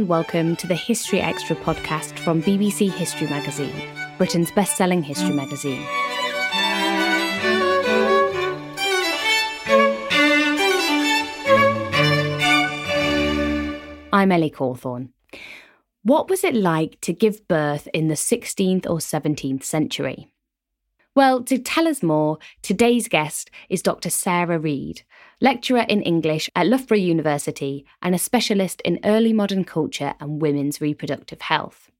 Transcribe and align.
And 0.00 0.08
welcome 0.08 0.56
to 0.56 0.66
the 0.66 0.74
History 0.74 1.20
Extra 1.20 1.54
podcast 1.56 2.18
from 2.20 2.42
BBC 2.42 2.90
History 2.90 3.26
Magazine, 3.26 3.74
Britain's 4.16 4.50
best-selling 4.50 5.02
history 5.02 5.34
magazine. 5.34 5.84
I'm 14.10 14.32
Ellie 14.32 14.48
Cawthorne. 14.48 15.10
What 16.02 16.30
was 16.30 16.44
it 16.44 16.54
like 16.54 16.98
to 17.02 17.12
give 17.12 17.46
birth 17.46 17.86
in 17.92 18.08
the 18.08 18.14
16th 18.14 18.86
or 18.86 19.00
17th 19.00 19.64
century? 19.64 20.28
Well, 21.16 21.42
to 21.44 21.58
tell 21.58 21.88
us 21.88 22.04
more, 22.04 22.38
today's 22.62 23.08
guest 23.08 23.50
is 23.68 23.82
Dr. 23.82 24.10
Sara 24.10 24.60
Read, 24.60 25.02
lecturer 25.40 25.84
in 25.88 26.02
English 26.02 26.48
at 26.54 26.68
Loughborough 26.68 26.98
University 26.98 27.84
and 28.00 28.14
a 28.14 28.18
specialist 28.18 28.80
in 28.82 29.00
early 29.04 29.32
modern 29.32 29.64
culture 29.64 30.14
and 30.20 30.40
women's 30.40 30.80
reproductive 30.80 31.40
health. 31.40 31.90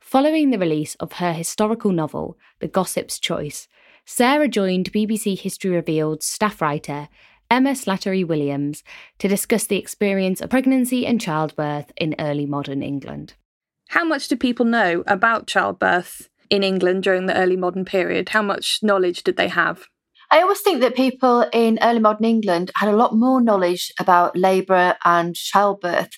Following 0.00 0.48
the 0.48 0.58
release 0.58 0.94
of 0.94 1.14
her 1.14 1.34
historical 1.34 1.92
novel, 1.92 2.38
The 2.60 2.68
Gossip's 2.68 3.18
Choice, 3.18 3.68
Sarah 4.06 4.48
joined 4.48 4.92
BBC 4.92 5.38
History 5.38 5.70
Revealed 5.70 6.22
staff 6.22 6.62
writer 6.62 7.08
Emma 7.50 7.72
Slattery 7.72 8.26
Williams 8.26 8.82
to 9.18 9.28
discuss 9.28 9.66
the 9.66 9.78
experience 9.78 10.40
of 10.40 10.48
pregnancy 10.48 11.06
and 11.06 11.20
childbirth 11.20 11.92
in 11.98 12.14
early 12.18 12.46
modern 12.46 12.82
England. 12.82 13.34
How 13.88 14.04
much 14.04 14.28
do 14.28 14.36
people 14.36 14.64
know 14.64 15.04
about 15.06 15.46
childbirth 15.46 16.30
in 16.50 16.62
England 16.62 17.02
during 17.02 17.26
the 17.26 17.36
early 17.36 17.56
modern 17.56 17.84
period? 17.84 18.30
How 18.30 18.42
much 18.42 18.80
knowledge 18.82 19.22
did 19.22 19.36
they 19.36 19.48
have? 19.48 19.84
I 20.30 20.40
always 20.40 20.60
think 20.60 20.80
that 20.80 20.96
people 20.96 21.46
in 21.52 21.78
early 21.82 22.00
modern 22.00 22.24
England 22.24 22.70
had 22.76 22.88
a 22.88 22.96
lot 22.96 23.14
more 23.14 23.40
knowledge 23.40 23.92
about 24.00 24.36
labour 24.36 24.96
and 25.04 25.34
childbirth 25.34 26.10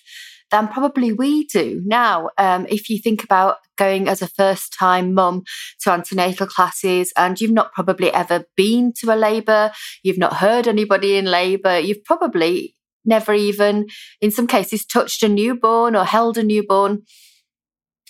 than 0.49 0.67
probably 0.67 1.11
we 1.11 1.45
do 1.45 1.81
now. 1.85 2.29
Um, 2.37 2.65
if 2.69 2.89
you 2.89 2.99
think 2.99 3.23
about 3.23 3.57
going 3.77 4.07
as 4.07 4.21
a 4.21 4.27
first 4.27 4.73
time 4.77 5.13
mum 5.13 5.43
to 5.81 5.91
antenatal 5.91 6.47
classes 6.47 7.11
and 7.17 7.39
you've 7.39 7.51
not 7.51 7.73
probably 7.73 8.11
ever 8.13 8.45
been 8.55 8.93
to 9.01 9.13
a 9.13 9.15
labour, 9.15 9.71
you've 10.03 10.17
not 10.17 10.37
heard 10.37 10.67
anybody 10.67 11.17
in 11.17 11.25
labour, 11.25 11.79
you've 11.79 12.03
probably 12.05 12.75
never 13.05 13.33
even, 13.33 13.87
in 14.21 14.31
some 14.31 14.47
cases, 14.47 14.85
touched 14.85 15.23
a 15.23 15.29
newborn 15.29 15.95
or 15.95 16.05
held 16.05 16.37
a 16.37 16.43
newborn. 16.43 17.03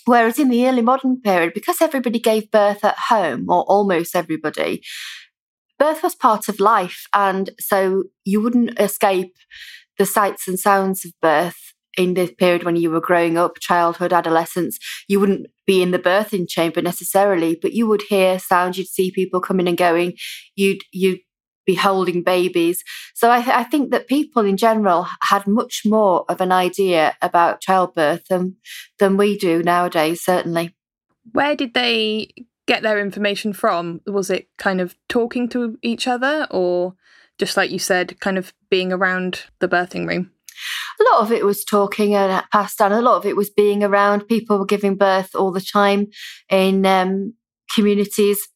Whereas 0.08 0.38
in 0.38 0.48
the 0.48 0.66
early 0.66 0.80
modern 0.80 1.20
period, 1.20 1.52
because 1.52 1.82
everybody 1.82 2.18
gave 2.18 2.50
birth 2.50 2.82
at 2.82 2.96
home, 3.10 3.44
or 3.50 3.62
almost 3.64 4.16
everybody, 4.16 4.82
birth 5.78 6.02
was 6.02 6.14
part 6.14 6.48
of 6.48 6.60
life. 6.60 7.04
And 7.12 7.50
so 7.60 8.04
you 8.24 8.40
wouldn't 8.40 8.80
escape 8.80 9.36
the 9.98 10.06
sights 10.06 10.48
and 10.48 10.58
sounds 10.58 11.04
of 11.04 11.12
birth 11.20 11.74
in 11.98 12.14
this 12.14 12.30
period 12.30 12.64
when 12.64 12.76
you 12.76 12.90
were 12.90 13.02
growing 13.02 13.36
up, 13.36 13.58
childhood, 13.60 14.14
adolescence. 14.14 14.78
You 15.08 15.20
wouldn't 15.20 15.48
be 15.66 15.82
in 15.82 15.90
the 15.90 15.98
birthing 15.98 16.48
chamber 16.48 16.80
necessarily, 16.80 17.58
but 17.60 17.74
you 17.74 17.86
would 17.86 18.02
hear 18.08 18.38
sounds, 18.38 18.78
you'd 18.78 18.88
see 18.88 19.10
people 19.10 19.42
coming 19.42 19.68
and 19.68 19.76
going, 19.76 20.14
you'd, 20.56 20.84
you'd 20.90 21.20
be 21.68 21.74
holding 21.74 22.22
babies. 22.22 22.82
So 23.14 23.30
I, 23.30 23.42
th- 23.42 23.54
I, 23.54 23.62
think 23.62 23.90
that 23.90 24.08
people 24.08 24.46
in 24.46 24.56
general 24.56 25.06
had 25.28 25.46
much 25.46 25.82
more 25.84 26.24
of 26.30 26.40
an 26.40 26.50
idea 26.50 27.14
about 27.20 27.60
childbirth 27.60 28.24
than 28.30 28.56
than 28.98 29.18
we 29.18 29.36
do 29.36 29.62
nowadays. 29.62 30.22
Certainly. 30.22 30.74
Where 31.32 31.54
did 31.54 31.74
they 31.74 32.30
get 32.66 32.82
their 32.82 32.98
information 32.98 33.52
from? 33.52 34.00
Was 34.06 34.30
it 34.30 34.48
kind 34.56 34.80
of 34.80 34.96
talking 35.10 35.46
to 35.50 35.76
each 35.82 36.08
other, 36.08 36.46
or 36.50 36.94
just 37.38 37.58
like 37.58 37.70
you 37.70 37.78
said, 37.78 38.18
kind 38.18 38.38
of 38.38 38.54
being 38.70 38.90
around 38.90 39.44
the 39.60 39.68
birthing 39.68 40.08
room? 40.08 40.30
A 41.00 41.04
lot 41.12 41.22
of 41.22 41.30
it 41.30 41.44
was 41.44 41.66
talking 41.66 42.14
and 42.14 42.42
passed 42.50 42.78
down. 42.78 42.92
A 42.92 43.02
lot 43.02 43.18
of 43.18 43.26
it 43.26 43.36
was 43.36 43.50
being 43.50 43.84
around. 43.84 44.26
People 44.26 44.58
were 44.58 44.64
giving 44.64 44.96
birth 44.96 45.34
all 45.34 45.52
the 45.52 45.60
time 45.60 46.06
in 46.48 46.86
um, 46.86 47.34
communities 47.74 48.48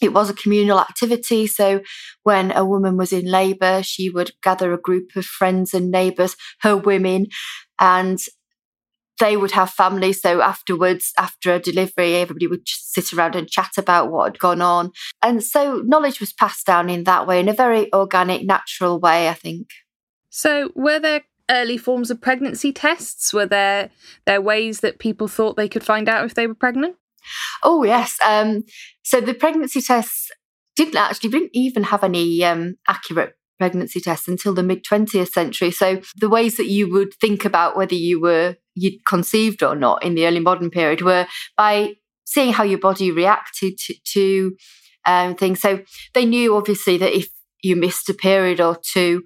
it 0.00 0.12
was 0.12 0.30
a 0.30 0.34
communal 0.34 0.80
activity. 0.80 1.46
So 1.46 1.80
when 2.22 2.52
a 2.52 2.64
woman 2.64 2.96
was 2.96 3.12
in 3.12 3.26
labour, 3.26 3.82
she 3.82 4.10
would 4.10 4.32
gather 4.42 4.72
a 4.72 4.80
group 4.80 5.16
of 5.16 5.24
friends 5.24 5.74
and 5.74 5.90
neighbours, 5.90 6.36
her 6.60 6.76
women, 6.76 7.26
and 7.80 8.18
they 9.18 9.36
would 9.36 9.52
have 9.52 9.70
families. 9.70 10.20
So 10.22 10.40
afterwards, 10.40 11.12
after 11.18 11.54
a 11.54 11.60
delivery, 11.60 12.16
everybody 12.16 12.46
would 12.46 12.66
sit 12.66 13.12
around 13.12 13.34
and 13.34 13.48
chat 13.48 13.72
about 13.76 14.10
what 14.10 14.32
had 14.32 14.38
gone 14.38 14.62
on. 14.62 14.92
And 15.22 15.42
so 15.42 15.82
knowledge 15.84 16.20
was 16.20 16.32
passed 16.32 16.66
down 16.66 16.88
in 16.88 17.04
that 17.04 17.26
way, 17.26 17.40
in 17.40 17.48
a 17.48 17.52
very 17.52 17.92
organic, 17.92 18.46
natural 18.46 19.00
way, 19.00 19.28
I 19.28 19.34
think. 19.34 19.68
So 20.30 20.70
were 20.74 21.00
there 21.00 21.22
early 21.50 21.78
forms 21.78 22.10
of 22.10 22.20
pregnancy 22.20 22.72
tests? 22.72 23.32
Were 23.32 23.46
there 23.46 23.90
there 24.26 24.40
ways 24.40 24.80
that 24.80 24.98
people 24.98 25.28
thought 25.28 25.56
they 25.56 25.68
could 25.68 25.84
find 25.84 26.08
out 26.08 26.24
if 26.24 26.34
they 26.34 26.46
were 26.46 26.54
pregnant? 26.54 26.96
Oh 27.62 27.84
yes. 27.84 28.16
Um, 28.24 28.64
so 29.02 29.20
the 29.20 29.34
pregnancy 29.34 29.80
tests 29.80 30.30
didn't 30.76 30.96
actually 30.96 31.30
didn't 31.30 31.50
even 31.54 31.84
have 31.84 32.04
any 32.04 32.44
um, 32.44 32.76
accurate 32.86 33.34
pregnancy 33.58 34.00
tests 34.00 34.28
until 34.28 34.54
the 34.54 34.62
mid 34.62 34.84
20th 34.84 35.30
century. 35.30 35.70
So 35.70 36.00
the 36.16 36.28
ways 36.28 36.56
that 36.56 36.68
you 36.68 36.90
would 36.92 37.14
think 37.14 37.44
about 37.44 37.76
whether 37.76 37.94
you 37.94 38.20
were 38.20 38.56
you'd 38.74 39.04
conceived 39.04 39.62
or 39.62 39.74
not 39.74 40.04
in 40.04 40.14
the 40.14 40.26
early 40.26 40.40
modern 40.40 40.70
period 40.70 41.02
were 41.02 41.26
by 41.56 41.94
seeing 42.24 42.52
how 42.52 42.62
your 42.62 42.78
body 42.78 43.10
reacted 43.10 43.76
to, 43.78 43.94
to 44.04 44.56
um, 45.04 45.34
things. 45.34 45.60
So 45.60 45.80
they 46.14 46.24
knew 46.24 46.54
obviously 46.54 46.96
that 46.98 47.16
if 47.16 47.28
you 47.62 47.74
missed 47.74 48.08
a 48.08 48.14
period 48.14 48.60
or 48.60 48.76
two, 48.80 49.24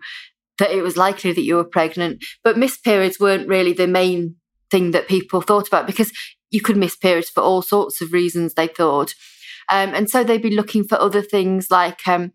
that 0.58 0.70
it 0.70 0.82
was 0.82 0.96
likely 0.96 1.32
that 1.32 1.42
you 1.42 1.56
were 1.56 1.64
pregnant. 1.64 2.24
But 2.44 2.56
missed 2.56 2.84
periods 2.84 3.20
weren't 3.20 3.48
really 3.48 3.72
the 3.72 3.88
main 3.88 4.36
thing 4.70 4.92
that 4.92 5.08
people 5.08 5.42
thought 5.42 5.68
about 5.68 5.86
because 5.86 6.12
you 6.52 6.60
could 6.60 6.76
miss 6.76 6.94
periods 6.94 7.28
for 7.28 7.42
all 7.42 7.62
sorts 7.62 8.00
of 8.00 8.12
reasons, 8.12 8.54
they 8.54 8.68
thought. 8.68 9.14
Um, 9.68 9.94
and 9.94 10.08
so 10.08 10.22
they'd 10.22 10.42
be 10.42 10.54
looking 10.54 10.84
for 10.84 11.00
other 11.00 11.22
things 11.22 11.70
like 11.70 12.06
um, 12.06 12.32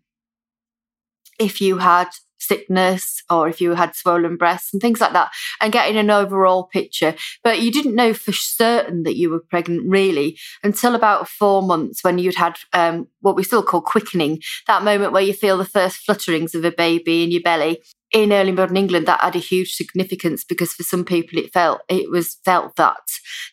if 1.38 1.60
you 1.60 1.78
had 1.78 2.08
sickness 2.40 3.22
or 3.30 3.48
if 3.48 3.60
you 3.60 3.74
had 3.74 3.94
swollen 3.94 4.36
breasts 4.36 4.72
and 4.72 4.80
things 4.80 5.00
like 5.00 5.12
that 5.12 5.30
and 5.60 5.72
getting 5.72 5.96
an 5.96 6.08
overall 6.08 6.64
picture 6.64 7.14
but 7.42 7.60
you 7.60 7.72
didn't 7.72 7.96
know 7.96 8.14
for 8.14 8.32
certain 8.32 9.02
that 9.02 9.16
you 9.16 9.28
were 9.28 9.40
pregnant 9.50 9.82
really 9.88 10.38
until 10.62 10.94
about 10.94 11.28
four 11.28 11.62
months 11.62 12.04
when 12.04 12.16
you'd 12.16 12.36
had 12.36 12.56
um, 12.72 13.08
what 13.20 13.34
we 13.34 13.42
still 13.42 13.62
call 13.62 13.80
quickening 13.80 14.40
that 14.68 14.84
moment 14.84 15.12
where 15.12 15.22
you 15.22 15.32
feel 15.32 15.58
the 15.58 15.64
first 15.64 16.06
flutterings 16.06 16.54
of 16.54 16.64
a 16.64 16.70
baby 16.70 17.24
in 17.24 17.32
your 17.32 17.42
belly 17.42 17.82
in 18.12 18.32
early 18.32 18.52
modern 18.52 18.76
England, 18.76 19.06
that 19.06 19.20
had 19.20 19.36
a 19.36 19.40
huge 19.40 19.72
significance 19.72 20.44
because 20.44 20.72
for 20.72 20.82
some 20.82 21.04
people 21.04 21.38
it 21.38 21.52
felt 21.52 21.80
it 21.88 22.10
was 22.10 22.38
felt 22.44 22.76
that 22.76 22.96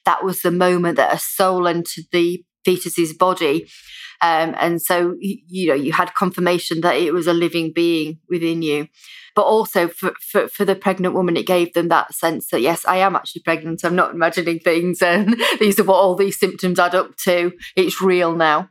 that 0.05 0.23
was 0.23 0.41
the 0.41 0.51
moment 0.51 0.97
that 0.97 1.13
a 1.13 1.19
soul 1.19 1.67
entered 1.67 2.05
the 2.11 2.43
fetus's 2.65 3.13
body. 3.13 3.67
Um, 4.21 4.55
and 4.57 4.81
so, 4.81 5.15
you, 5.19 5.67
know, 5.67 5.75
you 5.75 5.91
had 5.91 6.15
confirmation 6.15 6.81
that 6.81 6.95
it 6.95 7.13
was 7.13 7.27
a 7.27 7.33
living 7.33 7.71
being 7.73 8.19
within 8.29 8.61
you. 8.61 8.87
But 9.35 9.43
also 9.43 9.89
for, 9.89 10.13
for, 10.21 10.47
for, 10.47 10.63
the 10.63 10.75
pregnant 10.75 11.13
woman, 11.13 11.35
it 11.35 11.45
gave 11.45 11.73
them 11.73 11.89
that 11.89 12.13
sense 12.13 12.47
that, 12.49 12.61
yes, 12.61 12.85
I 12.85 12.97
am 12.97 13.17
actually 13.17 13.41
pregnant. 13.41 13.83
I'm 13.83 13.95
not 13.95 14.13
imagining 14.13 14.59
things. 14.59 15.01
And 15.01 15.35
these 15.59 15.77
are 15.79 15.83
what 15.83 15.97
all 15.97 16.15
these 16.15 16.39
symptoms 16.39 16.79
add 16.79 16.95
up 16.95 17.17
to. 17.25 17.51
It's 17.75 18.01
real 18.01 18.33
now. 18.33 18.69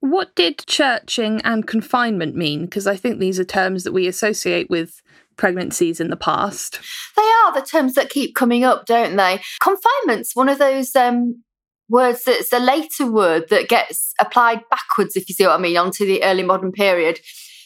What 0.00 0.34
did 0.34 0.64
churching 0.66 1.40
and 1.42 1.66
confinement 1.66 2.36
mean? 2.36 2.64
Because 2.64 2.86
I 2.86 2.96
think 2.96 3.18
these 3.18 3.40
are 3.40 3.44
terms 3.44 3.84
that 3.84 3.92
we 3.92 4.06
associate 4.06 4.70
with 4.70 5.02
pregnancies 5.36 6.00
in 6.00 6.08
the 6.08 6.16
past. 6.16 6.80
They 7.16 7.22
are 7.22 7.54
the 7.54 7.66
terms 7.66 7.94
that 7.94 8.10
keep 8.10 8.34
coming 8.34 8.64
up, 8.64 8.86
don't 8.86 9.16
they? 9.16 9.40
Confinement's 9.60 10.36
one 10.36 10.48
of 10.48 10.58
those 10.58 10.94
um, 10.94 11.42
words 11.88 12.24
that's 12.24 12.52
a 12.52 12.58
later 12.58 13.10
word 13.10 13.48
that 13.50 13.68
gets 13.68 14.12
applied 14.20 14.60
backwards, 14.70 15.16
if 15.16 15.28
you 15.28 15.34
see 15.34 15.46
what 15.46 15.58
I 15.58 15.62
mean, 15.62 15.76
onto 15.76 16.04
the 16.04 16.22
early 16.22 16.42
modern 16.42 16.72
period. 16.72 17.18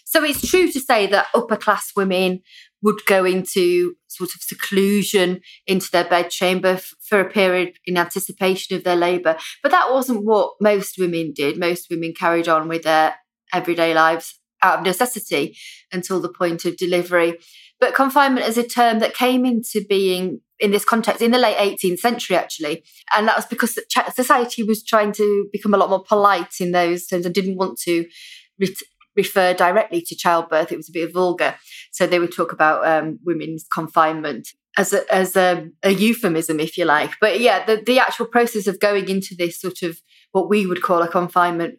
So 0.05 0.23
it's 0.23 0.49
true 0.49 0.71
to 0.71 0.81
say 0.81 1.07
that 1.07 1.29
upper 1.35 1.57
class 1.57 1.91
women 1.97 2.41
would 2.83 3.01
go 3.07 3.25
into 3.25 3.95
sort 4.09 4.35
of 4.35 4.43
seclusion 4.43 5.41
into 5.67 5.91
their 5.91 6.05
bedchamber 6.05 6.69
f- 6.69 6.95
for 7.01 7.21
a 7.21 7.31
period 7.31 7.79
in 7.87 7.97
anticipation 7.97 8.77
of 8.77 8.85
their 8.85 8.97
labour. 8.97 9.37
But 9.63 9.71
that 9.71 9.91
wasn't 9.91 10.25
what 10.25 10.55
most 10.61 10.99
women 10.99 11.33
did. 11.35 11.59
Most 11.59 11.89
women 11.91 12.13
carried 12.13 12.49
on 12.49 12.69
with 12.69 12.83
their 12.83 13.15
everyday 13.53 13.95
lives 13.95 14.39
out 14.63 14.79
of 14.79 14.85
necessity 14.85 15.57
until 15.93 16.21
the 16.21 16.33
point 16.33 16.65
of 16.65 16.77
delivery. 16.77 17.39
But 17.81 17.95
confinement 17.95 18.47
is 18.47 18.59
a 18.59 18.67
term 18.67 19.01
that 19.01 19.15
came 19.15 19.45
into 19.45 19.85
being 19.89 20.41
in 20.61 20.71
this 20.71 20.85
context 20.85 21.21
in 21.21 21.33
the 21.33 21.39
late 21.39 21.57
18th 21.57 21.99
century, 21.99 22.37
actually. 22.37 22.85
And 23.17 23.27
that 23.27 23.37
was 23.37 23.47
because 23.47 23.77
society 24.15 24.63
was 24.63 24.85
trying 24.85 25.13
to 25.13 25.49
become 25.53 25.75
a 25.75 25.77
lot 25.77 25.91
more 25.91 26.05
polite 26.05 26.61
in 26.61 26.71
those 26.71 27.07
terms 27.07 27.27
and 27.27 27.35
didn't 27.35 27.57
want 27.57 27.81
to 27.81 28.07
refer 29.17 29.55
directly 29.55 30.03
to 30.03 30.17
childbirth. 30.17 30.73
It 30.73 30.77
was 30.77 30.89
a 30.89 30.93
bit 30.93 31.13
vulgar. 31.13 31.57
So 31.93 32.07
they 32.07 32.19
would 32.19 32.35
talk 32.35 32.53
about 32.53 32.87
um, 32.87 33.19
women's 33.25 33.67
confinement 33.73 34.49
as 34.79 34.93
a, 34.93 35.15
as 35.15 35.37
a, 35.37 35.69
a, 35.83 35.91
euphemism, 35.91 36.59
if 36.59 36.79
you 36.79 36.85
like. 36.85 37.13
But 37.21 37.41
yeah, 37.41 37.65
the, 37.65 37.83
the 37.85 37.99
actual 37.99 38.27
process 38.27 38.67
of 38.67 38.81
going 38.81 39.09
into 39.09 39.35
this 39.37 39.61
sort 39.61 39.83
of 39.83 40.01
what 40.33 40.49
we 40.49 40.67
would 40.67 40.83
call 40.83 41.03
a 41.03 41.09
confinement 41.09 41.79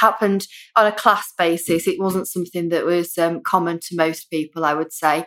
happened 0.00 0.46
on 0.76 0.86
a 0.86 0.92
class 0.92 1.32
basis. 1.36 1.86
It 1.86 2.00
wasn't 2.00 2.28
something 2.28 2.68
that 2.70 2.84
was 2.84 3.16
um, 3.18 3.40
common 3.42 3.80
to 3.80 3.96
most 3.96 4.30
people, 4.30 4.64
I 4.64 4.74
would 4.74 4.92
say. 4.92 5.24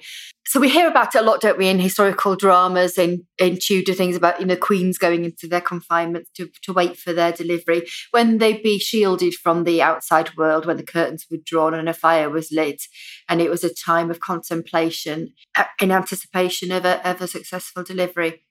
So 0.47 0.59
we 0.59 0.69
hear 0.69 0.89
about 0.89 1.15
it 1.15 1.21
a 1.21 1.23
lot, 1.23 1.39
don't 1.39 1.57
we, 1.57 1.69
in 1.69 1.79
historical 1.79 2.35
dramas, 2.35 2.97
in, 2.97 3.25
in 3.37 3.57
Tudor 3.57 3.93
things 3.93 4.15
about, 4.15 4.39
you 4.39 4.45
know, 4.45 4.57
queens 4.57 4.97
going 4.97 5.23
into 5.23 5.47
their 5.47 5.61
confinement 5.61 6.27
to, 6.35 6.49
to 6.63 6.73
wait 6.73 6.97
for 6.97 7.13
their 7.13 7.31
delivery, 7.31 7.87
when 8.11 8.37
they'd 8.37 8.63
be 8.63 8.77
shielded 8.77 9.33
from 9.33 9.63
the 9.63 9.81
outside 9.81 10.35
world, 10.35 10.65
when 10.65 10.77
the 10.77 10.83
curtains 10.83 11.25
were 11.31 11.37
drawn 11.45 11.73
and 11.73 11.87
a 11.87 11.93
fire 11.93 12.29
was 12.29 12.51
lit. 12.51 12.81
And 13.29 13.39
it 13.39 13.49
was 13.49 13.63
a 13.63 13.73
time 13.73 14.11
of 14.11 14.19
contemplation 14.19 15.33
uh, 15.55 15.65
in 15.81 15.91
anticipation 15.91 16.71
of 16.71 16.83
a, 16.85 17.09
of 17.09 17.21
a 17.21 17.27
successful 17.27 17.83
delivery. 17.83 18.43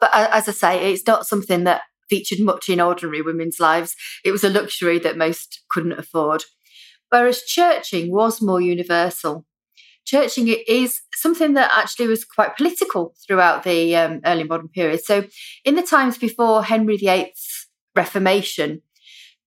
But 0.00 0.10
uh, 0.14 0.28
as 0.32 0.48
I 0.48 0.52
say, 0.52 0.92
it's 0.92 1.06
not 1.06 1.26
something 1.26 1.64
that 1.64 1.82
featured 2.08 2.40
much 2.40 2.68
in 2.68 2.80
ordinary 2.80 3.22
women's 3.22 3.60
lives. 3.60 3.94
It 4.24 4.32
was 4.32 4.44
a 4.44 4.50
luxury 4.50 4.98
that 5.00 5.16
most 5.16 5.62
couldn't 5.70 5.98
afford. 5.98 6.44
Whereas 7.10 7.42
churching 7.42 8.12
was 8.12 8.42
more 8.42 8.60
universal. 8.60 9.46
Churching 10.04 10.54
is 10.68 11.00
something 11.14 11.54
that 11.54 11.72
actually 11.74 12.06
was 12.06 12.24
quite 12.24 12.56
political 12.56 13.14
throughout 13.26 13.64
the 13.64 13.96
um, 13.96 14.20
early 14.24 14.44
modern 14.44 14.68
period. 14.68 15.04
So, 15.04 15.24
in 15.64 15.74
the 15.74 15.82
times 15.82 16.16
before 16.16 16.62
Henry 16.62 16.96
VIII's 16.96 17.66
Reformation, 17.96 18.82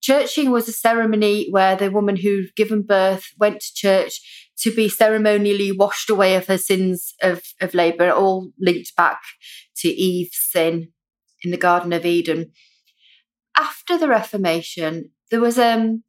churching 0.02 0.52
was 0.52 0.68
a 0.68 0.74
ceremony 0.74 1.48
where 1.50 1.78
the 1.78 1.92
woman 1.92 2.18
who'd 2.18 2.56
given 2.56 2.82
birth 2.82 3.28
went 3.38 3.62
to 3.62 3.74
church 3.74 4.50
to 4.58 4.76
be 4.76 4.90
ceremonially 4.90 5.72
washed 5.72 6.10
away 6.10 6.36
of 6.36 6.48
her 6.48 6.58
sins 6.58 7.14
of, 7.22 7.42
of 7.62 7.74
labour, 7.74 8.12
all 8.12 8.52
linked 8.60 8.94
back 8.98 9.22
to 9.78 9.88
Eve's 9.88 10.38
sin 10.52 10.90
in 11.44 11.52
the 11.52 11.58
Garden 11.58 11.94
of 11.94 12.06
Eden. 12.06 12.52
After 13.58 13.98
the 13.98 14.08
Reformation, 14.08 15.12
there 15.32 15.42
was 15.42 15.58
um 15.58 16.04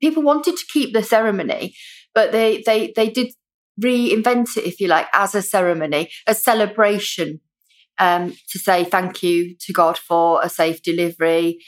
people 0.00 0.22
wanted 0.22 0.56
to 0.56 0.66
keep 0.72 0.92
the 0.92 1.02
ceremony, 1.02 1.74
but 2.14 2.32
they 2.32 2.62
they 2.64 2.92
they 2.94 3.10
did 3.10 3.32
reinvent 3.82 4.56
it, 4.56 4.64
if 4.64 4.80
you 4.80 4.88
like, 4.88 5.08
as 5.12 5.34
a 5.34 5.42
ceremony, 5.42 6.10
a 6.26 6.34
celebration 6.34 7.40
um, 7.98 8.34
to 8.50 8.58
say 8.58 8.84
thank 8.84 9.22
you 9.22 9.56
to 9.60 9.72
God 9.72 9.98
for 9.98 10.40
a 10.42 10.48
safe 10.48 10.82
delivery. 10.82 11.58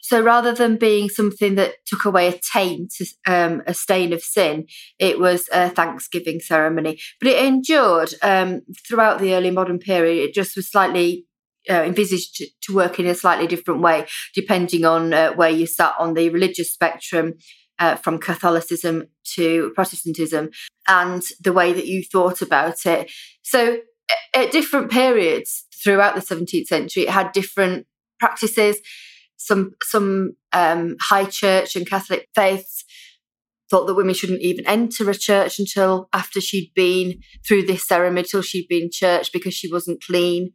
So 0.00 0.20
rather 0.20 0.52
than 0.52 0.78
being 0.78 1.08
something 1.08 1.54
that 1.54 1.74
took 1.86 2.04
away 2.04 2.26
a 2.26 2.40
taint, 2.52 2.92
um, 3.26 3.62
a 3.68 3.74
stain 3.74 4.12
of 4.12 4.20
sin, 4.20 4.66
it 4.98 5.20
was 5.20 5.48
a 5.52 5.70
Thanksgiving 5.70 6.40
ceremony. 6.40 6.98
But 7.20 7.28
it 7.28 7.44
endured 7.44 8.14
um, 8.20 8.62
throughout 8.86 9.20
the 9.20 9.34
early 9.34 9.52
modern 9.52 9.78
period. 9.78 10.28
It 10.28 10.34
just 10.34 10.56
was 10.56 10.68
slightly 10.68 11.26
uh, 11.70 11.82
envisaged 11.82 12.36
to, 12.36 12.46
to, 12.62 12.74
work 12.74 12.98
in 12.98 13.06
a 13.06 13.14
slightly 13.14 13.46
different 13.46 13.80
way, 13.80 14.06
depending 14.34 14.84
on 14.84 15.12
uh, 15.12 15.32
where 15.32 15.50
you 15.50 15.66
sat 15.66 15.94
on 15.98 16.14
the 16.14 16.28
religious 16.30 16.72
spectrum, 16.72 17.34
uh, 17.78 17.96
from 17.96 18.18
Catholicism 18.18 19.08
to 19.34 19.72
Protestantism, 19.74 20.50
and 20.88 21.22
the 21.40 21.52
way 21.52 21.72
that 21.72 21.86
you 21.86 22.04
thought 22.04 22.42
about 22.42 22.86
it. 22.86 23.10
So, 23.42 23.78
at 24.34 24.52
different 24.52 24.90
periods 24.90 25.64
throughout 25.82 26.14
the 26.14 26.20
17th 26.20 26.66
century, 26.66 27.04
it 27.04 27.10
had 27.10 27.32
different 27.32 27.86
practices. 28.20 28.78
Some 29.36 29.72
some 29.82 30.36
um, 30.52 30.96
high 31.00 31.24
church 31.24 31.74
and 31.74 31.88
Catholic 31.88 32.28
faiths 32.34 32.84
thought 33.72 33.86
that 33.86 33.94
women 33.94 34.12
shouldn't 34.12 34.42
even 34.42 34.66
enter 34.66 35.08
a 35.08 35.14
church 35.14 35.58
until 35.58 36.10
after 36.12 36.42
she'd 36.42 36.70
been 36.74 37.20
through 37.48 37.62
this 37.62 37.88
ceremony, 37.88 38.22
till 38.24 38.42
she'd 38.42 38.68
been 38.68 38.90
church 38.92 39.32
because 39.32 39.54
she 39.54 39.72
wasn't 39.72 40.04
clean. 40.04 40.50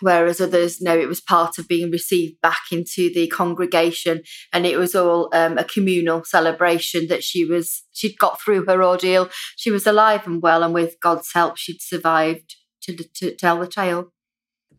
Whereas 0.00 0.40
others, 0.40 0.80
no, 0.80 0.98
it 0.98 1.06
was 1.06 1.20
part 1.20 1.58
of 1.58 1.68
being 1.68 1.90
received 1.90 2.40
back 2.40 2.62
into 2.72 3.12
the 3.12 3.26
congregation, 3.28 4.22
and 4.54 4.64
it 4.64 4.78
was 4.78 4.94
all 4.94 5.28
um, 5.34 5.58
a 5.58 5.64
communal 5.64 6.24
celebration 6.24 7.08
that 7.08 7.22
she 7.22 7.44
was 7.44 7.82
she'd 7.92 8.18
got 8.18 8.40
through 8.40 8.64
her 8.64 8.82
ordeal. 8.82 9.28
She 9.56 9.70
was 9.70 9.86
alive 9.86 10.26
and 10.26 10.40
well, 10.40 10.62
and 10.62 10.72
with 10.72 10.96
God's 11.02 11.30
help, 11.34 11.58
she'd 11.58 11.82
survived 11.82 12.56
to, 12.84 12.96
to 12.96 13.36
tell 13.36 13.60
the 13.60 13.66
tale. 13.66 14.12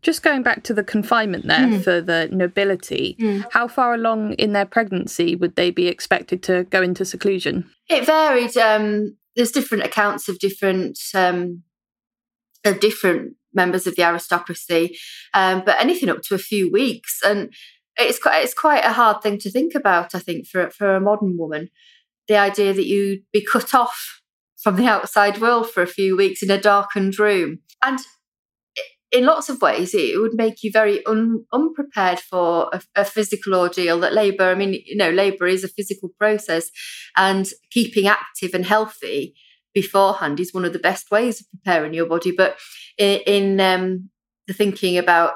Just 0.04 0.22
going 0.22 0.42
back 0.42 0.62
to 0.64 0.74
the 0.74 0.84
confinement 0.84 1.46
there 1.46 1.66
mm. 1.66 1.82
for 1.82 2.00
the 2.00 2.28
nobility, 2.30 3.16
mm. 3.18 3.44
how 3.50 3.66
far 3.66 3.94
along 3.94 4.34
in 4.34 4.52
their 4.52 4.66
pregnancy 4.66 5.34
would 5.34 5.56
they 5.56 5.70
be 5.70 5.88
expected 5.88 6.42
to 6.44 6.64
go 6.64 6.82
into 6.82 7.04
seclusion? 7.06 7.68
It 7.88 8.04
varied. 8.04 8.54
Um, 8.56 9.16
there's 9.34 9.50
different 9.50 9.84
accounts 9.84 10.28
of 10.28 10.38
different 10.38 10.98
um, 11.14 11.62
of 12.64 12.80
different 12.80 13.36
members 13.54 13.86
of 13.86 13.96
the 13.96 14.02
aristocracy, 14.02 14.96
um, 15.32 15.62
but 15.64 15.80
anything 15.80 16.10
up 16.10 16.22
to 16.24 16.34
a 16.34 16.38
few 16.38 16.70
weeks. 16.70 17.20
And 17.24 17.52
it's 17.96 18.18
quite, 18.18 18.44
it's 18.44 18.54
quite 18.54 18.84
a 18.84 18.92
hard 18.92 19.22
thing 19.22 19.38
to 19.38 19.50
think 19.50 19.74
about, 19.74 20.14
I 20.14 20.18
think, 20.18 20.46
for, 20.46 20.70
for 20.70 20.96
a 20.96 21.00
modern 21.00 21.38
woman. 21.38 21.70
The 22.28 22.36
idea 22.36 22.74
that 22.74 22.86
you'd 22.86 23.22
be 23.32 23.44
cut 23.44 23.74
off 23.74 24.20
from 24.60 24.76
the 24.76 24.86
outside 24.86 25.40
world 25.40 25.70
for 25.70 25.82
a 25.82 25.86
few 25.86 26.16
weeks 26.16 26.42
in 26.42 26.50
a 26.50 26.60
darkened 26.60 27.18
room. 27.18 27.60
And 27.82 28.00
in 29.14 29.26
lots 29.26 29.48
of 29.48 29.62
ways, 29.62 29.94
it 29.94 30.20
would 30.20 30.34
make 30.34 30.64
you 30.64 30.72
very 30.72 31.04
un, 31.06 31.44
unprepared 31.52 32.18
for 32.18 32.68
a, 32.72 32.82
a, 32.96 33.04
physical 33.04 33.54
ordeal 33.54 34.00
that 34.00 34.12
labour. 34.12 34.50
I 34.50 34.56
mean, 34.56 34.82
you 34.84 34.96
know, 34.96 35.10
labour 35.10 35.46
is 35.46 35.62
a 35.62 35.68
physical 35.68 36.10
process, 36.18 36.68
and 37.16 37.46
keeping 37.70 38.08
active 38.08 38.54
and 38.54 38.66
healthy 38.66 39.36
beforehand 39.72 40.40
is 40.40 40.52
one 40.52 40.64
of 40.64 40.72
the 40.72 40.80
best 40.80 41.12
ways 41.12 41.40
of 41.40 41.46
preparing 41.52 41.94
your 41.94 42.06
body. 42.06 42.32
But 42.36 42.58
in, 42.98 43.20
in 43.20 43.60
um, 43.60 44.10
the 44.48 44.52
thinking 44.52 44.98
about 44.98 45.34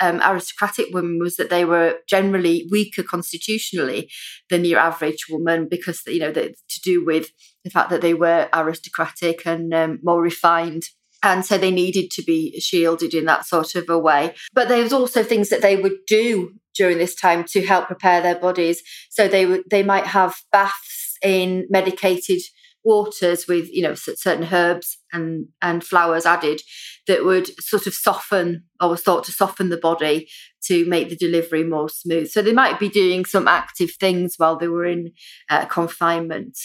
um, 0.00 0.20
aristocratic 0.20 0.88
women 0.92 1.20
was 1.20 1.36
that 1.36 1.48
they 1.48 1.64
were 1.64 2.00
generally 2.08 2.66
weaker 2.72 3.04
constitutionally 3.04 4.10
than 4.50 4.64
your 4.64 4.80
average 4.80 5.26
woman 5.30 5.68
because 5.70 6.02
you 6.06 6.18
know 6.18 6.32
to 6.32 6.80
do 6.82 7.04
with 7.04 7.30
the 7.64 7.70
fact 7.70 7.90
that 7.90 8.02
they 8.02 8.14
were 8.14 8.48
aristocratic 8.52 9.46
and 9.46 9.72
um, 9.72 10.00
more 10.02 10.20
refined 10.20 10.82
and 11.22 11.44
so 11.44 11.58
they 11.58 11.70
needed 11.70 12.10
to 12.12 12.22
be 12.22 12.58
shielded 12.60 13.14
in 13.14 13.24
that 13.24 13.46
sort 13.46 13.74
of 13.74 13.88
a 13.88 13.98
way. 13.98 14.34
But 14.52 14.68
there 14.68 14.82
was 14.82 14.92
also 14.92 15.22
things 15.22 15.48
that 15.48 15.62
they 15.62 15.76
would 15.76 15.98
do 16.06 16.52
during 16.76 16.98
this 16.98 17.14
time 17.14 17.44
to 17.44 17.66
help 17.66 17.86
prepare 17.86 18.20
their 18.20 18.38
bodies. 18.38 18.82
So 19.10 19.28
they 19.28 19.46
would 19.46 19.64
they 19.70 19.82
might 19.82 20.06
have 20.06 20.36
baths 20.52 21.16
in 21.22 21.66
medicated 21.70 22.40
waters 22.86 23.48
with 23.48 23.68
you 23.72 23.82
know 23.82 23.94
certain 23.94 24.46
herbs 24.52 24.96
and 25.12 25.48
and 25.60 25.82
flowers 25.82 26.24
added 26.24 26.62
that 27.08 27.24
would 27.24 27.48
sort 27.60 27.86
of 27.86 27.92
soften 27.92 28.62
or 28.80 28.90
was 28.90 29.02
thought 29.02 29.24
to 29.24 29.32
soften 29.32 29.70
the 29.70 29.76
body 29.76 30.28
to 30.62 30.86
make 30.86 31.08
the 31.08 31.16
delivery 31.16 31.64
more 31.64 31.88
smooth 31.88 32.30
so 32.30 32.40
they 32.40 32.52
might 32.52 32.78
be 32.78 32.88
doing 32.88 33.24
some 33.24 33.48
active 33.48 33.90
things 33.98 34.34
while 34.36 34.56
they 34.56 34.68
were 34.68 34.84
in 34.84 35.10
uh, 35.50 35.64
confinement 35.64 36.56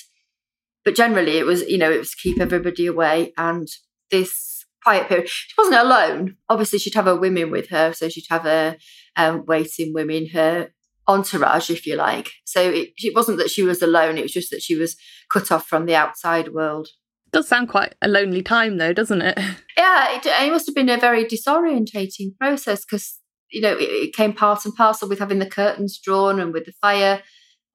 but 0.85 0.95
generally 0.95 1.39
it 1.39 1.45
was 1.45 1.63
you 1.63 1.77
know 1.77 1.91
it 1.91 1.97
was 1.97 2.13
keep 2.13 2.39
everybody 2.39 2.85
away 2.85 3.33
and 3.35 3.67
this 4.11 4.65
quiet 4.83 5.07
period. 5.07 5.29
She 5.29 5.53
wasn't 5.57 5.77
alone. 5.77 6.37
Obviously, 6.49 6.79
she'd 6.79 6.95
have 6.95 7.05
her 7.05 7.15
women 7.15 7.51
with 7.51 7.69
her, 7.69 7.93
so 7.93 8.09
she'd 8.09 8.25
have 8.29 8.43
her 8.43 8.77
um, 9.15 9.45
waiting 9.45 9.93
women, 9.93 10.27
her 10.33 10.69
entourage, 11.07 11.69
if 11.69 11.85
you 11.85 11.95
like. 11.95 12.31
So 12.45 12.61
it, 12.61 12.89
it 12.97 13.15
wasn't 13.15 13.37
that 13.37 13.49
she 13.49 13.63
was 13.63 13.81
alone; 13.81 14.17
it 14.17 14.23
was 14.23 14.33
just 14.33 14.51
that 14.51 14.61
she 14.61 14.75
was 14.75 14.95
cut 15.31 15.51
off 15.51 15.65
from 15.67 15.85
the 15.85 15.95
outside 15.95 16.53
world. 16.53 16.89
Does 17.31 17.47
sound 17.47 17.69
quite 17.69 17.95
a 18.01 18.09
lonely 18.09 18.41
time, 18.41 18.77
though, 18.77 18.93
doesn't 18.93 19.21
it? 19.21 19.39
Yeah, 19.77 20.15
it, 20.15 20.25
it 20.25 20.51
must 20.51 20.67
have 20.67 20.75
been 20.75 20.89
a 20.89 20.97
very 20.97 21.25
disorientating 21.25 22.37
process 22.37 22.85
because 22.85 23.17
you 23.49 23.61
know 23.61 23.73
it, 23.73 23.89
it 23.89 24.15
came 24.15 24.31
part 24.31 24.63
and 24.63 24.75
parcel 24.75 25.09
with 25.09 25.17
having 25.17 25.39
the 25.39 25.49
curtains 25.49 25.97
drawn 25.97 26.39
and 26.39 26.53
with 26.53 26.65
the 26.65 26.73
fire 26.73 27.23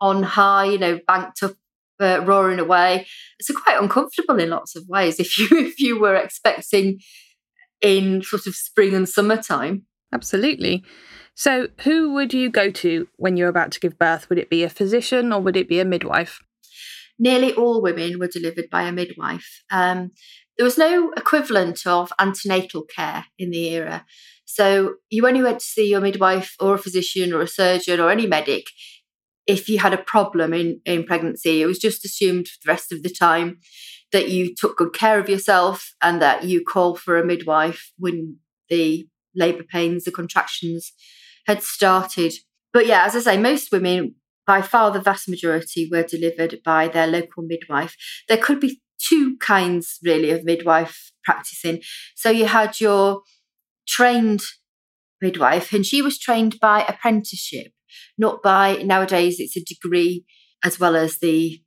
on 0.00 0.22
high, 0.22 0.66
you 0.66 0.78
know, 0.78 1.00
banked 1.06 1.42
up 1.42 1.54
uh, 2.00 2.22
roaring 2.24 2.58
away. 2.58 3.06
It's 3.38 3.50
quite 3.50 3.80
uncomfortable 3.80 4.38
in 4.38 4.50
lots 4.50 4.76
of 4.76 4.84
ways 4.88 5.20
if 5.20 5.38
you 5.38 5.48
if 5.52 5.80
you 5.80 6.00
were 6.00 6.16
expecting 6.16 7.00
in 7.80 8.22
sort 8.22 8.46
of 8.46 8.54
spring 8.54 8.94
and 8.94 9.08
summertime. 9.08 9.82
Absolutely. 10.12 10.84
So, 11.34 11.68
who 11.82 12.14
would 12.14 12.32
you 12.32 12.48
go 12.48 12.70
to 12.70 13.08
when 13.16 13.36
you're 13.36 13.50
about 13.50 13.70
to 13.72 13.80
give 13.80 13.98
birth? 13.98 14.28
Would 14.28 14.38
it 14.38 14.48
be 14.48 14.62
a 14.62 14.70
physician 14.70 15.32
or 15.32 15.40
would 15.42 15.56
it 15.56 15.68
be 15.68 15.80
a 15.80 15.84
midwife? 15.84 16.40
Nearly 17.18 17.52
all 17.52 17.82
women 17.82 18.18
were 18.18 18.26
delivered 18.26 18.70
by 18.70 18.82
a 18.82 18.92
midwife. 18.92 19.62
Um, 19.70 20.12
there 20.56 20.64
was 20.64 20.78
no 20.78 21.12
equivalent 21.14 21.86
of 21.86 22.12
antenatal 22.18 22.84
care 22.84 23.26
in 23.38 23.50
the 23.50 23.68
era. 23.68 24.06
So, 24.46 24.94
you 25.10 25.26
only 25.26 25.42
went 25.42 25.58
to 25.58 25.66
see 25.66 25.90
your 25.90 26.00
midwife 26.00 26.54
or 26.58 26.76
a 26.76 26.78
physician 26.78 27.34
or 27.34 27.42
a 27.42 27.48
surgeon 27.48 28.00
or 28.00 28.10
any 28.10 28.26
medic 28.26 28.64
if 29.46 29.68
you 29.68 29.78
had 29.78 29.94
a 29.94 29.98
problem 29.98 30.52
in, 30.52 30.80
in 30.84 31.04
pregnancy, 31.04 31.62
it 31.62 31.66
was 31.66 31.78
just 31.78 32.04
assumed 32.04 32.48
for 32.48 32.58
the 32.64 32.72
rest 32.72 32.92
of 32.92 33.02
the 33.02 33.10
time 33.10 33.58
that 34.12 34.28
you 34.28 34.54
took 34.54 34.76
good 34.76 34.92
care 34.92 35.18
of 35.18 35.28
yourself 35.28 35.92
and 36.02 36.20
that 36.22 36.44
you 36.44 36.64
call 36.64 36.96
for 36.96 37.18
a 37.18 37.24
midwife 37.24 37.92
when 37.98 38.38
the 38.68 39.06
labour 39.34 39.64
pains, 39.64 40.04
the 40.04 40.10
contractions 40.10 40.92
had 41.46 41.62
started. 41.62 42.32
But 42.72 42.86
yeah, 42.86 43.04
as 43.04 43.14
I 43.14 43.20
say, 43.20 43.36
most 43.38 43.70
women, 43.70 44.14
by 44.46 44.62
far 44.62 44.90
the 44.90 45.00
vast 45.00 45.28
majority, 45.28 45.88
were 45.90 46.02
delivered 46.02 46.60
by 46.64 46.88
their 46.88 47.06
local 47.06 47.42
midwife. 47.42 47.96
There 48.28 48.38
could 48.38 48.60
be 48.60 48.80
two 48.98 49.36
kinds 49.38 49.98
really 50.02 50.30
of 50.30 50.44
midwife 50.44 51.12
practicing. 51.24 51.82
So 52.14 52.30
you 52.30 52.46
had 52.46 52.80
your 52.80 53.22
trained 53.86 54.42
midwife, 55.20 55.72
and 55.72 55.84
she 55.84 56.02
was 56.02 56.18
trained 56.18 56.58
by 56.60 56.84
apprenticeship 56.84 57.72
not 58.18 58.42
by 58.42 58.76
nowadays 58.82 59.36
it's 59.38 59.56
a 59.56 59.64
degree 59.64 60.24
as 60.64 60.80
well 60.80 60.96
as 60.96 61.18
the 61.18 61.60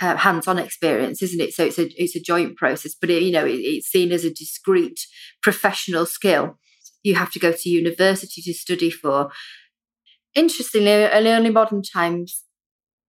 uh, 0.00 0.16
hands-on 0.16 0.58
experience, 0.58 1.22
isn't 1.22 1.40
it? 1.40 1.54
So 1.54 1.64
it's 1.64 1.78
a 1.78 1.88
it's 1.96 2.16
a 2.16 2.20
joint 2.20 2.56
process, 2.56 2.94
but 3.00 3.10
it, 3.10 3.22
you 3.22 3.32
know 3.32 3.46
it, 3.46 3.60
it's 3.60 3.88
seen 3.88 4.12
as 4.12 4.24
a 4.24 4.32
discrete 4.32 5.00
professional 5.42 6.06
skill. 6.06 6.58
You 7.02 7.14
have 7.14 7.30
to 7.32 7.38
go 7.38 7.52
to 7.52 7.68
university 7.68 8.42
to 8.42 8.54
study 8.54 8.90
for. 8.90 9.30
Interestingly, 10.34 10.90
in 10.90 11.26
early 11.26 11.50
modern 11.50 11.82
times, 11.82 12.42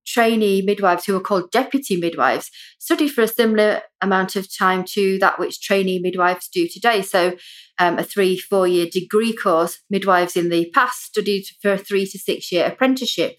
trainee 0.06 0.62
midwives 0.62 1.06
who 1.06 1.16
are 1.16 1.22
called 1.22 1.52
deputy 1.52 1.98
midwives 1.98 2.52
study 2.80 3.08
for 3.08 3.22
a 3.22 3.28
similar 3.28 3.82
amount 4.02 4.36
of 4.36 4.48
time 4.56 4.84
to 4.84 5.18
that 5.20 5.40
which 5.40 5.62
trainee 5.62 6.00
midwives 6.00 6.48
do 6.48 6.68
today. 6.68 7.02
So, 7.02 7.36
um, 7.80 7.98
a 8.00 8.04
three, 8.04 8.38
four 8.38 8.68
year 8.68 8.88
degree 8.90 9.36
course, 9.36 9.80
midwives 9.90 10.36
in 10.36 10.50
the 10.50 10.70
past 10.72 11.04
studied 11.04 11.46
for 11.62 11.74
a 11.74 11.78
three 11.78 12.06
to 12.06 12.18
six 12.18 12.52
year 12.52 12.66
apprenticeship. 12.66 13.38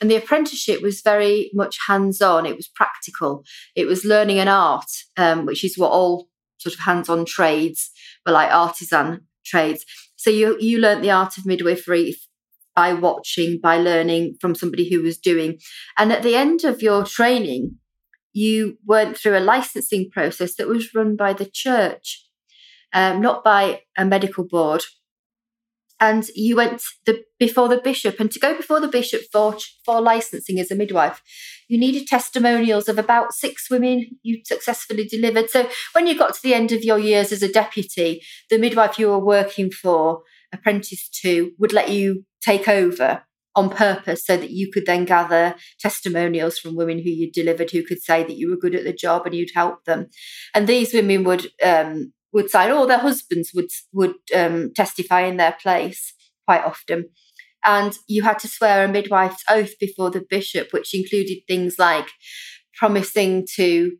And 0.00 0.10
the 0.10 0.16
apprenticeship 0.16 0.82
was 0.82 1.02
very 1.02 1.50
much 1.52 1.76
hands 1.86 2.22
on, 2.22 2.46
it 2.46 2.56
was 2.56 2.68
practical, 2.68 3.44
it 3.76 3.86
was 3.86 4.04
learning 4.04 4.38
an 4.38 4.48
art, 4.48 4.90
um, 5.16 5.44
which 5.44 5.62
is 5.62 5.76
what 5.76 5.92
all 5.92 6.28
sort 6.58 6.74
of 6.74 6.80
hands 6.80 7.08
on 7.08 7.24
trades 7.24 7.90
were 8.24 8.32
like 8.32 8.52
artisan 8.52 9.26
trades. 9.44 9.84
So 10.16 10.30
you 10.30 10.56
you 10.60 10.78
learnt 10.78 11.02
the 11.02 11.10
art 11.10 11.38
of 11.38 11.46
midwifery 11.46 12.16
by 12.80 12.94
watching, 12.94 13.60
by 13.62 13.76
learning 13.76 14.24
from 14.40 14.54
somebody 14.54 14.88
who 14.88 15.02
was 15.02 15.18
doing. 15.18 15.58
And 15.98 16.10
at 16.12 16.22
the 16.22 16.36
end 16.44 16.64
of 16.64 16.80
your 16.80 17.04
training, 17.04 17.62
you 18.32 18.78
went 18.86 19.18
through 19.18 19.36
a 19.36 19.48
licensing 19.54 20.08
process 20.10 20.54
that 20.54 20.66
was 20.66 20.94
run 20.94 21.14
by 21.14 21.34
the 21.34 21.50
church, 21.64 22.06
um, 22.94 23.20
not 23.20 23.44
by 23.44 23.82
a 23.98 24.04
medical 24.06 24.44
board. 24.54 24.82
And 26.08 26.24
you 26.34 26.56
went 26.56 26.80
the, 27.04 27.22
before 27.38 27.68
the 27.68 27.82
bishop, 27.90 28.18
and 28.18 28.30
to 28.32 28.40
go 28.46 28.56
before 28.56 28.80
the 28.80 28.94
bishop 28.98 29.22
for, 29.30 29.58
for 29.84 30.00
licensing 30.00 30.58
as 30.58 30.70
a 30.70 30.74
midwife, 30.82 31.20
you 31.68 31.78
needed 31.78 32.06
testimonials 32.06 32.88
of 32.88 32.98
about 32.98 33.34
six 33.34 33.68
women 33.68 34.06
you 34.22 34.40
successfully 34.46 35.04
delivered. 35.04 35.50
So 35.50 35.68
when 35.92 36.06
you 36.06 36.16
got 36.16 36.32
to 36.32 36.42
the 36.42 36.54
end 36.54 36.72
of 36.72 36.82
your 36.82 36.98
years 36.98 37.30
as 37.30 37.42
a 37.42 37.52
deputy, 37.52 38.22
the 38.48 38.58
midwife 38.58 38.98
you 38.98 39.08
were 39.08 39.26
working 39.36 39.70
for, 39.70 40.22
apprentice 40.50 41.08
to, 41.22 41.52
would 41.58 41.74
let 41.74 41.90
you 41.90 42.24
take 42.42 42.68
over 42.68 43.22
on 43.56 43.68
purpose 43.68 44.24
so 44.24 44.36
that 44.36 44.50
you 44.50 44.70
could 44.70 44.86
then 44.86 45.04
gather 45.04 45.54
testimonials 45.78 46.58
from 46.58 46.76
women 46.76 46.98
who 46.98 47.10
you 47.10 47.30
delivered 47.30 47.70
who 47.70 47.82
could 47.82 48.00
say 48.02 48.22
that 48.22 48.36
you 48.36 48.48
were 48.48 48.56
good 48.56 48.74
at 48.74 48.84
the 48.84 48.92
job 48.92 49.26
and 49.26 49.34
you'd 49.34 49.50
help 49.54 49.84
them. 49.84 50.06
And 50.54 50.66
these 50.66 50.94
women 50.94 51.24
would 51.24 51.48
um, 51.62 52.12
would 52.32 52.48
sign 52.48 52.70
or 52.70 52.86
their 52.86 52.98
husbands 52.98 53.50
would 53.54 53.70
would 53.92 54.14
um, 54.34 54.72
testify 54.74 55.22
in 55.22 55.36
their 55.36 55.56
place 55.60 56.14
quite 56.46 56.64
often. 56.64 57.06
And 57.64 57.96
you 58.06 58.22
had 58.22 58.38
to 58.40 58.48
swear 58.48 58.84
a 58.84 58.88
midwife's 58.88 59.44
oath 59.48 59.78
before 59.78 60.10
the 60.10 60.24
bishop 60.28 60.68
which 60.72 60.94
included 60.94 61.38
things 61.46 61.78
like 61.78 62.08
promising 62.76 63.46
to 63.56 63.92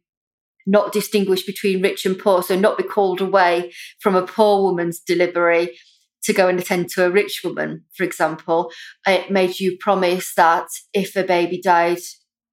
not 0.66 0.92
distinguish 0.92 1.44
between 1.44 1.82
rich 1.82 2.06
and 2.06 2.18
poor 2.18 2.42
so 2.42 2.56
not 2.56 2.78
be 2.78 2.84
called 2.84 3.20
away 3.20 3.72
from 3.98 4.14
a 4.14 4.26
poor 4.26 4.62
woman's 4.62 5.00
delivery 5.00 5.76
to 6.24 6.32
go 6.32 6.48
and 6.48 6.58
attend 6.58 6.88
to 6.90 7.06
a 7.06 7.10
rich 7.10 7.40
woman, 7.44 7.84
for 7.94 8.04
example, 8.04 8.70
it 9.06 9.30
made 9.30 9.58
you 9.58 9.76
promise 9.78 10.34
that 10.34 10.68
if 10.92 11.16
a 11.16 11.24
baby 11.24 11.60
died 11.60 12.00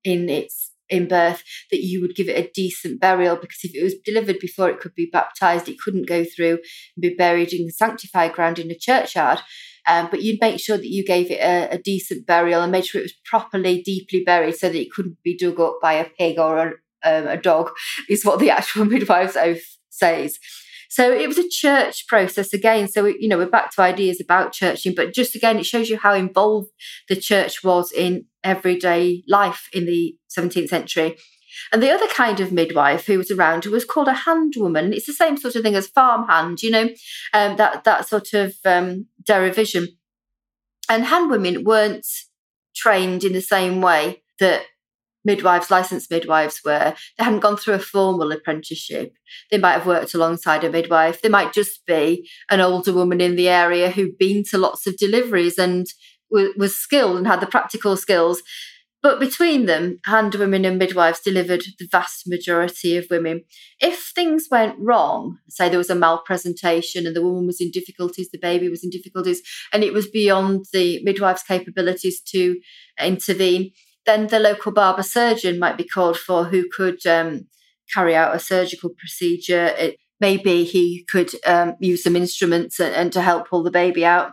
in 0.04 0.30
its 0.30 0.72
in 0.90 1.08
birth, 1.08 1.44
that 1.72 1.84
you 1.84 2.02
would 2.02 2.16
give 2.16 2.30
it 2.30 2.38
a 2.38 2.50
decent 2.54 3.00
burial 3.00 3.36
because 3.36 3.60
if 3.64 3.76
it 3.76 3.84
was 3.84 3.96
delivered 4.06 4.40
before 4.40 4.70
it 4.70 4.80
could 4.80 4.96
be 4.96 5.10
baptized, 5.12 5.68
it 5.68 5.80
couldn't 5.80 6.08
go 6.08 6.24
through 6.24 6.60
and 6.96 7.02
be 7.02 7.14
buried 7.14 7.54
in 7.54 7.70
sanctified 7.70 8.34
ground 8.34 8.60
in 8.60 8.72
a 8.72 8.76
churchyard. 8.76 9.40
Um, 9.88 10.10
but 10.12 10.22
you'd 10.22 10.42
make 10.42 10.60
sure 10.60 10.78
that 10.78 10.88
you 10.88 11.04
gave 11.06 11.32
it 11.32 11.40
a, 11.40 11.76
a, 11.76 11.78
decent 11.78 12.26
burial 12.26 12.62
and 12.62 12.74
made 12.74 12.86
sure 12.86 13.00
it 13.00 13.06
was 13.06 13.16
properly, 13.24 13.82
deeply 13.82 14.22
buried 14.22 14.56
so 14.56 14.68
that 14.68 14.80
it 14.80 14.92
couldn't 14.92 15.18
be 15.24 15.38
dug 15.38 15.62
up 15.62 15.78
by 15.82 15.94
a 15.94 16.10
pig 16.10 16.38
or 16.38 16.58
a, 16.58 16.72
um, 17.10 17.28
a 17.28 17.38
dog, 17.38 17.72
is 18.10 18.26
what 18.26 18.40
the 18.40 18.50
actual 18.58 18.84
midwife's 18.84 19.38
oath 19.38 19.78
says. 19.90 20.40
So 20.90 21.12
it 21.12 21.28
was 21.28 21.38
a 21.38 21.50
church 21.50 22.08
process 22.08 22.54
again. 22.54 22.88
So, 22.88 23.06
you 23.06 23.28
know, 23.28 23.38
we're 23.38 23.50
back 23.50 23.74
to 23.76 23.82
ideas 23.82 24.22
about 24.22 24.54
churching, 24.54 24.94
but 24.96 25.14
just 25.14 25.36
again, 25.36 25.60
it 25.60 25.66
shows 25.66 25.90
you 25.90 25.98
how 25.98 26.14
involved 26.14 26.70
the 27.10 27.16
church 27.16 27.64
was 27.64 27.92
in 27.92 28.26
everyday 28.44 29.24
life 29.28 29.70
in 29.74 29.86
the 29.86 30.16
17th 30.36 30.70
century. 30.70 31.18
And 31.72 31.82
the 31.82 31.92
other 31.92 32.08
kind 32.08 32.40
of 32.40 32.52
midwife 32.52 33.08
who 33.08 33.18
was 33.18 33.32
around 33.32 33.66
was 33.66 33.86
called 33.86 34.08
a 34.08 34.14
hand 34.14 34.54
woman. 34.58 34.94
It's 34.94 35.08
the 35.08 35.14
same 35.14 35.38
sort 35.38 35.56
of 35.56 35.64
thing 35.64 35.76
as 35.76 35.88
farm 35.88 36.28
hand, 36.28 36.62
you 36.62 36.72
know, 36.72 36.90
um, 37.34 37.58
that 37.58 37.84
that 37.84 38.08
sort 38.08 38.34
of 38.34 38.56
um, 38.64 39.08
derivation. 39.26 39.88
And 40.90 41.06
hand 41.06 41.30
women 41.30 41.64
weren't 41.64 42.06
trained 42.76 43.24
in 43.24 43.34
the 43.34 43.42
same 43.42 43.82
way 43.82 44.24
that 44.40 44.64
midwives, 45.26 45.70
licensed 45.70 46.10
midwives 46.10 46.62
were. 46.64 46.94
They 47.18 47.24
hadn't 47.24 47.42
gone 47.42 47.58
through 47.58 47.76
a 47.76 47.80
formal 47.80 48.32
apprenticeship. 48.32 49.14
They 49.52 49.58
might 49.58 49.74
have 49.74 49.86
worked 49.86 50.14
alongside 50.14 50.64
a 50.64 50.70
midwife. 50.70 51.22
They 51.22 51.30
might 51.30 51.54
just 51.54 51.86
be 51.86 52.30
an 52.50 52.62
older 52.62 52.94
woman 52.94 53.22
in 53.22 53.36
the 53.36 53.50
area 53.50 53.90
who'd 53.92 54.18
been 54.18 54.44
to 54.52 54.58
lots 54.58 54.88
of 54.88 54.98
deliveries 54.98 55.58
and 55.58 55.86
was 56.30 56.76
skilled 56.76 57.18
and 57.18 57.28
had 57.28 57.40
the 57.40 57.48
practical 57.48 57.98
skills. 57.98 58.42
But 59.04 59.20
between 59.20 59.68
them, 59.68 60.00
hand 60.06 60.34
women 60.36 60.66
and 60.66 60.80
midwives 60.80 61.20
delivered 61.20 61.64
the 61.78 61.88
vast 61.92 62.24
majority 62.28 62.98
of 62.98 63.06
women. 63.12 63.44
If 63.80 64.12
things 64.14 64.48
went 64.50 64.76
wrong, 64.80 65.38
say 65.48 65.70
there 65.70 65.78
was 65.78 65.92
a 65.92 65.96
malpresentation 65.96 67.06
and 67.06 67.16
the 67.16 67.22
woman 67.22 67.46
was 67.46 67.62
in 67.62 67.70
difficulties, 67.72 68.30
the 68.32 68.40
baby 68.40 68.70
was 68.70 68.84
in 68.84 68.90
difficulties, 68.90 69.42
and 69.72 69.84
it 69.84 69.94
was 69.94 70.10
beyond 70.10 70.66
the 70.74 71.02
midwife's 71.04 71.44
capabilities 71.44 72.20
to 72.32 72.60
intervene, 73.00 73.72
then 74.08 74.28
the 74.28 74.40
local 74.40 74.72
barber 74.72 75.04
surgeon 75.04 75.60
might 75.60 75.78
be 75.78 75.84
called 75.84 76.18
for 76.18 76.46
who 76.46 76.68
could 76.76 77.06
um, 77.06 77.48
carry 77.94 78.16
out 78.16 78.36
a 78.36 78.40
surgical 78.40 78.90
procedure. 78.98 79.74
It, 79.78 79.98
maybe 80.20 80.64
he 80.64 81.06
could 81.12 81.30
um, 81.46 81.76
use 81.80 82.04
some 82.04 82.16
instruments 82.16 82.80
and, 82.80 82.96
and, 82.96 83.14
to 83.14 83.22
help 83.22 83.48
pull 83.48 83.62
the 83.62 83.70
baby 83.70 84.04
out. 84.04 84.32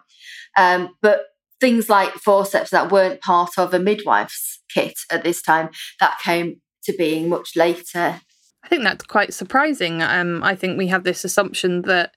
Um, 0.56 0.94
but 1.02 1.26
things 1.60 1.90
like 1.90 2.14
forceps 2.14 2.70
that 2.70 2.90
weren't 2.90 3.20
part 3.20 3.58
of 3.58 3.74
a 3.74 3.78
midwife's 3.78 4.60
kit 4.72 4.94
at 5.10 5.24
this 5.24 5.42
time, 5.42 5.70
that 6.00 6.18
came 6.22 6.60
to 6.84 6.94
being 6.96 7.28
much 7.28 7.56
later. 7.56 8.20
I 8.62 8.68
think 8.68 8.82
that's 8.82 9.04
quite 9.04 9.34
surprising. 9.34 10.02
Um, 10.02 10.42
I 10.42 10.54
think 10.54 10.78
we 10.78 10.86
have 10.88 11.04
this 11.04 11.24
assumption 11.24 11.82
that 11.82 12.14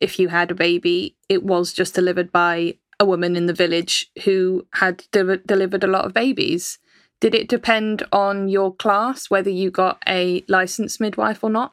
if 0.00 0.18
you 0.18 0.28
had 0.28 0.50
a 0.50 0.54
baby, 0.54 1.16
it 1.28 1.42
was 1.42 1.72
just 1.72 1.94
delivered 1.94 2.32
by 2.32 2.78
a 3.00 3.04
woman 3.04 3.36
in 3.36 3.46
the 3.46 3.52
village 3.52 4.10
who 4.24 4.66
had 4.74 5.04
de- 5.12 5.38
delivered 5.38 5.84
a 5.84 5.88
lot 5.88 6.04
of 6.04 6.14
babies. 6.14 6.78
Did 7.24 7.34
it 7.34 7.48
depend 7.48 8.02
on 8.12 8.50
your 8.50 8.74
class 8.74 9.30
whether 9.30 9.48
you 9.48 9.70
got 9.70 9.96
a 10.06 10.44
licensed 10.46 11.00
midwife 11.00 11.42
or 11.42 11.48
not? 11.48 11.72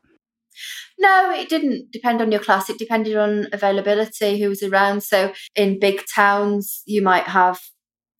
No, 0.97 1.33
it 1.35 1.49
didn't 1.49 1.91
depend 1.91 2.21
on 2.21 2.31
your 2.31 2.39
class. 2.39 2.69
It 2.69 2.77
depended 2.77 3.17
on 3.17 3.47
availability, 3.51 4.41
who 4.41 4.47
was 4.47 4.63
around. 4.63 5.03
So 5.03 5.33
in 5.53 5.77
big 5.77 6.03
towns, 6.15 6.83
you 6.85 7.01
might 7.01 7.25
have 7.25 7.59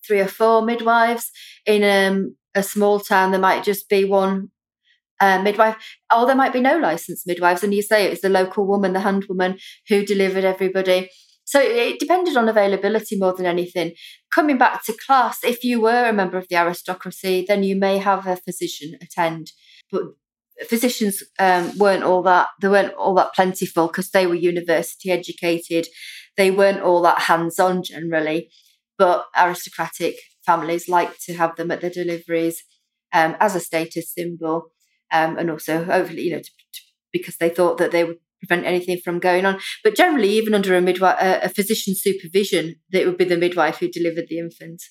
three 0.06 0.20
or 0.20 0.28
four 0.28 0.62
midwives. 0.62 1.32
In 1.66 1.86
um, 1.86 2.36
a 2.54 2.62
small 2.62 3.00
town, 3.00 3.32
there 3.32 3.40
might 3.40 3.64
just 3.64 3.88
be 3.88 4.04
one 4.04 4.50
uh, 5.22 5.42
midwife, 5.42 5.78
or 6.14 6.26
there 6.26 6.36
might 6.36 6.52
be 6.52 6.60
no 6.60 6.80
licensed 6.80 7.26
midwives. 7.26 7.64
And 7.64 7.74
you 7.74 7.82
say 7.82 8.04
it 8.04 8.10
was 8.10 8.20
the 8.20 8.28
local 8.28 8.68
woman, 8.68 8.92
the 8.92 9.00
hand 9.00 9.28
woman, 9.30 9.58
who 9.88 10.06
delivered 10.06 10.44
everybody. 10.44 11.10
So 11.44 11.60
it 11.60 12.00
depended 12.00 12.38
on 12.38 12.48
availability 12.48 13.18
more 13.18 13.34
than 13.34 13.46
anything. 13.46 13.94
Coming 14.34 14.58
back 14.58 14.84
to 14.86 14.98
class, 15.06 15.44
if 15.44 15.64
you 15.64 15.82
were 15.82 16.06
a 16.08 16.14
member 16.14 16.38
of 16.38 16.48
the 16.50 16.56
aristocracy, 16.56 17.46
then 17.48 17.64
you 17.64 17.76
may 17.76 17.98
have 17.98 18.26
a 18.26 18.38
physician 18.38 18.98
attend. 19.02 19.52
But 19.92 20.04
physicians 20.68 21.24
um, 21.40 21.78
weren't 21.78 22.04
all 22.04 22.22
that 22.24 22.50
they 22.62 22.68
weren't 22.68 22.94
all 22.94 23.16
that 23.16 23.34
plentiful 23.34 23.88
because 23.88 24.12
they 24.12 24.28
were 24.28 24.36
university 24.36 25.12
educated. 25.12 25.88
They 26.38 26.52
weren't 26.52 26.82
all 26.82 27.02
that 27.02 27.24
hands 27.24 27.60
on 27.60 27.84
generally, 27.84 28.50
but 28.98 29.26
aristocratic 29.38 30.16
families 30.46 30.88
liked 30.88 31.22
to 31.24 31.34
have 31.36 31.56
them 31.56 31.72
at 31.72 31.82
their 31.82 31.90
deliveries 31.90 32.64
um, 33.14 33.36
as 33.40 33.56
a 33.56 33.60
status 33.60 34.14
symbol, 34.14 34.72
um, 35.12 35.38
and 35.38 35.50
also 35.50 35.84
hopefully 35.84 36.24
you 36.24 36.32
know 36.32 36.40
to, 36.40 36.52
to, 36.74 36.82
because 37.12 37.38
they 37.38 37.50
thought 37.50 37.78
that 37.78 37.92
they 37.92 38.04
would 38.04 38.20
prevent 38.42 38.66
anything 38.66 38.98
from 39.04 39.20
going 39.20 39.46
on. 39.46 39.60
But 39.84 39.96
generally, 39.96 40.30
even 40.30 40.54
under 40.54 40.76
a 40.76 40.82
midwife, 40.82 41.18
a, 41.22 41.42
a 41.46 41.50
physician's 41.50 42.02
supervision, 42.02 42.76
it 42.92 43.06
would 43.06 43.18
be 43.18 43.26
the 43.26 43.38
midwife 43.38 43.78
who 43.78 43.90
delivered 43.90 44.26
the 44.30 44.40
infant. 44.40 44.82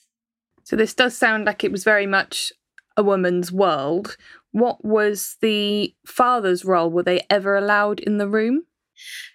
So 0.65 0.77
this 0.77 0.95
does 0.95 1.17
sound 1.17 1.47
like 1.47 1.65
it 1.65 1.73
was 1.73 1.85
very 1.85 2.07
much 2.07 2.53
a 2.97 3.03
woman's 3.03 3.51
world. 3.51 4.17
What 4.53 4.85
was 4.85 5.37
the 5.41 5.95
father's 6.07 6.65
role? 6.65 6.91
Were 6.91 7.03
they 7.03 7.27
ever 7.31 7.57
allowed 7.57 8.01
in 8.01 8.19
the 8.19 8.29
room? 8.29 8.63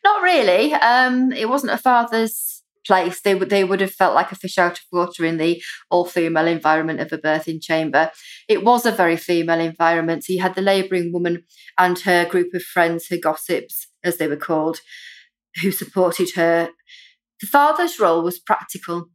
Not 0.03 0.21
really. 0.21 0.73
Um, 0.73 1.31
it 1.31 1.49
wasn't 1.49 1.73
a 1.73 1.77
father's 1.77 2.63
place. 2.85 3.21
They 3.21 3.35
would 3.35 3.49
they 3.49 3.63
would 3.63 3.81
have 3.81 3.91
felt 3.91 4.15
like 4.15 4.31
a 4.31 4.35
fish 4.35 4.57
out 4.57 4.77
of 4.77 4.85
water 4.91 5.25
in 5.25 5.37
the 5.37 5.61
all 5.89 6.05
female 6.05 6.47
environment 6.47 6.99
of 6.99 7.11
a 7.11 7.17
birthing 7.17 7.61
chamber. 7.61 8.11
It 8.47 8.63
was 8.63 8.85
a 8.85 8.91
very 8.91 9.17
female 9.17 9.59
environment. 9.59 10.23
So 10.23 10.33
you 10.33 10.41
had 10.41 10.55
the 10.55 10.61
labouring 10.61 11.11
woman 11.11 11.43
and 11.77 11.97
her 11.99 12.25
group 12.25 12.53
of 12.53 12.61
friends, 12.61 13.07
her 13.09 13.17
gossips, 13.17 13.87
as 14.05 14.17
they 14.17 14.27
were 14.27 14.35
called, 14.35 14.79
who 15.61 15.71
supported 15.71 16.31
her. 16.35 16.69
The 17.41 17.47
father's 17.47 17.99
role 17.99 18.23
was 18.23 18.39
practical 18.39 19.07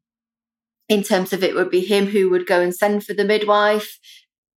in 0.89 1.03
terms 1.03 1.33
of 1.33 1.43
it 1.43 1.55
would 1.55 1.71
be 1.71 1.81
him 1.81 2.07
who 2.07 2.29
would 2.31 2.47
go 2.47 2.61
and 2.61 2.75
send 2.75 3.05
for 3.05 3.15
the 3.15 3.25
midwife 3.25 3.99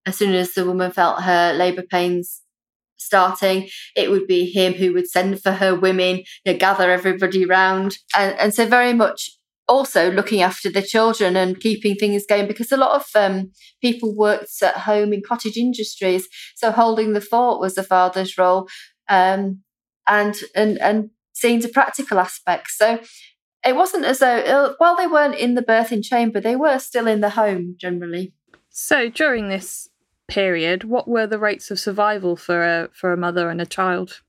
as 0.06 0.18
soon 0.18 0.34
as 0.34 0.54
the 0.54 0.66
woman 0.66 0.92
felt 0.92 1.24
her 1.24 1.54
labour 1.54 1.84
pains 1.84 2.42
starting, 2.98 3.70
it 3.96 4.10
would 4.10 4.28
be 4.28 4.46
him 4.46 4.74
who 4.74 4.94
would 4.94 5.10
send 5.10 5.42
for 5.42 5.52
her 5.52 5.76
women, 5.76 6.18
you 6.46 6.54
know, 6.54 6.58
gather 6.58 6.90
everybody 6.90 7.46
round. 7.46 7.98
And, 8.16 8.38
and 8.40 8.54
so 8.54 8.66
very 8.66 8.94
much 8.94 9.30
also 9.68 10.12
looking 10.12 10.42
after 10.42 10.70
the 10.70 10.82
children 10.82 11.36
and 11.36 11.60
keeping 11.60 11.96
things 11.96 12.26
going 12.28 12.48
because 12.48 12.72
a 12.72 12.78
lot 12.78 12.96
of 12.96 13.06
um, 13.16 13.52
people 13.82 14.16
worked 14.16 14.62
at 14.62 14.76
home 14.76 15.14
in 15.14 15.22
cottage 15.26 15.58
industries. 15.58 16.28
So 16.56 16.72
holding 16.72 17.14
the 17.14 17.22
fort 17.22 17.60
was 17.60 17.76
the 17.76 17.84
father's 17.84 18.38
role. 18.38 18.68
Um, 19.10 19.64
and 20.08 20.36
and 20.56 20.80
and 20.80 21.10
seeing 21.34 21.60
the 21.60 21.70
practical 21.70 22.20
aspects. 22.20 22.78
So 22.78 23.00
it 23.66 23.76
wasn't 23.76 24.06
as 24.06 24.20
though 24.20 24.40
uh, 24.40 24.74
while 24.78 24.96
they 24.96 25.08
weren't 25.08 25.36
in 25.36 25.56
the 25.56 25.62
birthing 25.62 26.04
chamber, 26.04 26.40
they 26.40 26.56
were 26.56 26.80
still 26.80 27.08
in 27.08 27.22
the 27.22 27.32
home 27.32 27.76
generally. 27.80 28.34
So 28.70 29.10
during 29.10 29.50
this 29.50 29.90
period, 30.28 30.84
what 30.84 31.08
were 31.08 31.28
the 31.28 31.40
rates 31.40 31.72
of 31.72 31.80
survival 31.80 32.36
for 32.36 32.64
a 32.64 32.90
for 32.94 33.14
a 33.14 33.18
mother 33.18 33.50
and 33.50 33.62
a 33.62 33.66
child? 33.66 34.22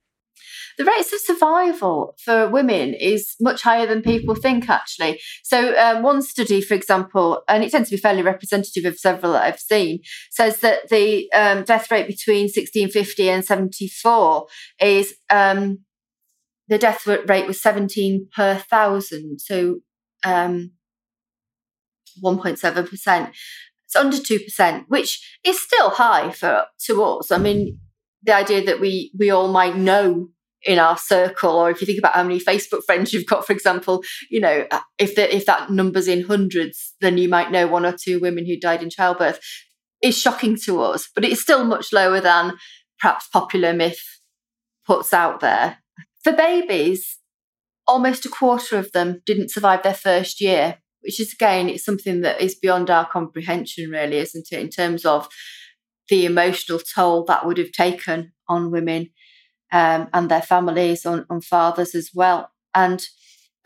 The 0.76 0.84
rates 0.84 1.12
of 1.12 1.20
survival 1.20 2.14
for 2.18 2.48
women 2.48 2.94
is 2.94 3.34
much 3.40 3.62
higher 3.62 3.86
than 3.86 4.02
people 4.02 4.34
think, 4.34 4.68
actually. 4.68 5.20
So, 5.42 5.76
um, 5.78 6.02
one 6.02 6.22
study, 6.22 6.60
for 6.60 6.74
example, 6.74 7.42
and 7.48 7.62
it 7.62 7.70
tends 7.70 7.88
to 7.90 7.96
be 7.96 8.00
fairly 8.00 8.22
representative 8.22 8.84
of 8.84 8.98
several 8.98 9.32
that 9.32 9.44
I've 9.44 9.60
seen, 9.60 10.00
says 10.30 10.60
that 10.60 10.88
the 10.88 11.30
um, 11.32 11.64
death 11.64 11.90
rate 11.90 12.06
between 12.06 12.44
1650 12.44 13.30
and 13.30 13.44
74 13.44 14.46
is 14.80 15.14
um, 15.30 15.80
the 16.68 16.78
death 16.78 17.06
rate 17.06 17.46
was 17.46 17.62
17 17.62 18.28
per 18.34 18.56
thousand. 18.56 19.40
So, 19.40 19.80
um, 20.24 20.72
1.7%. 22.22 23.32
It's 23.84 23.96
under 23.96 24.16
2%, 24.16 24.84
which 24.88 25.38
is 25.44 25.60
still 25.60 25.90
high 25.90 26.30
for 26.30 26.64
to 26.86 27.02
us. 27.02 27.30
I 27.30 27.38
mean, 27.38 27.78
the 28.24 28.34
idea 28.34 28.64
that 28.64 28.80
we 28.80 29.12
we 29.18 29.30
all 29.30 29.48
might 29.48 29.76
know 29.76 30.28
in 30.62 30.78
our 30.78 30.96
circle, 30.96 31.52
or 31.52 31.70
if 31.70 31.80
you 31.80 31.86
think 31.86 31.98
about 31.98 32.14
how 32.14 32.22
many 32.22 32.40
Facebook 32.40 32.84
friends 32.84 33.12
you've 33.12 33.26
got, 33.26 33.46
for 33.46 33.52
example, 33.52 34.02
you 34.30 34.40
know, 34.40 34.66
uh, 34.70 34.80
if 34.98 35.14
the, 35.14 35.34
if 35.34 35.44
that 35.44 35.70
number's 35.70 36.08
in 36.08 36.24
hundreds, 36.24 36.94
then 37.02 37.18
you 37.18 37.28
might 37.28 37.52
know 37.52 37.66
one 37.66 37.84
or 37.84 37.92
two 37.92 38.18
women 38.18 38.46
who 38.46 38.58
died 38.58 38.82
in 38.82 38.90
childbirth. 38.90 39.40
Is 40.02 40.18
shocking 40.18 40.58
to 40.64 40.82
us, 40.82 41.08
but 41.14 41.24
it's 41.24 41.40
still 41.40 41.64
much 41.64 41.90
lower 41.90 42.20
than 42.20 42.58
perhaps 43.00 43.26
popular 43.28 43.72
myth 43.72 44.02
puts 44.86 45.14
out 45.14 45.40
there. 45.40 45.78
For 46.22 46.34
babies, 46.34 47.16
almost 47.86 48.26
a 48.26 48.28
quarter 48.28 48.76
of 48.76 48.92
them 48.92 49.22
didn't 49.24 49.50
survive 49.50 49.82
their 49.82 49.94
first 49.94 50.42
year 50.42 50.78
which 51.04 51.20
is 51.20 51.34
again, 51.34 51.68
it's 51.68 51.84
something 51.84 52.22
that 52.22 52.40
is 52.40 52.54
beyond 52.54 52.90
our 52.90 53.06
comprehension, 53.06 53.90
really, 53.90 54.16
isn't 54.16 54.48
it, 54.50 54.58
in 54.58 54.70
terms 54.70 55.04
of 55.04 55.28
the 56.08 56.24
emotional 56.24 56.78
toll 56.78 57.24
that 57.24 57.46
would 57.46 57.58
have 57.58 57.72
taken 57.72 58.32
on 58.48 58.70
women 58.70 59.10
um, 59.72 60.08
and 60.12 60.30
their 60.30 60.42
families, 60.42 61.04
on, 61.04 61.26
on 61.30 61.40
fathers 61.40 61.94
as 61.94 62.10
well. 62.14 62.50
And 62.74 63.04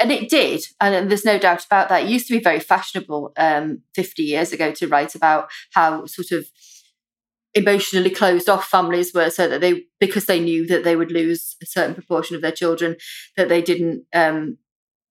and 0.01 0.13
it 0.13 0.29
did, 0.29 0.63
and 0.81 1.11
there's 1.11 1.25
no 1.25 1.39
doubt 1.39 1.65
about 1.67 1.89
that. 1.89 2.05
It 2.05 2.09
used 2.09 2.29
to 2.29 2.35
be 2.35 2.43
very 2.43 2.61
fashionable 2.61 3.33
um, 3.37 3.83
50 3.97 4.23
years 4.23 4.53
ago 4.53 4.71
to 4.71 4.87
write 4.87 5.17
about 5.17 5.51
how 5.75 6.07
sort 6.07 6.31
of 6.31 6.47
emotionally 7.53 8.11
closed 8.11 8.49
off 8.49 8.69
families 8.69 9.13
were, 9.13 9.29
so 9.29 9.49
that 9.49 9.61
they, 9.61 9.87
because 9.99 10.27
they 10.27 10.39
knew 10.39 10.69
that 10.69 10.85
they 10.85 10.95
would 10.95 11.11
lose 11.11 11.57
a 11.61 11.67
certain 11.67 11.95
proportion 11.95 12.37
of 12.37 12.43
their 12.43 12.53
children, 12.53 12.95
that 13.37 13.49
they 13.49 13.61
didn't 13.61 14.05
um, 14.15 14.59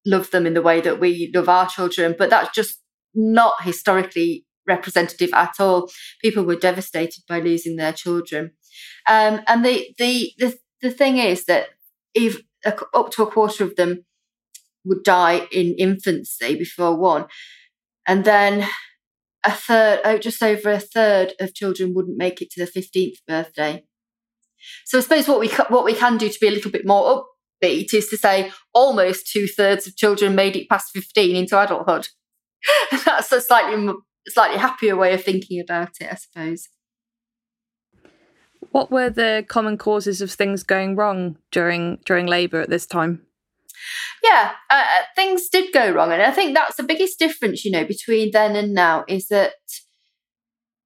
love 0.06 0.32
them 0.32 0.46
in 0.46 0.54
the 0.54 0.62
way 0.62 0.80
that 0.80 1.02
we 1.02 1.30
love 1.36 1.50
our 1.50 1.68
children, 1.68 2.16
but 2.18 2.30
that's 2.30 2.56
just 2.56 2.82
not 3.14 3.62
historically 3.64 4.47
representative 4.68 5.32
at 5.34 5.56
all. 5.60 5.90
People 6.22 6.44
were 6.44 6.56
devastated 6.56 7.24
by 7.28 7.40
losing 7.40 7.76
their 7.76 7.94
children, 7.94 8.52
um, 9.08 9.42
and 9.48 9.66
the, 9.66 9.94
the 9.98 10.32
the 10.38 10.58
the 10.82 10.92
thing 10.92 11.18
is 11.18 11.46
that 11.46 11.70
if 12.14 12.42
up 12.66 13.12
to 13.12 13.24
a 13.24 13.32
quarter 13.32 13.64
of 13.64 13.76
them 13.76 14.06
would 14.86 15.04
die 15.04 15.48
in 15.52 15.76
infancy 15.78 16.56
before 16.56 16.96
one, 16.96 17.26
and 18.08 18.26
then 18.26 18.68
a 19.44 19.52
third, 19.52 20.02
oh, 20.04 20.18
just 20.18 20.44
over 20.44 20.72
a 20.72 20.80
third 20.80 21.34
of 21.40 21.54
children 21.54 21.94
wouldn't 21.94 22.18
make 22.18 22.42
it 22.42 22.50
to 22.52 22.66
the 22.66 22.72
15th 22.72 23.18
birthday. 23.28 23.84
So 24.86 24.98
I 24.98 25.02
suppose 25.02 25.28
what 25.28 25.40
we 25.40 25.48
what 25.70 25.86
we 25.86 25.94
can 25.94 26.18
do 26.18 26.30
to 26.30 26.40
be 26.40 26.48
a 26.48 26.52
little 26.52 26.72
bit 26.72 26.86
more 26.86 27.24
upbeat 27.64 27.94
is 27.94 28.10
to 28.10 28.18
say 28.18 28.52
almost 28.74 29.28
two 29.32 29.48
thirds 29.48 29.88
of 29.88 29.96
children 29.96 30.36
made 30.36 30.56
it 30.56 30.70
past 30.70 30.92
15 30.94 31.36
into 31.36 31.62
adulthood. 31.62 32.08
That's 33.06 33.32
a 33.32 33.40
slightly 33.40 33.94
slightly 34.28 34.58
happier 34.58 34.96
way 34.96 35.14
of 35.14 35.24
thinking 35.24 35.60
about 35.60 35.92
it, 36.00 36.10
I 36.12 36.16
suppose. 36.16 36.70
What 38.72 38.92
were 38.92 39.10
the 39.10 39.46
common 39.48 39.78
causes 39.78 40.22
of 40.22 40.32
things 40.32 40.64
going 40.64 40.96
wrong 40.96 41.38
during 41.52 42.00
during 42.06 42.26
labour 42.26 42.62
at 42.62 42.70
this 42.70 42.86
time? 42.86 43.24
Yeah, 44.24 44.54
uh, 44.70 44.74
uh, 44.74 45.04
things 45.16 45.50
did 45.50 45.72
go 45.72 45.92
wrong, 45.92 46.12
and 46.12 46.22
I 46.22 46.32
think 46.32 46.54
that's 46.54 46.76
the 46.76 46.84
biggest 46.84 47.20
difference, 47.20 47.64
you 47.64 47.72
know, 47.72 47.86
between 47.86 48.32
then 48.32 48.56
and 48.56 48.74
now 48.74 49.06
is 49.08 49.28
that 49.28 49.54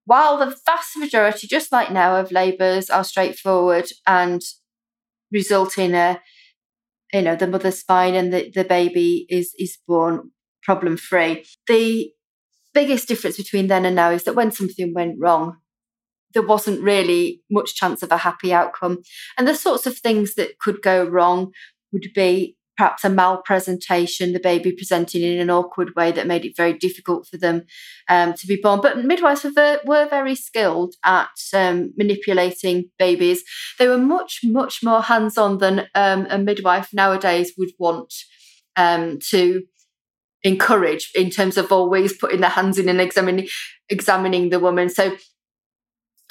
while 0.05 0.37
the 0.37 0.55
vast 0.65 0.97
majority, 0.97 1.47
just 1.47 1.71
like 1.71 1.91
now, 1.91 2.17
of 2.17 2.31
labours 2.31 2.89
are 2.89 3.03
straightforward 3.03 3.85
and 4.05 4.41
result 5.31 5.77
in 5.77 5.95
a, 5.95 6.21
you 7.13 7.21
know, 7.21 7.35
the 7.35 7.47
mother's 7.47 7.81
fine 7.81 8.13
and 8.13 8.33
the, 8.33 8.51
the 8.53 8.63
baby 8.63 9.25
is 9.29 9.53
is 9.57 9.77
born 9.87 10.31
problem 10.63 10.97
free. 10.97 11.45
The 11.67 12.11
biggest 12.73 13.07
difference 13.07 13.37
between 13.37 13.67
then 13.67 13.85
and 13.85 13.95
now 13.95 14.11
is 14.11 14.23
that 14.23 14.35
when 14.35 14.51
something 14.51 14.93
went 14.93 15.17
wrong, 15.19 15.57
there 16.33 16.45
wasn't 16.45 16.81
really 16.81 17.41
much 17.49 17.75
chance 17.75 18.03
of 18.03 18.11
a 18.11 18.17
happy 18.17 18.53
outcome. 18.53 18.99
And 19.37 19.47
the 19.47 19.55
sorts 19.55 19.85
of 19.85 19.97
things 19.97 20.35
that 20.35 20.59
could 20.59 20.81
go 20.81 21.03
wrong 21.03 21.51
would 21.91 22.07
be 22.15 22.55
perhaps 22.77 23.03
a 23.03 23.09
malpresentation, 23.09 24.33
the 24.33 24.39
baby 24.39 24.71
presenting 24.71 25.21
in 25.21 25.39
an 25.39 25.49
awkward 25.49 25.93
way 25.95 26.11
that 26.11 26.25
made 26.25 26.45
it 26.45 26.57
very 26.57 26.73
difficult 26.73 27.27
for 27.27 27.37
them 27.37 27.63
um, 28.09 28.33
to 28.33 28.47
be 28.47 28.55
born. 28.55 28.81
But 28.81 29.03
midwives 29.03 29.43
were, 29.43 29.79
were 29.85 30.07
very 30.09 30.35
skilled 30.35 30.95
at 31.05 31.29
um, 31.53 31.93
manipulating 31.95 32.89
babies. 32.97 33.43
They 33.77 33.87
were 33.87 33.97
much, 33.97 34.39
much 34.43 34.79
more 34.83 35.01
hands 35.01 35.37
on 35.37 35.59
than 35.59 35.87
um, 35.93 36.25
a 36.29 36.39
midwife 36.39 36.89
nowadays 36.93 37.53
would 37.57 37.71
want 37.77 38.13
um, 38.75 39.19
to 39.29 39.63
encourage 40.43 41.11
in 41.15 41.29
terms 41.29 41.57
of 41.57 41.71
always 41.71 42.17
putting 42.17 42.41
their 42.41 42.49
hands 42.49 42.79
in 42.79 42.89
and 42.89 43.01
examining 43.01 43.47
examining 43.89 44.49
the 44.49 44.59
woman. 44.59 44.89
So 44.89 45.15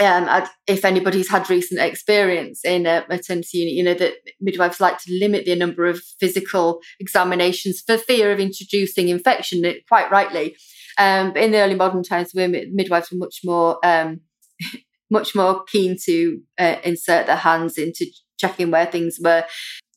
um, 0.01 0.47
if 0.67 0.85
anybody's 0.85 1.29
had 1.29 1.51
recent 1.51 1.81
experience 1.81 2.65
in 2.65 2.87
a 2.87 3.05
maternity 3.09 3.59
unit, 3.59 3.75
you 3.75 3.83
know 3.85 3.95
that 3.95 4.15
midwives 4.41 4.81
like 4.81 4.99
to 4.99 5.13
limit 5.13 5.45
the 5.45 5.55
number 5.55 5.87
of 5.87 6.01
physical 6.19 6.81
examinations 6.99 7.83
for 7.87 7.99
fear 7.99 8.33
of 8.33 8.41
introducing 8.41 9.09
infection. 9.09 9.63
Quite 9.89 10.11
rightly, 10.11 10.57
um, 10.99 11.37
in 11.37 11.53
the 11.53 11.59
early 11.59 11.75
modern 11.75 12.03
times, 12.03 12.33
women 12.35 12.73
midwives 12.75 13.11
were 13.11 13.19
much 13.19 13.41
more 13.45 13.79
um, 13.85 14.21
much 15.11 15.35
more 15.35 15.65
keen 15.65 15.97
to 16.05 16.41
uh, 16.59 16.77
insert 16.83 17.27
their 17.27 17.37
hands 17.37 17.77
into 17.77 18.07
checking 18.39 18.71
where 18.71 18.87
things 18.87 19.19
were. 19.23 19.45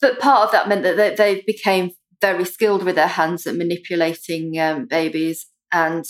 But 0.02 0.20
part 0.20 0.46
of 0.46 0.52
that 0.52 0.68
meant 0.68 0.84
that 0.84 0.98
they, 0.98 1.16
they 1.16 1.44
became 1.48 1.92
very 2.24 2.46
skilled 2.46 2.84
with 2.84 2.96
their 2.96 3.08
hands 3.20 3.46
at 3.46 3.56
manipulating 3.56 4.58
um, 4.58 4.88
babies, 4.88 5.46
and 5.74 6.06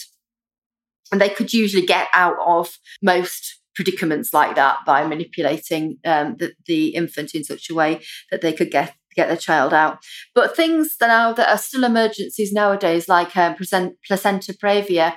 and 1.12 1.20
they 1.20 1.30
could 1.30 1.52
usually 1.54 1.86
get 1.86 2.08
out 2.14 2.38
of 2.46 2.78
most 3.02 3.60
predicaments 3.76 4.32
like 4.34 4.56
that 4.56 4.78
by 4.86 5.06
manipulating 5.06 5.98
um, 6.06 6.36
the, 6.38 6.54
the 6.68 6.90
infant 6.90 7.34
in 7.34 7.44
such 7.44 7.70
a 7.70 7.74
way 7.74 8.00
that 8.30 8.42
they 8.42 8.54
could 8.54 8.70
get 8.70 8.94
get 9.16 9.28
their 9.28 9.38
child 9.38 9.74
out. 9.74 9.98
But 10.36 10.56
things 10.56 10.98
that 10.98 11.08
now 11.08 11.34
that 11.34 11.50
are 11.50 11.58
still 11.58 11.84
emergencies 11.84 12.54
nowadays, 12.54 13.10
like 13.10 13.36
um, 13.36 13.56
present, 13.56 13.96
placenta 14.08 14.54
previa, 14.54 15.16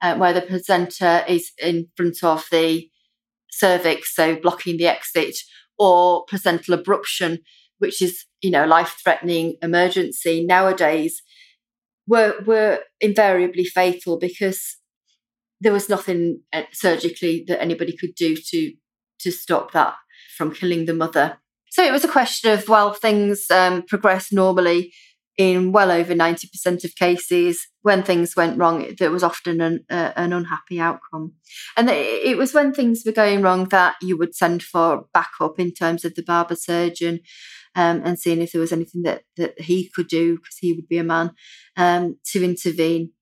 uh, 0.00 0.16
where 0.16 0.32
the 0.32 0.42
placenta 0.42 1.24
is 1.28 1.52
in 1.58 1.88
front 1.96 2.22
of 2.24 2.44
the 2.50 2.88
cervix, 3.50 4.14
so 4.16 4.34
blocking 4.36 4.76
the 4.76 4.88
exit, 4.88 5.36
or 5.78 6.24
placental 6.24 6.76
abruption, 6.76 7.38
which 7.82 8.00
is 8.00 8.24
you 8.40 8.50
know 8.50 8.64
life 8.64 9.00
threatening 9.02 9.56
emergency 9.60 10.46
nowadays, 10.46 11.20
were 12.06 12.34
were 12.46 12.78
invariably 13.00 13.64
fatal 13.64 14.18
because 14.18 14.76
there 15.60 15.72
was 15.72 15.88
nothing 15.88 16.40
uh, 16.52 16.62
surgically 16.72 17.44
that 17.48 17.60
anybody 17.60 17.96
could 17.96 18.14
do 18.14 18.36
to 18.36 18.72
to 19.20 19.30
stop 19.32 19.72
that 19.72 19.94
from 20.36 20.54
killing 20.54 20.86
the 20.86 20.94
mother. 20.94 21.38
So 21.70 21.84
it 21.84 21.92
was 21.92 22.04
a 22.04 22.08
question 22.08 22.52
of 22.52 22.68
well, 22.68 22.94
things 22.94 23.50
um, 23.50 23.82
progressed 23.82 24.32
normally 24.32 24.92
in 25.50 25.72
well 25.72 25.90
over 25.90 26.14
ninety 26.14 26.48
percent 26.48 26.84
of 26.84 26.94
cases. 26.96 27.66
When 27.82 28.02
things 28.02 28.36
went 28.36 28.58
wrong, 28.58 28.94
there 28.98 29.10
was 29.10 29.24
often 29.24 29.60
an, 29.60 29.84
uh, 29.90 30.12
an 30.14 30.32
unhappy 30.32 30.78
outcome, 30.80 31.32
and 31.76 31.90
it 31.90 32.36
was 32.36 32.54
when 32.54 32.72
things 32.72 33.02
were 33.04 33.12
going 33.12 33.42
wrong 33.42 33.68
that 33.70 33.96
you 34.00 34.16
would 34.18 34.34
send 34.34 34.62
for 34.62 35.06
backup 35.12 35.58
in 35.58 35.72
terms 35.72 36.04
of 36.04 36.14
the 36.14 36.22
Barber 36.22 36.56
surgeon. 36.56 37.20
Um, 37.74 38.02
and 38.04 38.18
seeing 38.18 38.42
if 38.42 38.52
there 38.52 38.60
was 38.60 38.72
anything 38.72 39.00
that, 39.04 39.22
that 39.38 39.58
he 39.58 39.88
could 39.94 40.06
do, 40.06 40.36
because 40.36 40.58
he 40.60 40.74
would 40.74 40.88
be 40.88 40.98
a 40.98 41.02
man, 41.02 41.30
um, 41.74 42.18
to 42.26 42.44
intervene. 42.44 43.12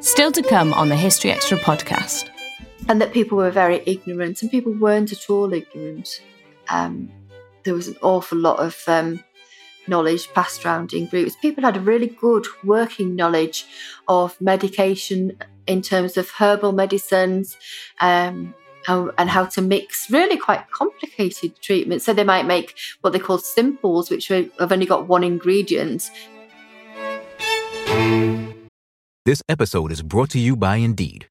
Still 0.00 0.32
to 0.32 0.42
come 0.42 0.74
on 0.74 0.88
the 0.88 0.96
History 0.96 1.30
Extra 1.30 1.56
podcast. 1.56 2.28
And 2.88 3.00
that 3.00 3.12
people 3.12 3.38
were 3.38 3.52
very 3.52 3.80
ignorant, 3.86 4.42
and 4.42 4.50
people 4.50 4.72
weren't 4.72 5.12
at 5.12 5.30
all 5.30 5.52
ignorant. 5.52 6.08
Um, 6.68 7.12
there 7.64 7.74
was 7.74 7.88
an 7.88 7.96
awful 8.02 8.38
lot 8.38 8.58
of 8.58 8.82
um, 8.86 9.22
knowledge 9.86 10.32
passed 10.34 10.64
around 10.64 10.92
in 10.92 11.06
groups. 11.06 11.36
People 11.40 11.64
had 11.64 11.76
a 11.76 11.80
really 11.80 12.06
good 12.06 12.46
working 12.62 13.16
knowledge 13.16 13.66
of 14.08 14.40
medication 14.40 15.36
in 15.66 15.82
terms 15.82 16.16
of 16.16 16.30
herbal 16.30 16.72
medicines. 16.72 17.56
Um, 18.00 18.54
and 18.86 19.30
how 19.30 19.46
to 19.46 19.62
mix 19.62 20.10
really 20.10 20.36
quite 20.36 20.70
complicated 20.70 21.58
treatments. 21.62 22.04
So 22.04 22.12
they 22.12 22.22
might 22.22 22.44
make 22.44 22.74
what 23.00 23.14
they 23.14 23.18
call 23.18 23.38
simples, 23.38 24.10
which 24.10 24.28
have 24.28 24.50
only 24.58 24.84
got 24.84 25.08
one 25.08 25.24
ingredient, 25.24 26.10
this 29.26 29.40
episode 29.48 29.90
is 29.90 30.02
brought 30.02 30.28
to 30.32 30.38
you 30.38 30.54
by 30.54 30.76
Indeed. 30.76 31.28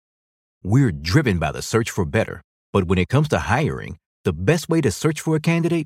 We're 0.64 0.92
driven 0.92 1.38
by 1.38 1.52
the 1.52 1.62
search 1.62 1.92
for 1.92 2.06
better, 2.06 2.42
but 2.72 2.86
when 2.86 2.98
it 2.98 3.08
comes 3.08 3.28
to 3.28 3.38
hiring, 3.38 3.98
the 4.24 4.34
best 4.34 4.68
way 4.68 4.82
to 4.82 4.90
search 4.90 5.22
for 5.22 5.36
a 5.36 5.40
candidate 5.40 5.86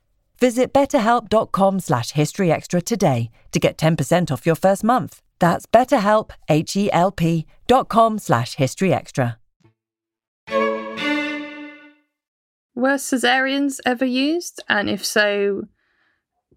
Visit 0.41 0.73
betterhelp.com 0.73 1.79
slash 1.79 2.11
historyextra 2.13 2.83
today 2.83 3.29
to 3.51 3.59
get 3.59 3.77
10% 3.77 4.31
off 4.31 4.45
your 4.45 4.55
first 4.55 4.83
month. 4.83 5.21
That's 5.39 5.65
betterhelp, 5.67 6.31
H-E-L-P 6.49 7.45
dot 7.67 7.87
com 7.89 8.17
slash 8.19 8.55
historyextra. 8.57 9.35
Were 12.73 12.95
cesareans 12.97 13.79
ever 13.85 14.05
used? 14.05 14.63
And 14.67 14.89
if 14.89 15.05
so, 15.05 15.63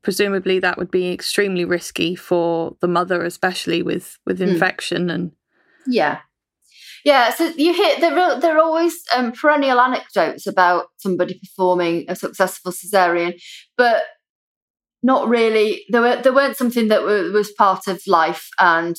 presumably 0.03 0.59
that 0.61 0.79
would 0.79 0.91
be 0.91 1.13
extremely 1.13 1.65
risky 1.65 2.15
for 2.15 2.77
the 2.81 2.89
mother, 2.89 3.23
especially 3.23 3.83
with, 3.83 4.19
with 4.25 4.39
Hmm. 4.39 4.45
infection 4.49 5.11
and 5.11 5.33
Yeah. 5.87 6.21
Yeah, 7.05 7.35
so 7.35 7.53
you 7.57 7.75
hear 7.75 8.01
there 8.01 8.19
are 8.19 8.41
there 8.41 8.57
are 8.57 8.63
always 8.63 8.97
um, 9.15 9.33
perennial 9.33 9.79
anecdotes 9.79 10.47
about 10.47 10.87
somebody 10.97 11.39
performing 11.39 12.07
a 12.09 12.17
successful 12.17 12.73
cesarean, 12.73 13.35
but 13.77 14.05
not 15.03 15.29
really. 15.29 15.85
There 15.91 16.01
were 16.01 16.21
there 16.23 16.33
weren't 16.33 16.57
something 16.57 16.89
that 16.89 17.03
was 17.03 17.53
part 17.53 17.87
of 17.89 18.01
life, 18.07 18.49
and 18.59 18.97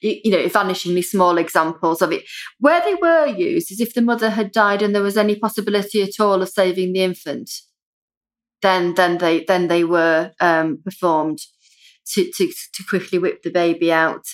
you, 0.00 0.20
you 0.24 0.30
know, 0.30 0.44
vanishingly 0.48 1.04
small 1.04 1.38
examples 1.38 2.02
of 2.02 2.12
it. 2.12 2.24
Where 2.60 2.80
they 2.80 2.94
were 2.94 3.26
used 3.26 3.70
is 3.70 3.80
if 3.80 3.94
the 3.94 4.02
mother 4.02 4.30
had 4.30 4.52
died 4.52 4.82
and 4.82 4.94
there 4.94 5.02
was 5.02 5.16
any 5.18 5.36
possibility 5.36 6.02
at 6.02 6.20
all 6.20 6.40
of 6.42 6.48
saving 6.48 6.92
the 6.94 7.02
infant, 7.02 7.50
then 8.62 8.94
then 8.94 9.18
they 9.18 9.44
then 9.44 9.68
they 9.68 9.84
were 9.84 10.32
um, 10.40 10.80
performed 10.84 11.40
to, 12.14 12.30
to 12.36 12.52
to 12.74 12.84
quickly 12.88 13.18
whip 13.18 13.42
the 13.42 13.50
baby 13.50 13.92
out. 13.92 14.24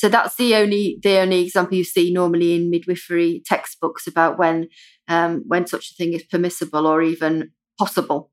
So 0.00 0.08
that's 0.08 0.36
the 0.36 0.54
only 0.54 0.98
the 1.02 1.18
only 1.18 1.42
example 1.44 1.76
you 1.76 1.84
see 1.84 2.10
normally 2.10 2.54
in 2.54 2.70
midwifery 2.70 3.42
textbooks 3.44 4.06
about 4.06 4.38
when 4.38 4.68
um, 5.08 5.42
when 5.46 5.66
such 5.66 5.90
a 5.90 5.94
thing 5.94 6.14
is 6.14 6.22
permissible 6.22 6.86
or 6.86 7.02
even 7.02 7.50
possible. 7.78 8.30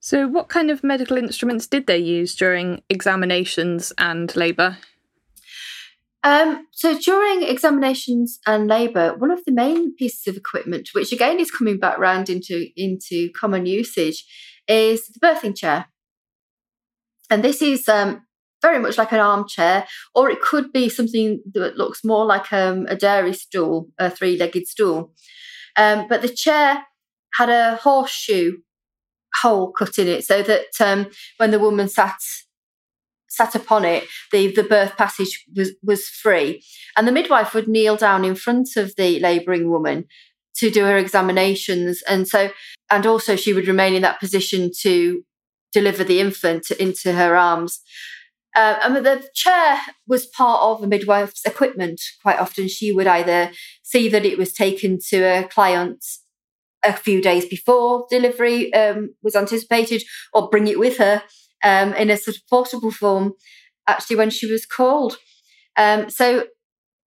So, 0.00 0.26
what 0.26 0.48
kind 0.48 0.70
of 0.70 0.82
medical 0.82 1.18
instruments 1.18 1.66
did 1.66 1.86
they 1.86 1.98
use 1.98 2.34
during 2.34 2.80
examinations 2.88 3.92
and 3.98 4.34
labour? 4.34 4.78
Um, 6.24 6.66
so 6.70 6.98
during 6.98 7.42
examinations 7.42 8.38
and 8.46 8.66
labour, 8.66 9.14
one 9.18 9.30
of 9.30 9.44
the 9.44 9.52
main 9.52 9.94
pieces 9.96 10.26
of 10.26 10.38
equipment, 10.38 10.88
which 10.94 11.12
again 11.12 11.38
is 11.38 11.50
coming 11.50 11.78
back 11.78 11.98
round 11.98 12.30
into 12.30 12.68
into 12.74 13.28
common 13.38 13.66
usage, 13.66 14.24
is 14.66 15.08
the 15.08 15.20
birthing 15.20 15.54
chair. 15.54 15.88
And 17.28 17.44
this 17.44 17.60
is 17.60 17.86
um, 17.86 18.22
very 18.62 18.78
much 18.78 18.96
like 18.96 19.12
an 19.12 19.20
armchair, 19.20 19.86
or 20.14 20.30
it 20.30 20.40
could 20.40 20.72
be 20.72 20.88
something 20.88 21.42
that 21.52 21.76
looks 21.76 22.04
more 22.04 22.24
like 22.24 22.52
um, 22.52 22.86
a 22.88 22.96
dairy 22.96 23.34
stool, 23.34 23.88
a 23.98 24.08
three-legged 24.08 24.66
stool. 24.66 25.12
Um, 25.76 26.06
but 26.08 26.22
the 26.22 26.28
chair 26.28 26.84
had 27.34 27.50
a 27.50 27.76
horseshoe 27.76 28.58
hole 29.34 29.72
cut 29.72 29.98
in 29.98 30.08
it, 30.08 30.24
so 30.24 30.42
that 30.42 30.68
um, 30.80 31.08
when 31.36 31.50
the 31.50 31.58
woman 31.58 31.88
sat 31.88 32.20
sat 33.28 33.54
upon 33.54 33.82
it, 33.82 34.04
the, 34.30 34.52
the 34.52 34.62
birth 34.62 34.94
passage 34.98 35.46
was, 35.56 35.70
was 35.82 36.06
free. 36.06 36.62
And 36.98 37.08
the 37.08 37.12
midwife 37.12 37.54
would 37.54 37.66
kneel 37.66 37.96
down 37.96 38.26
in 38.26 38.34
front 38.34 38.76
of 38.76 38.94
the 38.96 39.18
labouring 39.20 39.70
woman 39.70 40.04
to 40.56 40.70
do 40.70 40.84
her 40.84 40.98
examinations. 40.98 42.02
And 42.06 42.28
so, 42.28 42.50
and 42.90 43.06
also 43.06 43.34
she 43.36 43.54
would 43.54 43.66
remain 43.66 43.94
in 43.94 44.02
that 44.02 44.20
position 44.20 44.70
to 44.82 45.24
deliver 45.72 46.04
the 46.04 46.20
infant 46.20 46.70
into 46.72 47.12
her 47.12 47.34
arms. 47.34 47.80
Uh, 48.54 48.78
and 48.82 48.96
the 48.96 49.26
chair 49.34 49.78
was 50.06 50.26
part 50.26 50.60
of 50.60 50.82
a 50.82 50.86
midwife's 50.86 51.44
equipment. 51.46 52.00
Quite 52.20 52.38
often, 52.38 52.68
she 52.68 52.92
would 52.92 53.06
either 53.06 53.50
see 53.82 54.08
that 54.08 54.26
it 54.26 54.36
was 54.36 54.52
taken 54.52 54.98
to 55.08 55.22
a 55.22 55.48
client 55.48 56.04
a 56.84 56.92
few 56.92 57.22
days 57.22 57.46
before 57.46 58.06
delivery 58.10 58.72
um, 58.74 59.14
was 59.22 59.36
anticipated, 59.36 60.02
or 60.32 60.50
bring 60.50 60.66
it 60.66 60.78
with 60.78 60.98
her 60.98 61.22
um, 61.64 61.94
in 61.94 62.10
a 62.10 62.16
sort 62.16 62.36
of 62.36 62.42
portable 62.48 62.90
form. 62.90 63.32
Actually, 63.86 64.16
when 64.16 64.30
she 64.30 64.50
was 64.50 64.66
called, 64.66 65.16
um, 65.76 66.10
so 66.10 66.44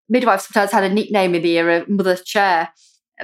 midwives 0.10 0.48
sometimes 0.48 0.72
had 0.72 0.84
a 0.84 0.94
nickname 0.94 1.36
in 1.36 1.42
the 1.42 1.58
era, 1.58 1.86
mother 1.88 2.16
Chair," 2.16 2.70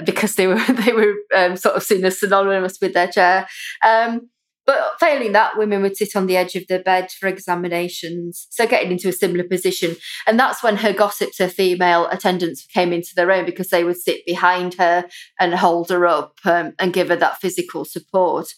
because 0.04 0.36
they 0.36 0.46
were 0.46 0.62
they 0.68 0.92
were 0.92 1.14
um, 1.34 1.56
sort 1.56 1.76
of 1.76 1.82
seen 1.82 2.04
as 2.04 2.20
synonymous 2.20 2.78
with 2.80 2.94
their 2.94 3.08
chair. 3.08 3.46
Um, 3.84 4.28
but 4.64 4.92
failing 5.00 5.32
that, 5.32 5.58
women 5.58 5.82
would 5.82 5.96
sit 5.96 6.14
on 6.14 6.26
the 6.26 6.36
edge 6.36 6.54
of 6.54 6.66
the 6.68 6.78
bed 6.78 7.10
for 7.10 7.26
examinations, 7.26 8.46
so 8.50 8.66
getting 8.66 8.92
into 8.92 9.08
a 9.08 9.12
similar 9.12 9.44
position. 9.44 9.96
And 10.26 10.38
that's 10.38 10.62
when 10.62 10.76
her 10.76 10.92
gossips, 10.92 11.38
her 11.38 11.48
female 11.48 12.06
attendants 12.06 12.64
came 12.66 12.92
into 12.92 13.14
their 13.14 13.32
own 13.32 13.44
because 13.44 13.68
they 13.68 13.84
would 13.84 14.00
sit 14.00 14.24
behind 14.24 14.74
her 14.74 15.06
and 15.40 15.54
hold 15.54 15.90
her 15.90 16.06
up 16.06 16.34
um, 16.44 16.74
and 16.78 16.92
give 16.92 17.08
her 17.08 17.16
that 17.16 17.40
physical 17.40 17.84
support. 17.84 18.54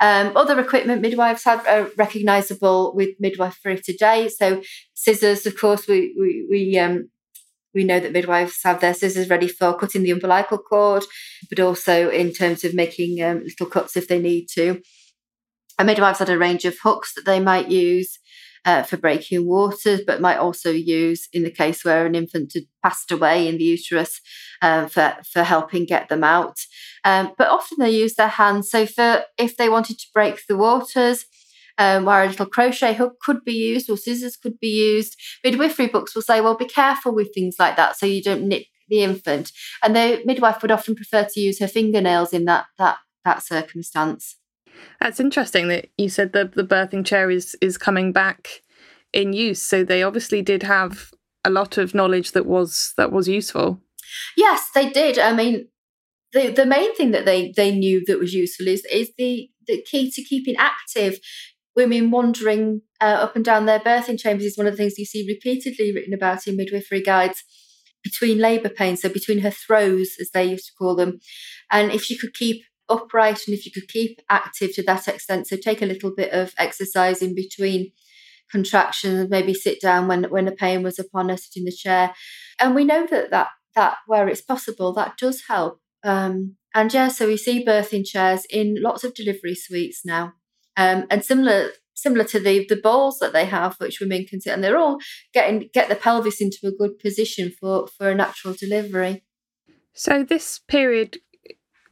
Um, 0.00 0.34
other 0.34 0.58
equipment 0.58 1.02
midwives 1.02 1.44
have 1.44 1.66
are 1.66 1.90
recognisable 1.98 2.94
with 2.94 3.10
midwifery 3.18 3.78
today. 3.78 4.28
So 4.28 4.62
scissors, 4.94 5.44
of 5.44 5.58
course, 5.58 5.86
we 5.86 6.14
we 6.18 6.46
we 6.48 6.78
um, 6.78 7.10
we 7.74 7.84
know 7.84 8.00
that 8.00 8.12
midwives 8.12 8.60
have 8.64 8.80
their 8.80 8.94
scissors 8.94 9.28
ready 9.28 9.46
for 9.46 9.76
cutting 9.76 10.02
the 10.02 10.10
umbilical 10.10 10.58
cord, 10.58 11.04
but 11.50 11.60
also 11.60 12.08
in 12.08 12.32
terms 12.32 12.64
of 12.64 12.72
making 12.72 13.22
um, 13.22 13.42
little 13.44 13.66
cuts 13.66 13.96
if 13.96 14.08
they 14.08 14.18
need 14.18 14.46
to. 14.54 14.80
And 15.80 15.86
midwives 15.86 16.18
had 16.18 16.28
a 16.28 16.36
range 16.36 16.66
of 16.66 16.76
hooks 16.82 17.14
that 17.14 17.24
they 17.24 17.40
might 17.40 17.70
use 17.70 18.18
uh, 18.66 18.82
for 18.82 18.98
breaking 18.98 19.46
waters, 19.46 20.02
but 20.06 20.20
might 20.20 20.36
also 20.36 20.70
use 20.70 21.26
in 21.32 21.42
the 21.42 21.50
case 21.50 21.86
where 21.86 22.04
an 22.04 22.14
infant 22.14 22.52
had 22.52 22.64
passed 22.84 23.10
away 23.10 23.48
in 23.48 23.56
the 23.56 23.64
uterus 23.64 24.20
uh, 24.60 24.88
for, 24.88 25.16
for 25.24 25.42
helping 25.42 25.86
get 25.86 26.10
them 26.10 26.22
out. 26.22 26.58
Um, 27.02 27.32
but 27.38 27.48
often 27.48 27.78
they 27.78 27.92
use 27.92 28.16
their 28.16 28.28
hands. 28.28 28.70
So 28.70 28.84
for 28.84 29.22
if 29.38 29.56
they 29.56 29.70
wanted 29.70 29.98
to 30.00 30.06
break 30.12 30.42
the 30.46 30.58
waters, 30.58 31.24
um, 31.78 32.04
where 32.04 32.24
a 32.24 32.28
little 32.28 32.44
crochet 32.44 32.92
hook 32.92 33.14
could 33.24 33.42
be 33.42 33.54
used 33.54 33.88
or 33.88 33.96
scissors 33.96 34.36
could 34.36 34.60
be 34.60 34.68
used, 34.68 35.16
midwifery 35.42 35.86
books 35.86 36.14
will 36.14 36.20
say, 36.20 36.42
well, 36.42 36.58
be 36.58 36.66
careful 36.66 37.14
with 37.14 37.32
things 37.32 37.56
like 37.58 37.76
that 37.76 37.96
so 37.96 38.04
you 38.04 38.22
don't 38.22 38.46
nip 38.46 38.64
the 38.88 39.02
infant. 39.02 39.50
And 39.82 39.96
the 39.96 40.20
midwife 40.26 40.60
would 40.60 40.72
often 40.72 40.94
prefer 40.94 41.24
to 41.24 41.40
use 41.40 41.58
her 41.58 41.68
fingernails 41.68 42.34
in 42.34 42.44
that 42.44 42.66
that 42.76 42.98
that 43.24 43.42
circumstance. 43.42 44.36
That's 45.00 45.20
interesting 45.20 45.68
that 45.68 45.88
you 45.96 46.08
said 46.08 46.32
the 46.32 46.50
the 46.54 46.64
birthing 46.64 47.04
chair 47.04 47.30
is 47.30 47.56
is 47.60 47.78
coming 47.78 48.12
back 48.12 48.62
in 49.12 49.32
use. 49.32 49.62
So 49.62 49.84
they 49.84 50.02
obviously 50.02 50.42
did 50.42 50.62
have 50.62 51.10
a 51.44 51.50
lot 51.50 51.78
of 51.78 51.94
knowledge 51.94 52.32
that 52.32 52.46
was 52.46 52.92
that 52.96 53.12
was 53.12 53.28
useful. 53.28 53.80
Yes, 54.36 54.68
they 54.74 54.90
did. 54.90 55.18
I 55.18 55.32
mean, 55.32 55.68
the 56.32 56.50
the 56.50 56.66
main 56.66 56.94
thing 56.94 57.10
that 57.12 57.24
they 57.24 57.52
they 57.56 57.74
knew 57.74 58.02
that 58.06 58.18
was 58.18 58.34
useful 58.34 58.68
is 58.68 58.84
is 58.92 59.10
the 59.18 59.50
the 59.66 59.82
key 59.82 60.10
to 60.10 60.22
keeping 60.22 60.56
active. 60.56 61.18
Women 61.76 62.10
wandering 62.10 62.82
uh, 63.00 63.04
up 63.04 63.36
and 63.36 63.44
down 63.44 63.64
their 63.64 63.78
birthing 63.78 64.18
chambers 64.18 64.44
is 64.44 64.58
one 64.58 64.66
of 64.66 64.72
the 64.72 64.76
things 64.76 64.98
you 64.98 65.04
see 65.04 65.26
repeatedly 65.26 65.94
written 65.94 66.12
about 66.12 66.46
in 66.46 66.56
midwifery 66.56 67.00
guides 67.00 67.44
between 68.02 68.38
labour 68.38 68.68
pains, 68.68 69.02
so 69.02 69.08
between 69.08 69.40
her 69.40 69.50
throes, 69.50 70.16
as 70.20 70.30
they 70.30 70.44
used 70.44 70.66
to 70.66 70.72
call 70.76 70.96
them. 70.96 71.20
And 71.70 71.92
if 71.92 72.02
she 72.02 72.18
could 72.18 72.34
keep 72.34 72.64
upright 72.90 73.40
and 73.46 73.56
if 73.56 73.64
you 73.64 73.72
could 73.72 73.88
keep 73.88 74.20
active 74.28 74.74
to 74.74 74.82
that 74.84 75.08
extent, 75.08 75.46
so 75.46 75.56
take 75.56 75.80
a 75.80 75.86
little 75.86 76.12
bit 76.14 76.32
of 76.32 76.52
exercise 76.58 77.22
in 77.22 77.34
between 77.34 77.92
contractions, 78.50 79.30
maybe 79.30 79.54
sit 79.54 79.80
down 79.80 80.08
when 80.08 80.24
when 80.24 80.44
the 80.44 80.52
pain 80.52 80.82
was 80.82 80.98
upon 80.98 81.30
us, 81.30 81.48
in 81.56 81.64
the 81.64 81.72
chair. 81.72 82.12
And 82.58 82.74
we 82.74 82.84
know 82.84 83.06
that 83.06 83.30
that 83.30 83.48
that 83.74 83.98
where 84.06 84.28
it's 84.28 84.42
possible, 84.42 84.92
that 84.94 85.16
does 85.16 85.44
help. 85.48 85.80
Um, 86.02 86.56
and 86.74 86.92
yeah, 86.92 87.08
so 87.08 87.26
we 87.26 87.36
see 87.36 87.64
birthing 87.64 88.06
chairs 88.06 88.46
in 88.50 88.76
lots 88.80 89.04
of 89.04 89.14
delivery 89.14 89.54
suites 89.54 90.02
now. 90.04 90.34
Um, 90.76 91.06
and 91.10 91.24
similar 91.24 91.70
similar 91.94 92.24
to 92.24 92.40
the 92.40 92.66
the 92.68 92.80
balls 92.80 93.18
that 93.20 93.32
they 93.32 93.44
have, 93.44 93.76
which 93.78 94.00
women 94.00 94.24
can 94.24 94.40
sit, 94.40 94.52
and 94.52 94.64
they're 94.64 94.78
all 94.78 94.98
getting 95.32 95.68
get 95.72 95.88
the 95.88 95.96
pelvis 95.96 96.40
into 96.40 96.58
a 96.64 96.72
good 96.72 96.98
position 96.98 97.52
for 97.60 97.86
for 97.86 98.10
a 98.10 98.14
natural 98.14 98.54
delivery. 98.54 99.24
So 99.92 100.22
this 100.22 100.60
period 100.60 101.18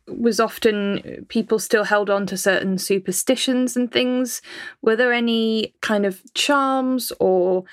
was 0.08 0.40
often 0.40 1.26
people 1.28 1.58
still 1.58 1.84
held 1.84 2.10
on 2.10 2.26
to 2.26 2.36
certain 2.36 2.78
superstitions 2.78 3.76
and 3.76 3.90
things. 3.90 4.42
Were 4.82 4.96
there 4.96 5.12
any 5.12 5.74
kind 5.80 6.06
of 6.06 6.22
charms 6.34 7.12
or 7.20 7.64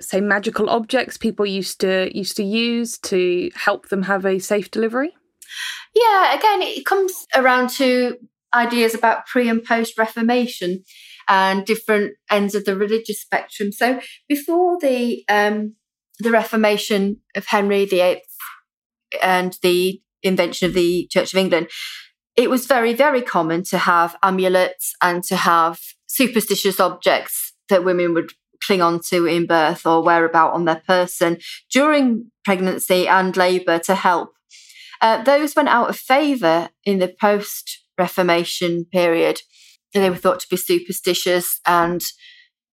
say 0.00 0.20
magical 0.20 0.68
objects 0.68 1.16
people 1.16 1.46
used 1.46 1.80
to 1.80 2.10
used 2.16 2.36
to 2.36 2.44
use 2.44 2.98
to 2.98 3.50
help 3.54 3.88
them 3.88 4.02
have 4.02 4.24
a 4.24 4.38
safe 4.38 4.70
delivery? 4.70 5.14
Yeah, 5.94 6.34
again, 6.36 6.62
it 6.62 6.84
comes 6.84 7.26
around 7.34 7.70
to 7.70 8.16
ideas 8.52 8.94
about 8.94 9.26
pre 9.26 9.48
and 9.48 9.62
post 9.62 9.98
Reformation 9.98 10.84
and 11.28 11.64
different 11.64 12.14
ends 12.30 12.54
of 12.54 12.64
the 12.64 12.76
religious 12.76 13.20
spectrum. 13.20 13.72
So 13.72 14.00
before 14.28 14.78
the 14.80 15.24
um, 15.28 15.74
the 16.18 16.30
Reformation 16.30 17.20
of 17.34 17.46
Henry 17.46 17.84
VIII 17.86 18.22
and 19.22 19.56
the 19.62 20.00
invention 20.24 20.66
of 20.66 20.74
the 20.74 21.06
Church 21.10 21.32
of 21.32 21.38
England, 21.38 21.68
it 22.36 22.50
was 22.50 22.66
very, 22.66 22.92
very 22.92 23.22
common 23.22 23.62
to 23.64 23.78
have 23.78 24.16
amulets 24.22 24.94
and 25.00 25.22
to 25.24 25.36
have 25.36 25.78
superstitious 26.06 26.80
objects 26.80 27.52
that 27.68 27.84
women 27.84 28.14
would 28.14 28.32
cling 28.64 28.82
on 28.82 29.00
to 29.08 29.26
in 29.26 29.46
birth 29.46 29.86
or 29.86 30.02
wear 30.02 30.24
about 30.24 30.52
on 30.52 30.64
their 30.64 30.82
person 30.86 31.38
during 31.70 32.30
pregnancy 32.44 33.06
and 33.06 33.36
labour 33.36 33.78
to 33.78 33.94
help. 33.94 34.30
Uh, 35.00 35.22
those 35.22 35.54
went 35.54 35.68
out 35.68 35.90
of 35.90 35.96
favour 35.96 36.70
in 36.84 36.98
the 36.98 37.14
post 37.20 37.80
Reformation 37.96 38.86
period. 38.86 39.40
They 39.92 40.10
were 40.10 40.16
thought 40.16 40.40
to 40.40 40.48
be 40.50 40.56
superstitious 40.56 41.60
and 41.66 42.02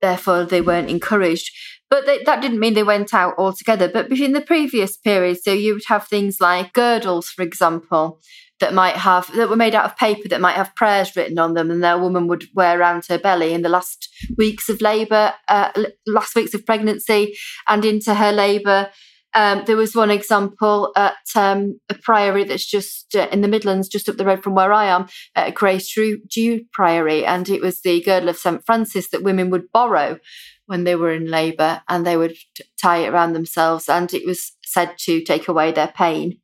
therefore 0.01 0.45
they 0.45 0.61
weren't 0.61 0.89
encouraged. 0.89 1.51
But 1.91 2.05
they, 2.05 2.23
that 2.23 2.41
didn't 2.41 2.59
mean 2.59 2.73
they 2.73 2.83
went 2.83 3.13
out 3.13 3.35
altogether. 3.37 3.89
But 3.89 4.09
between 4.09 4.31
the 4.31 4.41
previous 4.41 4.95
period, 4.97 5.39
so 5.43 5.51
you 5.51 5.73
would 5.73 5.83
have 5.87 6.07
things 6.07 6.39
like 6.39 6.71
girdles, 6.71 7.27
for 7.29 7.43
example, 7.43 8.21
that 8.61 8.73
might 8.73 8.95
have 8.95 9.29
that 9.35 9.49
were 9.49 9.57
made 9.57 9.75
out 9.75 9.85
of 9.85 9.97
paper 9.97 10.29
that 10.29 10.39
might 10.39 10.55
have 10.55 10.73
prayers 10.75 11.15
written 11.15 11.37
on 11.37 11.53
them, 11.53 11.69
and 11.69 11.83
their 11.83 11.99
woman 11.99 12.27
would 12.27 12.45
wear 12.55 12.79
around 12.79 13.05
her 13.09 13.17
belly 13.19 13.53
in 13.53 13.61
the 13.61 13.69
last 13.69 14.07
weeks 14.37 14.69
of 14.69 14.79
labour, 14.81 15.33
uh, 15.49 15.71
last 16.07 16.33
weeks 16.33 16.53
of 16.53 16.65
pregnancy, 16.65 17.35
and 17.67 17.83
into 17.83 18.15
her 18.15 18.31
labour. 18.31 18.89
Um, 19.33 19.63
there 19.65 19.77
was 19.77 19.95
one 19.95 20.11
example 20.11 20.91
at 20.95 21.15
um, 21.35 21.79
a 21.89 21.93
priory 21.93 22.43
that's 22.43 22.65
just 22.65 23.15
uh, 23.15 23.27
in 23.31 23.41
the 23.41 23.47
Midlands, 23.47 23.87
just 23.87 24.09
up 24.09 24.17
the 24.17 24.25
road 24.25 24.43
from 24.43 24.55
where 24.55 24.73
I 24.73 24.85
am, 24.85 25.07
at 25.35 25.53
Grace 25.53 25.93
Dieu 25.93 26.65
Priory, 26.73 27.25
and 27.25 27.47
it 27.47 27.61
was 27.61 27.81
the 27.81 28.01
girdle 28.01 28.29
of 28.29 28.37
St 28.37 28.65
Francis 28.65 29.09
that 29.09 29.23
women 29.23 29.49
would 29.49 29.71
borrow 29.71 30.19
when 30.65 30.83
they 30.83 30.95
were 30.95 31.13
in 31.13 31.27
labour, 31.27 31.81
and 31.87 32.05
they 32.05 32.17
would 32.17 32.35
tie 32.81 32.99
it 32.99 33.09
around 33.09 33.33
themselves, 33.33 33.87
and 33.87 34.13
it 34.13 34.25
was 34.25 34.53
said 34.65 34.95
to 34.99 35.23
take 35.23 35.47
away 35.47 35.71
their 35.71 35.93
pain. 35.95 36.39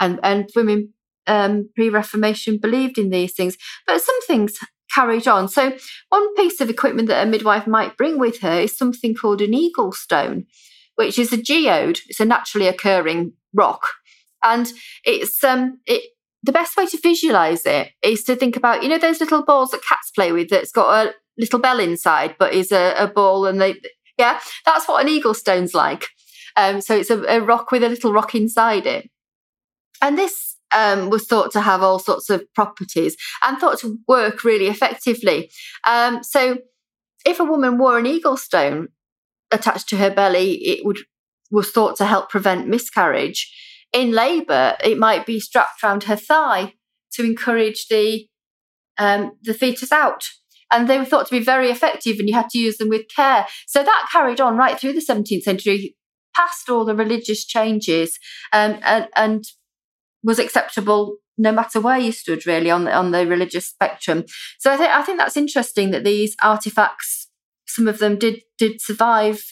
And 0.00 0.18
and 0.22 0.48
women 0.56 0.94
um, 1.26 1.68
pre-Reformation 1.74 2.58
believed 2.58 2.98
in 2.98 3.10
these 3.10 3.34
things, 3.34 3.56
but 3.86 4.00
some 4.00 4.20
things 4.26 4.58
carried 4.94 5.28
on. 5.28 5.48
So 5.48 5.76
one 6.08 6.34
piece 6.34 6.60
of 6.60 6.68
equipment 6.68 7.08
that 7.08 7.26
a 7.26 7.30
midwife 7.30 7.66
might 7.66 7.96
bring 7.96 8.18
with 8.18 8.40
her 8.40 8.60
is 8.60 8.76
something 8.76 9.14
called 9.14 9.40
an 9.40 9.54
eagle 9.54 9.92
stone 9.92 10.46
which 10.96 11.18
is 11.18 11.32
a 11.32 11.36
geode. 11.36 12.00
It's 12.08 12.20
a 12.20 12.24
naturally 12.24 12.68
occurring 12.68 13.32
rock, 13.54 13.86
and 14.42 14.70
it's 15.04 15.42
um 15.44 15.80
it. 15.86 16.10
The 16.44 16.52
best 16.52 16.76
way 16.76 16.86
to 16.86 16.98
visualize 17.00 17.64
it 17.66 17.92
is 18.02 18.24
to 18.24 18.34
think 18.34 18.56
about, 18.56 18.82
you 18.82 18.88
know, 18.88 18.98
those 18.98 19.20
little 19.20 19.44
balls 19.44 19.70
that 19.70 19.84
cats 19.88 20.10
play 20.10 20.32
with 20.32 20.48
that's 20.48 20.72
got 20.72 21.06
a 21.06 21.14
little 21.38 21.60
bell 21.60 21.78
inside, 21.78 22.34
but 22.36 22.52
is 22.52 22.72
a, 22.72 22.94
a 22.98 23.06
ball, 23.06 23.46
and 23.46 23.60
they, 23.60 23.80
yeah, 24.18 24.40
that's 24.66 24.88
what 24.88 25.00
an 25.00 25.08
eagle 25.08 25.34
stone's 25.34 25.72
like. 25.72 26.08
Um, 26.56 26.80
so 26.80 26.96
it's 26.96 27.10
a, 27.10 27.22
a 27.26 27.40
rock 27.40 27.70
with 27.70 27.84
a 27.84 27.88
little 27.88 28.12
rock 28.12 28.34
inside 28.34 28.86
it, 28.86 29.08
and 30.02 30.18
this 30.18 30.56
um, 30.72 31.10
was 31.10 31.26
thought 31.26 31.52
to 31.52 31.60
have 31.60 31.82
all 31.82 31.98
sorts 31.98 32.30
of 32.30 32.42
properties 32.54 33.16
and 33.42 33.58
thought 33.58 33.78
to 33.80 33.98
work 34.08 34.44
really 34.44 34.66
effectively. 34.66 35.50
Um, 35.86 36.22
so, 36.22 36.58
if 37.24 37.38
a 37.38 37.44
woman 37.44 37.78
wore 37.78 37.98
an 37.98 38.06
eagle 38.06 38.36
stone, 38.36 38.88
attached 39.52 39.88
to 39.90 39.96
her 39.96 40.10
belly, 40.10 40.54
it 40.66 40.84
would 40.84 40.98
was 41.50 41.70
thought 41.70 41.96
to 41.96 42.06
help 42.06 42.30
prevent 42.30 42.66
miscarriage. 42.66 43.54
In 43.92 44.10
labour, 44.10 44.76
it 44.82 44.98
might 44.98 45.26
be 45.26 45.38
strapped 45.38 45.84
around 45.84 46.04
her 46.04 46.16
thigh 46.16 46.74
to 47.12 47.24
encourage 47.24 47.88
the 47.88 48.26
um, 48.98 49.32
the 49.42 49.54
fetus 49.54 49.92
out. 49.92 50.24
And 50.70 50.88
they 50.88 50.98
were 50.98 51.04
thought 51.04 51.26
to 51.26 51.38
be 51.38 51.44
very 51.44 51.70
effective, 51.70 52.18
and 52.18 52.28
you 52.28 52.34
had 52.34 52.48
to 52.50 52.58
use 52.58 52.78
them 52.78 52.88
with 52.88 53.06
care. 53.14 53.46
So 53.66 53.82
that 53.82 54.08
carried 54.10 54.40
on 54.40 54.56
right 54.56 54.78
through 54.78 54.94
the 54.94 55.04
17th 55.06 55.42
century, 55.42 55.94
past 56.34 56.70
all 56.70 56.86
the 56.86 56.94
religious 56.94 57.44
changes, 57.44 58.18
um, 58.54 58.78
and, 58.82 59.08
and 59.14 59.44
was 60.24 60.38
acceptable 60.38 61.16
no 61.36 61.52
matter 61.52 61.80
where 61.80 61.98
you 61.98 62.12
stood, 62.12 62.46
really, 62.46 62.70
on 62.70 62.84
the 62.84 62.94
on 62.94 63.10
the 63.10 63.26
religious 63.26 63.68
spectrum. 63.68 64.24
So 64.58 64.72
I 64.72 64.76
think 64.76 64.90
I 64.90 65.02
think 65.02 65.18
that's 65.18 65.36
interesting 65.36 65.90
that 65.90 66.04
these 66.04 66.36
artifacts 66.42 67.21
some 67.74 67.88
of 67.88 67.98
them 67.98 68.18
did 68.18 68.42
did 68.58 68.80
survive 68.80 69.42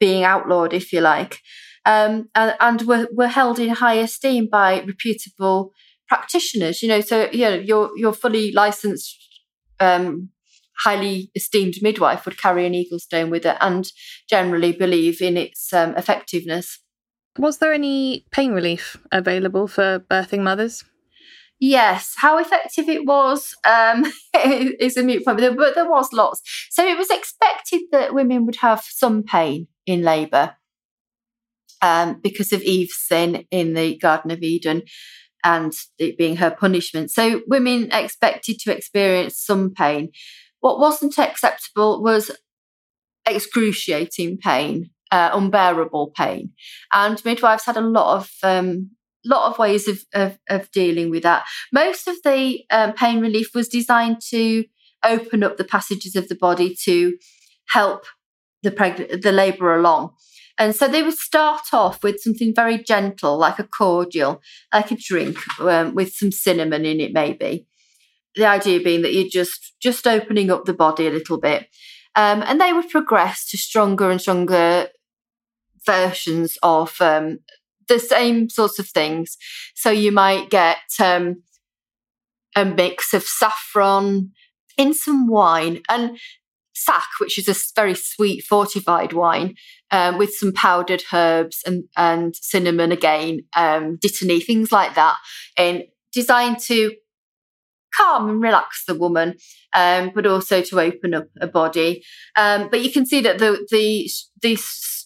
being 0.00 0.24
outlawed, 0.24 0.72
if 0.72 0.92
you 0.92 1.00
like, 1.00 1.40
um, 1.84 2.28
and, 2.34 2.54
and 2.60 2.82
were, 2.82 3.08
were 3.12 3.28
held 3.28 3.58
in 3.58 3.70
high 3.70 3.94
esteem 3.94 4.48
by 4.50 4.80
reputable 4.80 5.72
practitioners. 6.08 6.82
You 6.82 6.88
know, 6.88 7.00
so 7.00 7.28
you 7.32 7.40
know, 7.40 7.54
your 7.54 7.90
your 7.96 8.12
fully 8.12 8.52
licensed, 8.52 9.16
um, 9.80 10.30
highly 10.84 11.30
esteemed 11.34 11.74
midwife 11.82 12.24
would 12.24 12.38
carry 12.38 12.66
an 12.66 12.74
eagle 12.74 12.98
stone 12.98 13.30
with 13.30 13.44
it, 13.44 13.56
and 13.60 13.90
generally 14.28 14.72
believe 14.72 15.20
in 15.20 15.36
its 15.36 15.72
um, 15.72 15.94
effectiveness. 15.96 16.78
Was 17.38 17.58
there 17.58 17.72
any 17.72 18.24
pain 18.32 18.52
relief 18.52 18.96
available 19.12 19.68
for 19.68 20.00
birthing 20.10 20.40
mothers? 20.40 20.84
Yes, 21.60 22.14
how 22.18 22.38
effective 22.38 22.88
it 22.88 23.04
was 23.04 23.56
um, 23.64 24.04
is 24.44 24.96
a 24.96 25.02
mute 25.02 25.24
point, 25.24 25.38
but 25.38 25.74
there 25.74 25.88
was 25.88 26.12
lots. 26.12 26.40
So 26.70 26.86
it 26.86 26.96
was 26.96 27.10
expected 27.10 27.82
that 27.90 28.14
women 28.14 28.46
would 28.46 28.56
have 28.56 28.82
some 28.82 29.24
pain 29.24 29.66
in 29.84 30.02
labour 30.02 30.56
um, 31.82 32.20
because 32.22 32.52
of 32.52 32.62
Eve's 32.62 32.96
sin 32.96 33.44
in 33.50 33.74
the 33.74 33.96
Garden 33.98 34.30
of 34.30 34.42
Eden 34.42 34.82
and 35.44 35.72
it 35.98 36.16
being 36.18 36.36
her 36.36 36.50
punishment. 36.50 37.10
So 37.10 37.42
women 37.46 37.90
expected 37.92 38.58
to 38.60 38.74
experience 38.74 39.38
some 39.38 39.72
pain. 39.72 40.10
What 40.60 40.78
wasn't 40.78 41.18
acceptable 41.18 42.02
was 42.02 42.30
excruciating 43.26 44.38
pain, 44.38 44.90
uh, 45.10 45.30
unbearable 45.32 46.12
pain. 46.16 46.52
And 46.92 47.24
midwives 47.24 47.64
had 47.64 47.76
a 47.76 47.80
lot 47.80 48.16
of 48.16 48.30
um, 48.42 48.90
lot 49.24 49.50
of 49.50 49.58
ways 49.58 49.88
of, 49.88 49.98
of, 50.14 50.38
of 50.48 50.70
dealing 50.70 51.10
with 51.10 51.22
that. 51.22 51.44
Most 51.72 52.08
of 52.08 52.16
the 52.24 52.64
um, 52.70 52.92
pain 52.92 53.20
relief 53.20 53.50
was 53.54 53.68
designed 53.68 54.20
to 54.30 54.64
open 55.04 55.42
up 55.42 55.56
the 55.56 55.64
passages 55.64 56.16
of 56.16 56.28
the 56.28 56.34
body 56.34 56.76
to 56.84 57.16
help 57.68 58.04
the 58.62 58.70
preg- 58.70 59.22
the 59.22 59.32
labour 59.32 59.76
along. 59.76 60.14
And 60.58 60.74
so 60.74 60.88
they 60.88 61.02
would 61.02 61.16
start 61.16 61.72
off 61.72 62.02
with 62.02 62.20
something 62.20 62.52
very 62.52 62.78
gentle, 62.78 63.38
like 63.38 63.60
a 63.60 63.64
cordial, 63.64 64.42
like 64.74 64.90
a 64.90 64.96
drink 64.96 65.38
um, 65.60 65.94
with 65.94 66.12
some 66.12 66.32
cinnamon 66.32 66.84
in 66.84 67.00
it, 67.00 67.12
maybe. 67.12 67.66
The 68.34 68.46
idea 68.46 68.80
being 68.80 69.02
that 69.02 69.14
you're 69.14 69.28
just 69.30 69.74
just 69.80 70.06
opening 70.06 70.50
up 70.50 70.64
the 70.64 70.74
body 70.74 71.06
a 71.06 71.10
little 71.10 71.38
bit, 71.38 71.68
um, 72.14 72.42
and 72.46 72.60
they 72.60 72.72
would 72.72 72.88
progress 72.88 73.48
to 73.50 73.56
stronger 73.56 74.10
and 74.10 74.20
stronger 74.20 74.88
versions 75.86 76.58
of 76.62 77.00
um, 77.00 77.38
the 77.88 77.98
same 77.98 78.48
sorts 78.48 78.78
of 78.78 78.88
things. 78.88 79.36
So 79.74 79.90
you 79.90 80.12
might 80.12 80.50
get 80.50 80.78
um, 81.00 81.42
a 82.54 82.64
mix 82.64 83.14
of 83.14 83.22
saffron 83.22 84.32
in 84.76 84.94
some 84.94 85.26
wine 85.26 85.82
and 85.88 86.18
sack, 86.74 87.08
which 87.20 87.38
is 87.38 87.48
a 87.48 87.54
very 87.74 87.94
sweet 87.94 88.44
fortified 88.44 89.12
wine 89.12 89.54
um, 89.90 90.18
with 90.18 90.32
some 90.34 90.52
powdered 90.52 91.02
herbs 91.12 91.62
and, 91.66 91.84
and 91.96 92.36
cinnamon 92.36 92.92
again, 92.92 93.40
um, 93.56 93.98
dittany, 93.98 94.42
things 94.42 94.70
like 94.70 94.94
that, 94.94 95.16
and 95.56 95.84
designed 96.12 96.58
to 96.60 96.94
calm 97.96 98.28
and 98.28 98.42
relax 98.42 98.84
the 98.86 98.94
woman, 98.94 99.34
um, 99.74 100.12
but 100.14 100.26
also 100.26 100.62
to 100.62 100.80
open 100.80 101.14
up 101.14 101.26
a 101.40 101.46
body. 101.46 102.04
Um, 102.36 102.68
but 102.70 102.82
you 102.82 102.92
can 102.92 103.06
see 103.06 103.20
that 103.22 103.38
the 103.38 103.66
the 103.70 104.08
the 104.42 104.56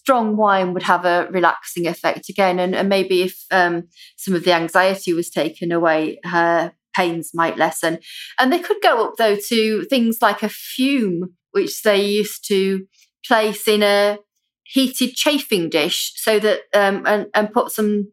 strong 0.03 0.35
wine 0.35 0.73
would 0.73 0.83
have 0.83 1.05
a 1.05 1.29
relaxing 1.31 1.87
effect 1.87 2.27
again. 2.27 2.59
And, 2.59 2.75
and 2.75 2.89
maybe 2.89 3.21
if 3.21 3.45
um, 3.51 3.87
some 4.17 4.35
of 4.35 4.43
the 4.43 4.51
anxiety 4.51 5.13
was 5.13 5.29
taken 5.29 5.71
away, 5.71 6.19
her 6.25 6.73
pains 6.93 7.31
might 7.33 7.57
lessen. 7.57 7.99
And 8.37 8.51
they 8.51 8.59
could 8.59 8.81
go 8.83 9.05
up, 9.05 9.13
though, 9.17 9.37
to 9.47 9.85
things 9.85 10.17
like 10.21 10.43
a 10.43 10.49
fume, 10.49 11.35
which 11.51 11.83
they 11.83 12.03
used 12.03 12.45
to 12.49 12.85
place 13.25 13.65
in 13.65 13.81
a 13.81 14.17
heated 14.65 15.13
chafing 15.15 15.69
dish 15.69 16.11
so 16.15 16.37
that, 16.37 16.59
um, 16.73 17.05
and, 17.05 17.27
and 17.33 17.53
put 17.53 17.71
some 17.71 18.11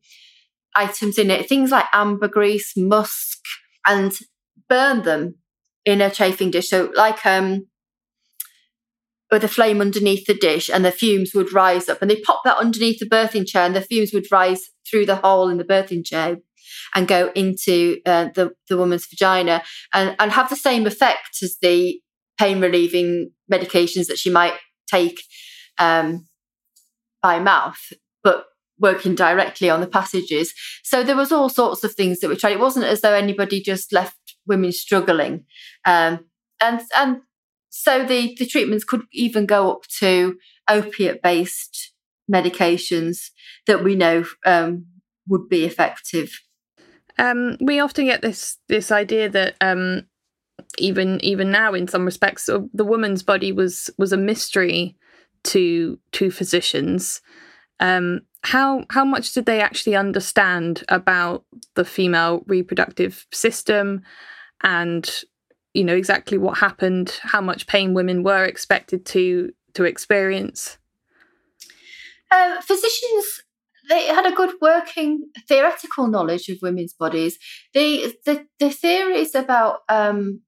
items 0.77 1.19
in 1.19 1.29
it, 1.29 1.49
things 1.49 1.73
like 1.73 1.87
ambergris, 1.93 2.77
musk, 2.77 3.41
and 3.85 4.13
burn 4.69 5.03
them 5.03 5.35
in 5.85 6.01
a 6.01 6.09
chafing 6.09 6.53
dish. 6.53 6.69
So, 6.69 6.93
like 6.95 7.27
um, 7.27 7.67
with 9.31 9.45
a 9.45 9.49
flame 9.49 9.81
underneath 9.81 10.27
the 10.27 10.35
dish 10.35 10.69
and 10.69 10.85
the 10.85 10.93
fumes 10.93 11.33
would 11.35 11.53
rise 11.53 11.89
up 11.89 12.03
and 12.03 12.11
they 12.11 12.21
pop 12.21 12.41
that 12.45 12.59
underneath 12.59 12.99
the 12.99 13.09
birthing 13.09 13.47
chair 13.47 13.65
and 13.65 13.77
the 13.77 13.81
fumes 13.81 14.13
would 14.13 14.31
rise 14.31 14.71
through 14.89 15.07
the 15.07 15.17
hole 15.17 15.49
in 15.49 15.57
the 15.57 15.65
birthing 15.65 16.05
chair 16.05 16.39
and 16.95 17.09
go 17.09 17.31
into 17.35 18.01
uh, 18.07 18.29
the, 18.35 18.51
the 18.69 18.77
woman's 18.77 19.07
vagina 19.07 19.63
and, 19.95 20.17
and 20.19 20.33
have 20.33 20.49
the 20.49 20.57
same 20.57 20.87
effect 20.87 21.43
as 21.43 21.57
the 21.63 22.01
pain 22.39 22.61
relieving 22.61 23.31
medications 23.53 24.07
that 24.07 24.19
she 24.19 24.31
might 24.31 24.55
take 24.91 25.21
um, 25.79 26.27
by 27.23 27.39
mouth, 27.39 27.93
but 28.25 28.47
working 28.79 29.15
directly 29.15 29.69
on 29.69 29.81
the 29.81 29.87
passages. 29.87 30.55
So 30.83 31.03
there 31.05 31.17
was 31.17 31.31
all 31.31 31.49
sorts 31.49 31.85
of 31.85 31.95
things 31.95 32.21
that 32.21 32.29
we 32.29 32.37
tried. 32.37 32.53
It 32.53 32.61
wasn't 32.61 32.87
as 32.87 33.03
though 33.03 33.13
anybody 33.13 33.61
just 33.63 33.93
left 33.93 34.17
women 34.47 34.73
struggling. 34.73 35.45
Um, 35.85 36.21
and 36.61 36.81
and 36.97 37.21
so 37.71 38.05
the, 38.05 38.35
the 38.39 38.47
treatments 38.47 38.85
could 38.85 39.03
even 39.13 39.47
go 39.47 39.71
up 39.71 39.87
to 39.99 40.37
opiate 40.69 41.23
based 41.23 41.93
medications 42.31 43.31
that 43.67 43.83
we 43.83 43.95
know 43.95 44.25
um, 44.45 44.87
would 45.29 45.49
be 45.49 45.65
effective. 45.65 46.41
Um, 47.19 47.57
we 47.61 47.81
often 47.81 48.07
get 48.07 48.23
this 48.23 48.59
this 48.69 48.91
idea 48.91 49.29
that 49.29 49.55
um, 49.61 50.07
even 50.79 51.23
even 51.25 51.51
now, 51.51 51.75
in 51.75 51.89
some 51.89 52.05
respects, 52.05 52.47
the 52.47 52.85
woman's 52.85 53.23
body 53.23 53.53
was 53.53 53.91
was 53.99 54.13
a 54.13 54.17
mystery 54.17 54.97
to 55.45 55.99
to 56.13 56.31
physicians. 56.31 57.21
Um, 57.79 58.23
how 58.43 58.85
how 58.91 59.05
much 59.05 59.33
did 59.33 59.47
they 59.47 59.61
actually 59.61 59.97
understand 59.97 60.83
about 60.89 61.45
the 61.75 61.85
female 61.85 62.43
reproductive 62.47 63.27
system 63.33 64.03
and 64.63 65.25
you 65.75 65.85
know 65.85 65.95
exactly 65.95 66.39
what 66.39 66.59
happened, 66.59 67.19
how 67.23 67.41
much 67.41 67.67
pain 67.67 67.95
women 67.95 68.23
were 68.23 68.45
expected 68.45 69.07
to 69.07 69.53
to 69.75 69.85
experience? 69.85 70.79
Uh, 72.31 72.61
physicians 72.61 73.43
they 73.89 74.07
had 74.07 74.25
a 74.25 74.35
good 74.35 74.55
working 74.63 75.31
theoretical 75.49 76.07
knowledge 76.07 76.49
of 76.49 76.59
women's 76.63 76.95
bodies. 76.95 77.39
The 77.75 78.15
the, 78.25 78.47
the 78.59 78.71
theories 78.71 79.35
about 79.35 79.81
um, 79.89 80.43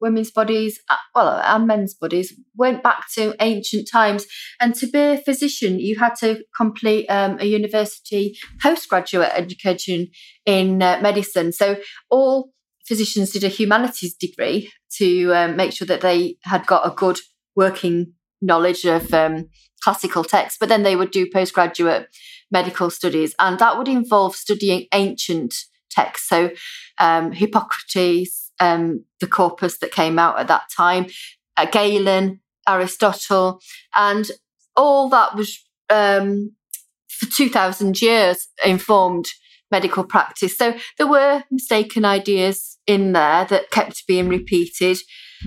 women's 0.00 0.30
bodies, 0.30 0.80
uh, 0.88 0.96
well, 1.14 1.40
and 1.44 1.66
men's 1.66 1.94
bodies, 1.94 2.32
went 2.56 2.82
back 2.82 3.04
to 3.14 3.34
ancient 3.40 3.88
times. 3.90 4.26
And 4.60 4.74
to 4.76 4.86
be 4.86 4.98
a 4.98 5.18
physician, 5.18 5.78
you 5.78 5.98
had 5.98 6.14
to 6.20 6.42
complete 6.56 7.06
um, 7.08 7.38
a 7.40 7.44
university 7.44 8.36
postgraduate 8.62 9.32
education 9.34 10.08
in 10.46 10.82
uh, 10.82 11.00
medicine. 11.02 11.52
So 11.52 11.76
all 12.08 12.52
physicians 12.90 13.30
did 13.30 13.44
a 13.44 13.48
humanities 13.48 14.14
degree 14.14 14.72
to 14.90 15.32
um, 15.32 15.54
make 15.54 15.72
sure 15.72 15.86
that 15.86 16.00
they 16.00 16.36
had 16.42 16.66
got 16.66 16.84
a 16.84 16.92
good 16.92 17.20
working 17.54 18.14
knowledge 18.42 18.84
of 18.84 19.14
um, 19.14 19.48
classical 19.80 20.24
texts, 20.24 20.58
but 20.58 20.68
then 20.68 20.82
they 20.82 20.96
would 20.96 21.12
do 21.12 21.30
postgraduate 21.32 22.08
medical 22.50 22.90
studies, 22.90 23.32
and 23.38 23.60
that 23.60 23.78
would 23.78 23.86
involve 23.86 24.34
studying 24.34 24.88
ancient 24.92 25.54
texts. 25.88 26.28
So, 26.28 26.50
um, 26.98 27.30
Hippocrates, 27.30 28.50
um, 28.58 29.04
the 29.20 29.28
corpus 29.28 29.78
that 29.78 29.92
came 29.92 30.18
out 30.18 30.40
at 30.40 30.48
that 30.48 30.64
time, 30.76 31.06
uh, 31.56 31.66
Galen, 31.66 32.40
Aristotle, 32.68 33.60
and 33.94 34.28
all 34.74 35.08
that 35.10 35.36
was 35.36 35.64
um, 35.90 36.56
for 37.06 37.26
2,000 37.26 38.02
years 38.02 38.48
informed 38.66 39.26
medical 39.70 40.04
practice. 40.04 40.56
So 40.56 40.74
there 40.98 41.06
were 41.06 41.44
mistaken 41.50 42.04
ideas 42.04 42.78
in 42.90 43.12
there 43.12 43.44
that 43.46 43.70
kept 43.70 44.06
being 44.06 44.28
repeated. 44.28 44.98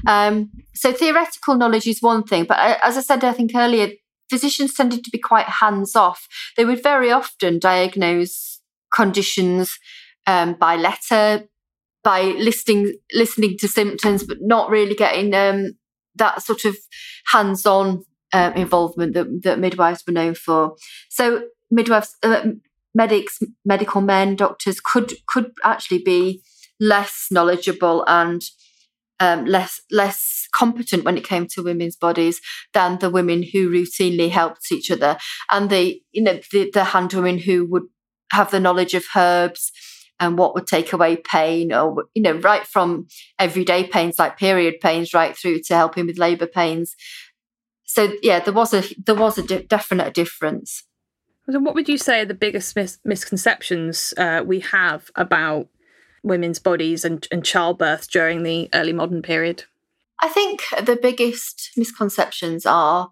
Um, 0.08 0.52
so 0.74 0.91
theoretical 0.91 1.56
knowledge 1.56 1.88
is 1.88 2.02
one 2.02 2.24
thing, 2.24 2.46
but 2.46 2.58
uh, 2.58 2.78
as 2.82 2.98
I 2.98 3.02
said, 3.02 3.24
I 3.24 3.34
think 3.34 3.52
earlier, 3.54 3.89
physicians 4.30 4.74
tended 4.74 5.04
to 5.04 5.12
be 5.12 5.20
quite 5.20 5.46
hands 5.46 5.96
off. 5.96 6.28
They 6.58 6.66
would 6.66 6.82
very 6.82 7.12
often 7.12 7.60
diagnose 7.60 8.62
conditions 8.94 9.78
um, 10.26 10.56
by 10.60 10.76
letter, 10.78 11.48
by 12.04 12.22
listening 12.22 12.94
listening 13.14 13.58
to 13.60 13.68
symptoms, 13.68 14.24
but 14.24 14.38
not 14.41 14.70
really 14.70 14.96
getting 14.96 15.34
um, 15.36 15.74
that 16.16 16.41
sort 16.41 16.66
of 16.66 16.76
hands 17.32 17.66
on 17.66 18.04
uh, 18.34 18.52
involvement 18.56 19.14
that, 19.14 19.28
that 19.44 19.60
midwives 19.60 20.04
were 20.08 20.14
known 20.14 20.34
for. 20.34 20.76
So 21.10 21.44
midwives, 21.70 22.16
uh, 22.24 22.44
medics, 22.96 23.39
medical 23.66 24.02
men, 24.02 24.36
doctors 24.36 24.80
could 24.80 25.14
could 25.28 25.52
actually 25.64 26.00
be 26.00 26.41
less 26.80 27.28
knowledgeable 27.32 28.04
and 28.08 28.44
um, 29.20 29.46
less 29.46 29.82
less 29.92 30.48
competent 30.54 31.06
when 31.06 31.18
it 31.18 31.28
came 31.28 31.48
to 31.48 31.64
women's 31.64 31.96
bodies 31.96 32.42
than 32.74 33.00
the 33.00 33.10
women 33.10 33.44
who 33.44 33.70
routinely 33.70 34.30
helped 34.30 34.72
each 34.72 34.92
other, 34.92 35.18
and 35.52 35.70
the 35.70 36.02
you 36.12 36.24
know 36.24 36.40
the, 36.52 36.70
the 36.72 36.84
hand 36.84 37.14
women 37.14 37.38
who 37.38 37.66
would 37.66 37.84
have 38.32 38.52
the 38.52 38.60
knowledge 38.60 38.94
of 38.94 39.06
herbs 39.16 39.72
and 40.20 40.38
what 40.38 40.54
would 40.54 40.68
take 40.68 40.94
away 40.94 41.16
pain, 41.16 41.72
or 41.72 42.06
you 42.14 42.22
know 42.22 42.34
right 42.34 42.66
from 42.66 43.08
everyday 43.40 43.86
pains 43.86 44.20
like 44.20 44.38
period 44.38 44.76
pains 44.82 45.14
right 45.14 45.38
through 45.38 45.60
to 45.62 45.76
helping 45.76 46.08
with 46.08 46.18
labour 46.18 46.48
pains. 46.48 46.96
So 47.86 48.14
yeah, 48.22 48.40
there 48.40 48.54
was 48.54 48.74
a 48.74 48.84
there 49.06 49.16
was 49.16 49.38
a 49.38 49.44
de- 49.44 49.64
definite 49.64 50.14
difference. 50.14 50.84
So 51.50 51.60
what 51.60 51.76
would 51.76 51.90
you 51.90 51.98
say 51.98 52.22
are 52.22 52.26
the 52.26 52.34
biggest 52.34 52.76
mis- 52.76 53.00
misconceptions 53.04 54.14
uh, 54.18 54.44
we 54.46 54.62
have 54.62 55.12
about 55.16 55.68
women's 56.24 56.60
bodies 56.60 57.06
and, 57.06 57.28
and 57.32 57.46
childbirth 57.46 58.10
during 58.10 58.44
the 58.44 58.70
early 58.74 58.94
modern 58.94 59.22
period? 59.22 59.66
I 60.22 60.30
think 60.30 60.62
the 60.82 60.98
biggest 61.00 61.72
misconceptions 61.76 62.66
are 62.66 63.12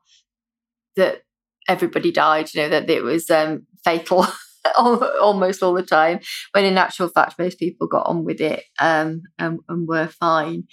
that 0.95 1.23
everybody 1.67 2.11
died, 2.11 2.53
you 2.53 2.61
know, 2.61 2.69
that 2.69 2.89
it 2.89 3.03
was 3.03 3.29
um, 3.29 3.67
fatal 3.83 4.25
almost 4.77 5.63
all 5.63 5.73
the 5.73 5.83
time, 5.83 6.19
when 6.51 6.65
in 6.65 6.77
actual 6.77 7.09
fact, 7.09 7.39
most 7.39 7.59
people 7.59 7.87
got 7.87 8.07
on 8.07 8.23
with 8.23 8.39
it 8.41 8.63
um, 8.79 9.23
and, 9.39 9.59
and, 9.67 9.87
were 9.87 10.07
fine. 10.07 10.63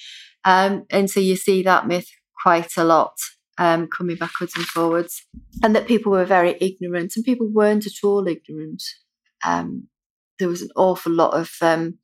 Um, 0.45 0.84
and 0.91 1.11
so 1.11 1.20
you 1.20 1.36
see 1.36 1.62
that 1.62 1.86
myth 1.86 2.09
quite 2.43 2.76
a 2.76 2.84
lot 2.84 3.14
um, 3.59 3.89
coming 3.89 4.16
backwards 4.16 4.55
and 4.57 4.64
forwards, 4.64 5.26
and 5.62 5.74
that 5.74 5.89
people 5.89 6.12
were 6.12 6.24
very 6.24 6.57
ignorant, 6.61 7.14
and 7.16 7.24
people 7.24 7.49
weren't 7.49 7.86
at 7.86 8.05
all 8.05 8.26
ignorant. 8.26 8.82
Um, 9.45 9.89
there 10.39 10.49
was 10.49 10.62
an 10.62 10.70
awful 10.76 11.12
lot 11.12 11.34
of 11.34 11.51
um, 11.61 11.99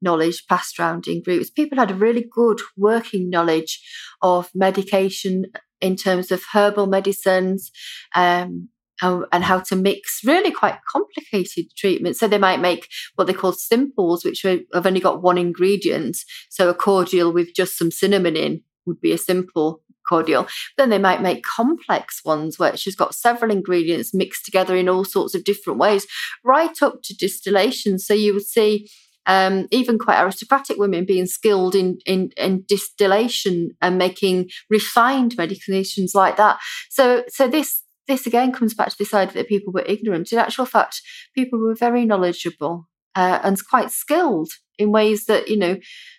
knowledge 0.00 0.46
passed 0.48 0.78
around 0.78 1.06
in 1.06 1.22
groups. 1.22 1.50
People 1.50 1.78
had 1.78 1.90
a 1.90 1.94
really 1.94 2.24
good 2.30 2.60
working 2.76 3.30
knowledge 3.30 3.80
of 4.22 4.50
medication 4.54 5.46
in 5.80 5.96
terms 5.96 6.30
of 6.30 6.42
herbal 6.52 6.86
medicines. 6.86 7.70
Um, 8.14 8.68
and, 9.00 9.24
and 9.30 9.44
how 9.44 9.60
to 9.60 9.76
mix 9.76 10.22
really 10.24 10.50
quite 10.50 10.78
complicated 10.90 11.66
treatments. 11.76 12.18
So 12.18 12.26
they 12.26 12.38
might 12.38 12.60
make 12.60 12.88
what 13.14 13.26
they 13.26 13.32
call 13.32 13.52
simples, 13.52 14.24
which 14.24 14.42
have 14.42 14.86
only 14.86 15.00
got 15.00 15.22
one 15.22 15.38
ingredient. 15.38 16.16
So 16.50 16.68
a 16.68 16.74
cordial 16.74 17.32
with 17.32 17.54
just 17.54 17.78
some 17.78 17.92
cinnamon 17.92 18.36
in 18.36 18.62
would 18.86 19.00
be 19.00 19.12
a 19.12 19.18
simple 19.18 19.82
cordial. 20.08 20.48
Then 20.76 20.90
they 20.90 20.98
might 20.98 21.22
make 21.22 21.44
complex 21.44 22.24
ones 22.24 22.58
where 22.58 22.76
she's 22.76 22.96
got 22.96 23.14
several 23.14 23.50
ingredients 23.50 24.14
mixed 24.14 24.44
together 24.44 24.74
in 24.74 24.88
all 24.88 25.04
sorts 25.04 25.34
of 25.34 25.44
different 25.44 25.78
ways, 25.78 26.06
right 26.44 26.82
up 26.82 27.02
to 27.04 27.14
distillation. 27.14 27.98
So 27.98 28.14
you 28.14 28.32
would 28.34 28.46
see 28.46 28.88
um, 29.28 29.68
even 29.70 29.98
quite 29.98 30.20
aristocratic 30.20 30.78
women 30.78 31.04
being 31.04 31.26
skilled 31.26 31.74
in, 31.74 31.98
in, 32.06 32.32
in 32.36 32.64
distillation 32.66 33.70
and 33.80 33.98
making 33.98 34.48
refined 34.70 35.36
medications 35.36 36.14
like 36.14 36.36
that. 36.38 36.58
So 36.88 37.24
so 37.28 37.46
this 37.46 37.82
this 38.08 38.26
again 38.26 38.52
comes 38.52 38.72
back 38.72 38.88
to 38.88 38.96
this 38.98 39.12
idea 39.12 39.34
that 39.34 39.48
people 39.48 39.72
were 39.72 39.84
ignorant. 39.86 40.32
In 40.32 40.38
actual 40.38 40.64
fact, 40.64 41.02
people 41.34 41.58
were 41.60 41.74
very 41.74 42.06
knowledgeable 42.06 42.88
uh, 43.14 43.38
and 43.44 43.58
quite 43.68 43.90
skilled 43.90 44.50
in 44.78 44.92
ways 44.92 45.26
that 45.26 45.48
you 45.48 45.58
know 45.58 45.76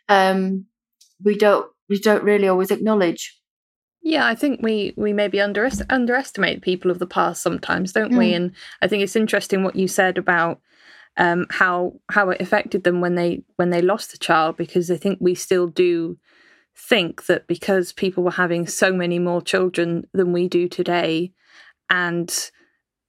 um, 0.07 0.65
we 1.23 1.35
don't 1.35 1.65
we 1.89 1.99
don't 1.99 2.23
really 2.23 2.47
always 2.47 2.69
acknowledge. 2.69 3.35
Yeah, 4.03 4.27
I 4.27 4.35
think 4.35 4.61
we 4.61 4.93
we 4.95 5.13
maybe 5.13 5.39
underest- 5.39 5.85
underestimate 5.89 6.61
people 6.61 6.91
of 6.91 6.99
the 6.99 7.07
past 7.07 7.41
sometimes, 7.41 7.91
don't 7.91 8.13
mm. 8.13 8.19
we? 8.19 8.33
And 8.35 8.51
I 8.83 8.87
think 8.87 9.01
it's 9.01 9.15
interesting 9.15 9.63
what 9.63 9.75
you 9.75 9.87
said 9.87 10.19
about 10.19 10.61
um, 11.19 11.45
how 11.49 11.93
how 12.09 12.29
it 12.29 12.41
affected 12.41 12.83
them 12.83 13.01
when 13.01 13.15
they 13.15 13.43
when 13.57 13.69
they 13.69 13.81
lost 13.81 14.13
a 14.13 14.17
child, 14.17 14.57
because 14.57 14.89
I 14.89 14.97
think 14.97 15.19
we 15.21 15.35
still 15.35 15.67
do 15.67 16.17
think 16.75 17.25
that 17.27 17.45
because 17.47 17.93
people 17.93 18.23
were 18.23 18.31
having 18.31 18.65
so 18.65 18.91
many 18.93 19.19
more 19.19 19.41
children 19.41 20.07
than 20.13 20.33
we 20.33 20.47
do 20.47 20.67
today, 20.67 21.31
and 21.89 22.51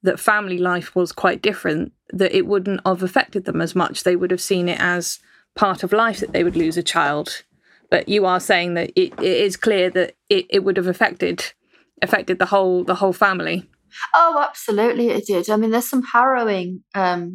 that 0.03 0.21
family 0.21 0.59
life 0.59 0.95
was 0.95 1.13
quite 1.13 1.43
different, 1.43 1.93
that 2.11 2.37
it 2.37 2.47
wouldn't 2.47 2.81
have 2.85 3.03
affected 3.03 3.45
them 3.47 3.61
as 3.61 3.75
much. 3.75 4.03
They 4.03 4.17
would 4.17 4.31
have 4.31 4.41
seen 4.41 4.69
it 4.69 4.81
as 4.81 5.21
part 5.55 5.83
of 5.83 5.93
life 5.93 6.21
that 6.21 6.33
they 6.33 6.45
would 6.45 6.57
lose 6.57 6.77
a 6.77 6.83
child 6.83 7.45
but 7.91 8.09
you 8.09 8.25
are 8.25 8.41
saying 8.41 8.75
that 8.75 8.93
it, 8.97 9.13
it 9.19 9.25
is 9.25 9.57
clear 9.57 9.91
that 9.91 10.15
it, 10.29 10.47
it 10.49 10.61
would 10.61 10.77
have 10.77 10.87
affected 10.87 11.53
affected 12.03 12.39
the 12.39 12.47
whole 12.47 12.85
the 12.85 12.95
whole 12.95 13.13
family. 13.13 13.69
Oh, 14.15 14.43
absolutely, 14.49 15.09
it 15.09 15.27
did. 15.27 15.51
I 15.51 15.57
mean, 15.57 15.71
there's 15.71 15.91
some 15.91 16.05
harrowing 16.13 16.85
um, 16.95 17.35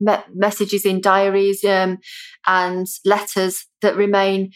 me- 0.00 0.16
messages 0.34 0.84
in 0.84 1.00
diaries 1.00 1.64
um, 1.64 1.98
and 2.46 2.86
letters 3.04 3.66
that 3.82 3.96
remain 3.96 4.50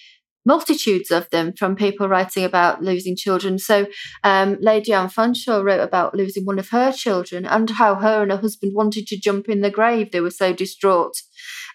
multitudes 0.49 1.11
of 1.11 1.29
them 1.29 1.53
from 1.53 1.77
people 1.77 2.09
writing 2.09 2.43
about 2.43 2.83
losing 2.83 3.15
children. 3.15 3.59
So, 3.59 3.87
um, 4.25 4.57
Lady 4.61 4.95
Anne 4.95 5.09
Fanshawe 5.09 5.63
wrote 5.63 5.83
about 5.83 6.15
losing 6.15 6.47
one 6.47 6.59
of 6.59 6.71
her 6.71 6.91
children 6.91 7.45
and 7.45 7.69
how 7.69 7.97
her 7.97 8.23
and 8.23 8.31
her 8.31 8.39
husband 8.39 8.73
wanted 8.75 9.07
to 9.09 9.21
jump 9.21 9.49
in 9.49 9.61
the 9.61 9.71
grave. 9.71 10.11
They 10.11 10.21
were 10.21 10.31
so 10.31 10.55
distraught. 10.55 11.17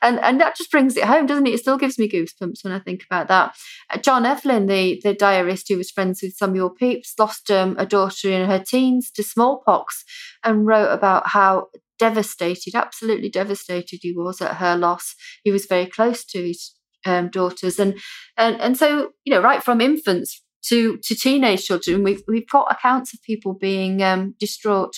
And, 0.01 0.19
and 0.19 0.41
that 0.41 0.57
just 0.57 0.71
brings 0.71 0.97
it 0.97 1.05
home, 1.05 1.27
doesn't 1.27 1.47
it? 1.47 1.53
It 1.53 1.59
still 1.59 1.77
gives 1.77 1.99
me 1.99 2.09
goosebumps 2.09 2.63
when 2.63 2.73
I 2.73 2.79
think 2.79 3.03
about 3.05 3.27
that. 3.27 3.55
Uh, 3.91 3.99
John 3.99 4.25
Evelyn, 4.25 4.65
the, 4.65 4.99
the 5.03 5.13
diarist 5.13 5.69
who 5.69 5.77
was 5.77 5.91
friends 5.91 6.21
with 6.21 6.33
Samuel 6.33 6.71
Pepys, 6.71 7.13
lost 7.17 7.51
um, 7.51 7.75
a 7.77 7.85
daughter 7.85 8.29
in 8.29 8.49
her 8.49 8.59
teens 8.59 9.11
to 9.11 9.23
smallpox 9.23 10.03
and 10.43 10.65
wrote 10.65 10.91
about 10.91 11.27
how 11.27 11.67
devastated, 12.07 12.75
absolutely 12.75 13.29
devastated 13.29 13.99
he 14.01 14.13
was 14.13 14.41
at 14.41 14.57
her 14.57 14.75
loss. 14.75 15.15
He 15.43 15.51
was 15.51 15.65
very 15.65 15.85
close 15.85 16.25
to 16.25 16.47
his 16.47 16.73
um, 17.05 17.29
daughters, 17.29 17.79
and 17.79 17.97
and 18.37 18.59
and 18.59 18.77
so 18.77 19.11
you 19.23 19.33
know, 19.33 19.41
right 19.41 19.63
from 19.63 19.79
infants 19.79 20.41
to 20.69 20.97
to 20.97 21.15
teenage 21.15 21.65
children, 21.65 22.03
we've 22.03 22.23
we've 22.27 22.49
got 22.49 22.71
accounts 22.71 23.13
of 23.13 23.21
people 23.23 23.53
being 23.53 24.03
um, 24.03 24.35
distraught. 24.37 24.95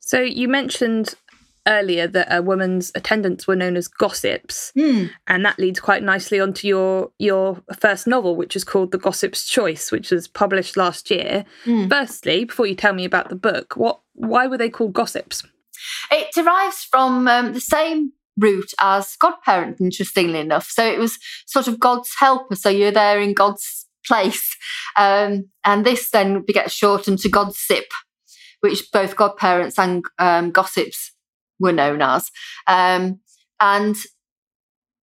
So 0.00 0.20
you 0.20 0.48
mentioned 0.48 1.14
earlier 1.66 2.06
that 2.08 2.34
a 2.34 2.40
woman's 2.42 2.90
attendants 2.94 3.46
were 3.46 3.54
known 3.54 3.76
as 3.76 3.86
gossips, 3.86 4.72
mm. 4.76 5.10
and 5.28 5.44
that 5.44 5.60
leads 5.60 5.78
quite 5.78 6.02
nicely 6.02 6.40
onto 6.40 6.66
your 6.66 7.12
your 7.18 7.62
first 7.78 8.08
novel, 8.08 8.34
which 8.34 8.56
is 8.56 8.64
called 8.64 8.90
The 8.90 8.98
Gossip's 8.98 9.46
Choice, 9.46 9.92
which 9.92 10.10
was 10.10 10.26
published 10.26 10.76
last 10.76 11.08
year. 11.10 11.44
Mm. 11.66 11.88
Firstly, 11.88 12.44
before 12.44 12.66
you 12.66 12.74
tell 12.74 12.94
me 12.94 13.04
about 13.04 13.28
the 13.28 13.36
book, 13.36 13.76
what 13.76 14.00
why 14.14 14.48
were 14.48 14.58
they 14.58 14.70
called 14.70 14.92
gossips? 14.92 15.44
It 16.10 16.28
derives 16.34 16.84
from 16.84 17.28
um, 17.28 17.52
the 17.52 17.60
same 17.60 18.12
root 18.38 18.72
as 18.80 19.16
godparent, 19.16 19.80
interestingly 19.80 20.40
enough. 20.40 20.68
So 20.68 20.86
it 20.86 20.98
was 20.98 21.18
sort 21.46 21.66
of 21.66 21.80
God's 21.80 22.10
helper. 22.18 22.54
So 22.54 22.68
you're 22.68 22.92
there 22.92 23.20
in 23.20 23.34
God's 23.34 23.86
place. 24.06 24.56
Um, 24.96 25.50
and 25.64 25.84
this 25.84 26.10
then 26.10 26.42
gets 26.42 26.72
shortened 26.72 27.18
to 27.20 27.28
God's 27.28 27.58
sip, 27.58 27.86
which 28.60 28.90
both 28.92 29.16
godparents 29.16 29.78
and 29.78 30.04
um, 30.18 30.50
gossips 30.50 31.12
were 31.58 31.72
known 31.72 32.00
as. 32.02 32.30
Um, 32.66 33.20
and 33.60 33.96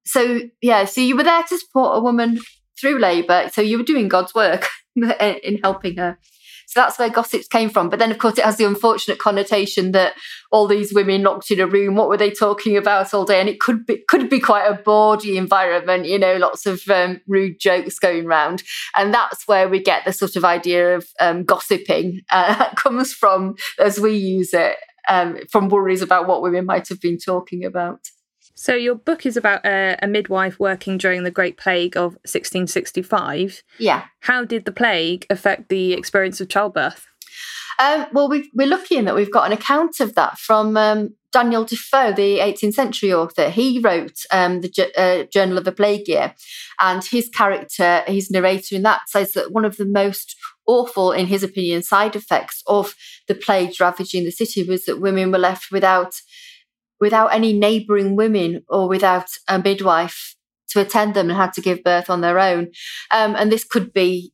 so, 0.06 0.42
yeah, 0.62 0.86
so 0.86 1.02
you 1.02 1.16
were 1.16 1.24
there 1.24 1.44
to 1.44 1.58
support 1.58 1.98
a 1.98 2.02
woman 2.02 2.40
through 2.80 3.00
labour. 3.00 3.50
So 3.52 3.62
you 3.62 3.78
were 3.78 3.84
doing 3.84 4.08
God's 4.08 4.34
work 4.34 4.68
in 4.96 5.60
helping 5.64 5.98
her. 5.98 6.18
So 6.76 6.82
that's 6.82 7.00
where 7.00 7.10
gossips 7.10 7.48
came 7.48 7.70
from. 7.70 7.88
But 7.88 8.00
then, 8.00 8.12
of 8.12 8.18
course, 8.18 8.38
it 8.38 8.44
has 8.44 8.58
the 8.58 8.66
unfortunate 8.66 9.18
connotation 9.18 9.94
that 9.94 10.12
all 10.52 10.68
these 10.68 10.94
women 10.94 11.24
locked 11.24 11.50
in 11.50 11.62
a 11.62 11.68
room, 11.68 11.96
what 11.96 12.10
were 12.10 12.18
they 12.18 12.32
talking 12.32 12.76
about 12.76 13.14
all 13.14 13.24
day? 13.24 13.40
And 13.40 13.48
it 13.48 13.62
could 13.62 13.86
be 13.86 14.04
could 14.10 14.30
be 14.30 14.42
quite 14.42 14.66
a 14.66 14.74
bawdy 14.74 15.38
environment, 15.38 16.06
you 16.06 16.20
know, 16.20 16.36
lots 16.36 16.66
of 16.66 16.82
um, 16.90 17.22
rude 17.28 17.62
jokes 17.62 17.98
going 17.98 18.26
round. 18.26 18.62
And 18.94 19.14
that's 19.14 19.48
where 19.48 19.70
we 19.70 19.82
get 19.82 20.04
the 20.04 20.12
sort 20.12 20.36
of 20.36 20.44
idea 20.44 20.98
of 20.98 21.08
um, 21.22 21.46
gossiping 21.46 22.24
uh, 22.30 22.74
comes 22.76 23.14
from 23.14 23.56
as 23.80 23.98
we 23.98 24.18
use 24.18 24.54
it, 24.54 24.76
um, 25.08 25.38
from 25.50 25.70
worries 25.70 26.02
about 26.02 26.28
what 26.28 26.42
women 26.42 26.66
might 26.66 26.90
have 26.90 27.00
been 27.00 27.18
talking 27.18 27.64
about. 27.64 28.02
So, 28.56 28.74
your 28.74 28.96
book 28.96 29.26
is 29.26 29.36
about 29.36 29.66
a, 29.66 29.98
a, 30.02 30.08
midwife 30.08 30.60
working 30.60 30.98
during 30.98 31.24
the 31.24 31.32
Great 31.32 31.58
Plague 31.58 31.98
of 31.98 32.14
1665. 32.24 33.64
Yeah. 33.80 34.06
How 34.22 34.46
did 34.46 34.64
the 34.64 34.72
plague 34.72 35.26
affect 35.30 35.68
the 35.68 35.92
experience 35.92 36.40
of 36.40 36.48
childbirth? 36.48 37.06
Um, 37.78 38.06
well, 38.14 38.30
we 38.30 38.50
are 38.60 38.66
lucky 38.66 38.96
in 38.96 39.06
that 39.06 39.16
we've 39.16 39.32
got 39.32 39.46
an 39.46 39.52
account 39.52 40.00
of 40.00 40.16
that 40.16 40.38
from 40.38 40.78
um, 40.78 41.14
Daniel 41.34 41.66
Defoe, 41.66 42.14
the 42.14 42.40
18th 42.40 42.74
century 42.74 43.12
author. 43.12 43.50
He 43.50 43.80
wrote 43.80 44.20
um, 44.32 44.62
the 44.62 44.92
uh, 44.98 45.26
Journal 45.26 45.58
of 45.58 45.66
the 45.66 45.74
Plague 45.74 46.08
Year, 46.08 46.34
and 46.80 47.04
his 47.04 47.28
character, 47.28 48.04
his 48.08 48.32
narrator 48.32 48.76
in 48.76 48.84
that, 48.84 49.10
says 49.10 49.34
that 49.34 49.52
one 49.52 49.66
of 49.66 49.76
the 49.76 49.86
most 49.86 50.38
awful, 50.66 51.12
in 51.12 51.28
his 51.28 51.44
opinion, 51.44 51.84
side 51.84 52.16
effects 52.16 52.64
of 52.68 52.96
the 53.28 53.36
plague 53.36 53.74
ravaging 53.82 54.24
the 54.24 54.32
city 54.32 54.64
was 54.64 54.86
that 54.86 55.02
women 55.02 55.30
were 55.32 55.38
left 55.38 55.72
without 55.72 56.22
without 57.00 57.34
any 57.34 57.54
neighbouring 57.54 58.16
women 58.16 58.64
or 58.70 58.88
without 58.88 59.28
a 59.48 59.60
midwife 59.60 60.36
to 60.70 60.82
attend 60.82 61.14
them 61.14 61.30
and 61.30 61.38
had 61.38 61.54
to 61.54 61.62
give 61.62 61.84
birth 61.84 62.10
on 62.10 62.22
their 62.22 62.40
own. 62.40 62.72
Um, 63.12 63.36
and 63.36 63.52
this 63.52 63.64
could 63.64 63.94
be 63.94 64.34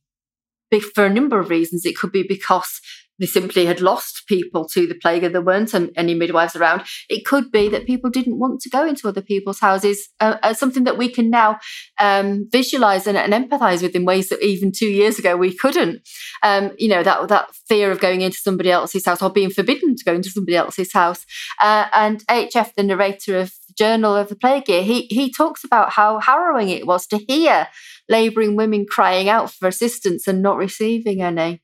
for 0.94 1.04
a 1.04 1.12
number 1.12 1.38
of 1.38 1.50
reasons. 1.50 1.84
It 1.84 1.96
could 1.96 2.12
be 2.12 2.24
because 2.26 2.80
they 3.22 3.26
simply 3.26 3.66
had 3.66 3.80
lost 3.80 4.26
people 4.26 4.66
to 4.66 4.84
the 4.84 4.96
plague 4.96 5.22
and 5.22 5.32
there 5.32 5.40
weren't 5.40 5.72
any 5.96 6.12
midwives 6.12 6.56
around. 6.56 6.82
It 7.08 7.24
could 7.24 7.52
be 7.52 7.68
that 7.68 7.86
people 7.86 8.10
didn't 8.10 8.40
want 8.40 8.60
to 8.62 8.68
go 8.68 8.84
into 8.84 9.06
other 9.06 9.22
people's 9.22 9.60
houses, 9.60 10.08
uh, 10.18 10.38
uh, 10.42 10.54
something 10.54 10.82
that 10.84 10.98
we 10.98 11.08
can 11.08 11.30
now 11.30 11.60
um, 12.00 12.48
visualize 12.50 13.06
and, 13.06 13.16
and, 13.16 13.32
empathize 13.32 13.80
with 13.80 13.94
in 13.94 14.04
ways 14.04 14.28
that 14.30 14.42
even 14.42 14.72
two 14.72 14.88
years 14.88 15.20
ago 15.20 15.36
we 15.36 15.56
couldn't. 15.56 16.02
Um, 16.42 16.72
you 16.78 16.88
know, 16.88 17.04
that, 17.04 17.28
that 17.28 17.54
fear 17.68 17.92
of 17.92 18.00
going 18.00 18.22
into 18.22 18.38
somebody 18.38 18.72
else's 18.72 19.06
house 19.06 19.22
or 19.22 19.30
being 19.30 19.50
forbidden 19.50 19.94
to 19.94 20.04
go 20.04 20.14
into 20.14 20.30
somebody 20.30 20.56
else's 20.56 20.92
house. 20.92 21.24
Uh, 21.60 21.86
and 21.92 22.26
HF, 22.26 22.74
the 22.74 22.82
narrator 22.82 23.38
of 23.38 23.52
the 23.68 23.74
Journal 23.78 24.16
of 24.16 24.30
the 24.30 24.36
Plague 24.36 24.68
Year, 24.68 24.82
he, 24.82 25.02
he 25.02 25.32
talks 25.32 25.62
about 25.62 25.90
how 25.90 26.18
harrowing 26.18 26.70
it 26.70 26.88
was 26.88 27.06
to 27.06 27.18
hear 27.18 27.68
labouring 28.08 28.56
women 28.56 28.84
crying 28.84 29.28
out 29.28 29.52
for 29.52 29.68
assistance 29.68 30.26
and 30.26 30.42
not 30.42 30.56
receiving 30.56 31.22
any. 31.22 31.62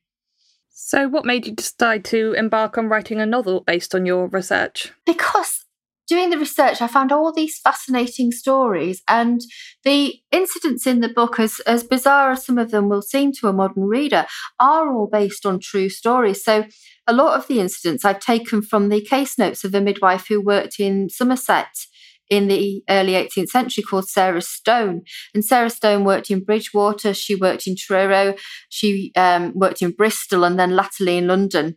So, 0.81 1.09
what 1.09 1.25
made 1.25 1.45
you 1.45 1.51
decide 1.51 2.05
to 2.05 2.33
embark 2.33 2.77
on 2.77 2.87
writing 2.87 3.19
a 3.19 3.25
novel 3.25 3.61
based 3.67 3.93
on 3.93 4.05
your 4.05 4.27
research? 4.27 4.93
Because 5.05 5.65
doing 6.07 6.29
the 6.29 6.39
research, 6.39 6.81
I 6.81 6.87
found 6.87 7.11
all 7.11 7.33
these 7.33 7.59
fascinating 7.59 8.31
stories, 8.31 9.03
and 9.07 9.41
the 9.83 10.15
incidents 10.31 10.87
in 10.87 11.01
the 11.01 11.09
book, 11.09 11.37
as, 11.37 11.59
as 11.67 11.83
bizarre 11.83 12.31
as 12.31 12.45
some 12.45 12.57
of 12.57 12.71
them 12.71 12.87
will 12.87 13.01
seem 13.01 13.33
to 13.33 13.49
a 13.49 13.53
modern 13.53 13.83
reader, 13.83 14.25
are 14.57 14.91
all 14.91 15.07
based 15.07 15.45
on 15.45 15.59
true 15.59 15.89
stories. 15.89 16.43
So, 16.43 16.65
a 17.05 17.13
lot 17.13 17.37
of 17.37 17.47
the 17.47 17.59
incidents 17.59 18.05
I've 18.05 18.21
taken 18.21 18.61
from 18.61 18.87
the 18.87 19.01
case 19.01 19.37
notes 19.37 19.65
of 19.65 19.75
a 19.75 19.81
midwife 19.81 20.27
who 20.27 20.41
worked 20.41 20.79
in 20.79 21.09
Somerset 21.09 21.87
in 22.29 22.47
the 22.47 22.83
early 22.89 23.13
18th 23.13 23.49
century 23.49 23.83
called 23.83 24.07
Sarah 24.07 24.41
Stone. 24.41 25.01
And 25.33 25.43
Sarah 25.43 25.69
Stone 25.69 26.03
worked 26.03 26.29
in 26.29 26.43
Bridgwater, 26.43 27.13
she 27.13 27.35
worked 27.35 27.67
in 27.67 27.75
Truro, 27.77 28.35
she 28.69 29.11
um, 29.15 29.53
worked 29.55 29.81
in 29.81 29.91
Bristol, 29.91 30.43
and 30.43 30.59
then 30.59 30.75
latterly 30.75 31.17
in 31.17 31.27
London. 31.27 31.75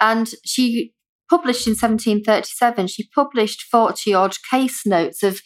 And 0.00 0.30
she 0.44 0.92
published 1.28 1.66
in 1.66 1.72
1737, 1.72 2.86
she 2.86 3.08
published 3.08 3.62
40 3.62 4.14
odd 4.14 4.36
case 4.50 4.86
notes 4.86 5.22
of 5.22 5.40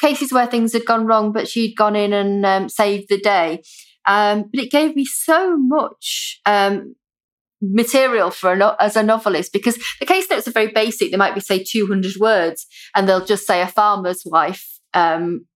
cases 0.00 0.32
where 0.32 0.46
things 0.46 0.72
had 0.72 0.86
gone 0.86 1.06
wrong, 1.06 1.32
but 1.32 1.48
she'd 1.48 1.76
gone 1.76 1.96
in 1.96 2.12
and 2.12 2.44
um, 2.46 2.68
saved 2.68 3.08
the 3.08 3.18
day. 3.18 3.62
Um, 4.06 4.44
but 4.52 4.64
it 4.64 4.70
gave 4.70 4.96
me 4.96 5.04
so 5.04 5.56
much 5.58 6.40
um, 6.46 6.94
material 7.60 8.30
for 8.30 8.52
as 8.80 8.96
a 8.96 9.02
novelist 9.02 9.52
because 9.52 9.78
the 9.98 10.06
case 10.06 10.28
notes 10.30 10.48
are 10.48 10.52
very 10.52 10.72
basic. 10.72 11.10
They 11.10 11.16
might 11.16 11.34
be 11.34 11.40
say 11.40 11.62
200 11.62 12.16
words, 12.16 12.66
and 12.94 13.08
they'll 13.08 13.24
just 13.24 13.46
say 13.46 13.60
a 13.60 13.66
farmer's 13.66 14.22
wife 14.24 14.78
um, 14.94 15.46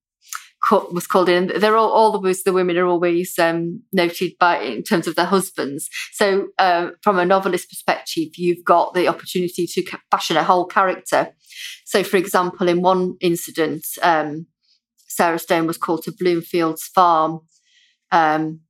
was 0.70 1.06
called 1.06 1.28
in. 1.28 1.52
They're 1.56 1.76
all 1.76 1.90
all 1.90 2.12
the 2.12 2.42
the 2.44 2.52
women 2.52 2.76
are 2.76 2.86
always 2.86 3.38
um, 3.38 3.82
noted 3.92 4.32
by 4.38 4.60
in 4.60 4.82
terms 4.82 5.06
of 5.06 5.14
their 5.14 5.26
husbands. 5.26 5.88
So 6.12 6.48
uh, 6.58 6.90
from 7.02 7.18
a 7.18 7.24
novelist 7.24 7.68
perspective, 7.68 8.30
you've 8.36 8.64
got 8.64 8.94
the 8.94 9.08
opportunity 9.08 9.66
to 9.66 9.98
fashion 10.10 10.36
a 10.36 10.44
whole 10.44 10.66
character. 10.66 11.34
So, 11.84 12.02
for 12.02 12.16
example, 12.16 12.68
in 12.68 12.82
one 12.82 13.16
incident, 13.20 13.86
um, 14.02 14.46
Sarah 15.06 15.38
Stone 15.38 15.66
was 15.66 15.78
called 15.78 16.02
to 16.04 16.12
Bloomfield's 16.12 16.84
farm. 16.84 17.40
Um, 18.10 18.60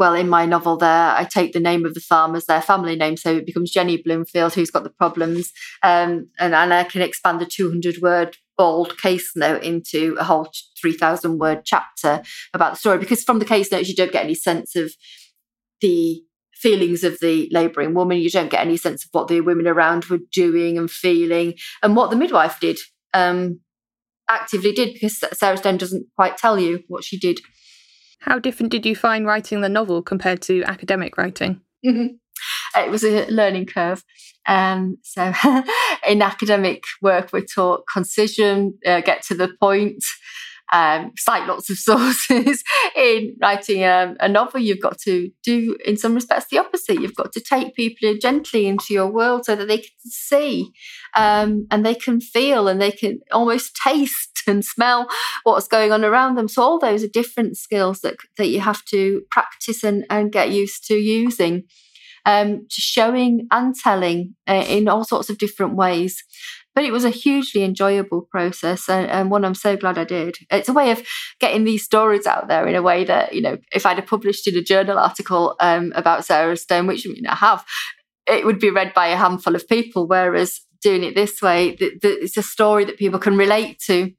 well, 0.00 0.14
in 0.14 0.30
my 0.30 0.46
novel, 0.46 0.78
there 0.78 1.14
I 1.14 1.24
take 1.24 1.52
the 1.52 1.60
name 1.60 1.84
of 1.84 1.92
the 1.92 2.00
farm 2.00 2.34
as 2.34 2.46
their 2.46 2.62
family 2.62 2.96
name, 2.96 3.18
so 3.18 3.36
it 3.36 3.44
becomes 3.44 3.70
Jenny 3.70 3.98
Bloomfield, 3.98 4.54
who's 4.54 4.70
got 4.70 4.82
the 4.82 4.88
problems, 4.88 5.52
um, 5.82 6.30
and, 6.38 6.54
and 6.54 6.72
I 6.72 6.84
can 6.84 7.02
expand 7.02 7.38
the 7.38 7.44
200 7.44 7.98
word 8.00 8.38
bold 8.56 8.96
case 8.96 9.32
note 9.36 9.62
into 9.62 10.16
a 10.18 10.24
whole 10.24 10.50
3,000 10.80 11.38
word 11.38 11.66
chapter 11.66 12.22
about 12.54 12.72
the 12.72 12.78
story. 12.78 12.96
Because 12.96 13.22
from 13.22 13.40
the 13.40 13.44
case 13.44 13.70
notes, 13.70 13.90
you 13.90 13.94
don't 13.94 14.10
get 14.10 14.24
any 14.24 14.34
sense 14.34 14.74
of 14.74 14.90
the 15.82 16.22
feelings 16.54 17.04
of 17.04 17.20
the 17.20 17.50
labouring 17.52 17.92
woman. 17.92 18.18
You 18.18 18.30
don't 18.30 18.50
get 18.50 18.64
any 18.64 18.78
sense 18.78 19.04
of 19.04 19.10
what 19.12 19.28
the 19.28 19.42
women 19.42 19.66
around 19.66 20.06
were 20.06 20.20
doing 20.32 20.78
and 20.78 20.90
feeling, 20.90 21.54
and 21.82 21.94
what 21.94 22.08
the 22.08 22.16
midwife 22.16 22.58
did, 22.58 22.78
um, 23.12 23.60
actively 24.30 24.72
did, 24.72 24.94
because 24.94 25.22
Sarah 25.34 25.58
Stone 25.58 25.76
doesn't 25.76 26.06
quite 26.16 26.38
tell 26.38 26.58
you 26.58 26.84
what 26.88 27.04
she 27.04 27.18
did. 27.18 27.38
How 28.20 28.38
different 28.38 28.70
did 28.70 28.86
you 28.86 28.94
find 28.94 29.26
writing 29.26 29.60
the 29.60 29.68
novel 29.68 30.02
compared 30.02 30.42
to 30.42 30.62
academic 30.64 31.16
writing? 31.16 31.60
Mm-hmm. 31.84 32.14
It 32.80 32.90
was 32.90 33.04
a 33.04 33.26
learning 33.26 33.66
curve. 33.66 34.04
Um, 34.46 34.98
so, 35.02 35.32
in 36.08 36.22
academic 36.22 36.84
work, 37.02 37.30
we're 37.32 37.44
taught 37.44 37.84
concision, 37.92 38.78
uh, 38.86 39.00
get 39.00 39.22
to 39.24 39.34
the 39.34 39.50
point, 39.60 40.02
um, 40.72 41.12
cite 41.16 41.46
lots 41.48 41.70
of 41.70 41.76
sources. 41.78 42.62
in 42.96 43.36
writing 43.40 43.84
um, 43.84 44.16
a 44.20 44.28
novel, 44.28 44.60
you've 44.60 44.80
got 44.80 44.98
to 44.98 45.30
do, 45.42 45.76
in 45.84 45.96
some 45.96 46.14
respects, 46.14 46.46
the 46.50 46.58
opposite. 46.58 47.00
You've 47.00 47.14
got 47.14 47.32
to 47.32 47.40
take 47.40 47.74
people 47.74 48.14
gently 48.20 48.66
into 48.66 48.92
your 48.94 49.10
world 49.10 49.44
so 49.44 49.56
that 49.56 49.68
they 49.68 49.78
can 49.78 49.90
see 50.04 50.72
um, 51.14 51.66
and 51.70 51.84
they 51.84 51.94
can 51.94 52.20
feel 52.20 52.68
and 52.68 52.80
they 52.80 52.92
can 52.92 53.20
almost 53.32 53.76
taste 53.76 54.42
and 54.46 54.64
smell 54.64 55.06
what's 55.44 55.68
going 55.68 55.92
on 55.92 56.04
around 56.04 56.36
them. 56.36 56.48
So 56.48 56.62
all 56.62 56.78
those 56.78 57.02
are 57.02 57.08
different 57.08 57.56
skills 57.56 58.00
that 58.00 58.16
that 58.36 58.48
you 58.48 58.60
have 58.60 58.84
to 58.86 59.22
practice 59.30 59.84
and, 59.84 60.04
and 60.10 60.32
get 60.32 60.50
used 60.50 60.86
to 60.86 60.94
using. 60.94 61.64
Um, 62.26 62.66
to 62.68 62.80
showing 62.82 63.48
and 63.50 63.74
telling 63.74 64.34
uh, 64.46 64.64
in 64.68 64.88
all 64.88 65.04
sorts 65.04 65.30
of 65.30 65.38
different 65.38 65.74
ways. 65.74 66.22
But 66.74 66.84
it 66.84 66.92
was 66.92 67.04
a 67.04 67.10
hugely 67.10 67.64
enjoyable 67.64 68.22
process 68.22 68.88
and, 68.88 69.10
and, 69.10 69.30
one 69.30 69.44
I'm 69.44 69.54
so 69.54 69.76
glad 69.76 69.98
I 69.98 70.04
did. 70.04 70.36
It's 70.50 70.68
a 70.68 70.72
way 70.72 70.92
of 70.92 71.02
getting 71.40 71.64
these 71.64 71.84
stories 71.84 72.26
out 72.26 72.46
there 72.46 72.66
in 72.68 72.76
a 72.76 72.82
way 72.82 73.04
that, 73.04 73.34
you 73.34 73.42
know, 73.42 73.58
if 73.72 73.84
I'd 73.84 73.96
have 73.98 74.06
published 74.06 74.46
in 74.46 74.56
a 74.56 74.62
journal 74.62 74.98
article 74.98 75.56
um, 75.58 75.92
about 75.96 76.24
Sarah 76.24 76.56
Stone, 76.56 76.86
which 76.86 77.06
I, 77.06 77.10
mean, 77.10 77.26
I 77.26 77.34
have, 77.34 77.64
it 78.26 78.46
would 78.46 78.60
be 78.60 78.70
read 78.70 78.94
by 78.94 79.08
a 79.08 79.16
handful 79.16 79.56
of 79.56 79.68
people. 79.68 80.06
Whereas 80.06 80.60
doing 80.80 81.02
it 81.02 81.14
this 81.14 81.42
way, 81.42 81.76
it's 81.80 82.36
a 82.36 82.42
story 82.42 82.84
that 82.84 82.98
people 82.98 83.18
can 83.18 83.36
relate 83.36 83.80
to. 83.86 84.12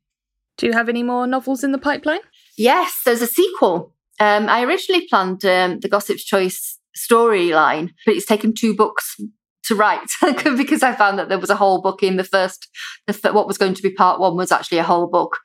Do 0.57 0.67
you 0.67 0.73
have 0.73 0.89
any 0.89 1.03
more 1.03 1.25
novels 1.27 1.63
in 1.63 1.71
the 1.71 1.77
pipeline? 1.77 2.19
Yes, 2.57 3.01
there's 3.05 3.21
a 3.21 3.27
sequel. 3.27 3.93
Um, 4.19 4.49
I 4.49 4.63
originally 4.63 5.07
planned 5.07 5.43
um, 5.45 5.79
the 5.79 5.89
Gossip's 5.89 6.23
Choice 6.23 6.77
storyline, 6.95 7.91
but 8.05 8.15
it's 8.15 8.25
taken 8.25 8.53
two 8.53 8.75
books 8.75 9.17
to 9.65 9.75
write 9.75 10.09
because 10.57 10.83
I 10.83 10.93
found 10.93 11.19
that 11.19 11.29
there 11.29 11.39
was 11.39 11.49
a 11.49 11.55
whole 11.55 11.81
book 11.81 12.03
in 12.03 12.17
the 12.17 12.23
first, 12.23 12.67
the, 13.07 13.13
what 13.31 13.47
was 13.47 13.57
going 13.57 13.73
to 13.75 13.81
be 13.81 13.93
part 13.93 14.19
one 14.19 14.35
was 14.35 14.51
actually 14.51 14.79
a 14.79 14.83
whole 14.83 15.07
book. 15.07 15.37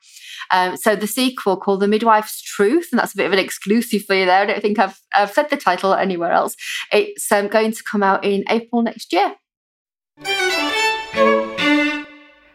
Um, 0.51 0.77
so 0.77 0.95
the 0.95 1.07
sequel 1.07 1.57
called 1.57 1.81
The 1.81 1.87
Midwife's 1.87 2.41
Truth, 2.41 2.89
and 2.91 2.99
that's 2.99 3.13
a 3.13 3.17
bit 3.17 3.25
of 3.25 3.33
an 3.33 3.39
exclusive 3.39 4.03
for 4.05 4.15
you 4.15 4.25
there. 4.25 4.41
I 4.41 4.45
don't 4.45 4.61
think 4.61 4.79
I've, 4.79 4.99
I've 5.13 5.31
said 5.31 5.49
the 5.49 5.57
title 5.57 5.93
anywhere 5.93 6.31
else. 6.31 6.55
It's 6.91 7.31
um, 7.31 7.47
going 7.47 7.71
to 7.71 7.83
come 7.83 8.03
out 8.03 8.23
in 8.23 8.43
April 8.49 8.81
next 8.81 9.11
year. 9.11 9.35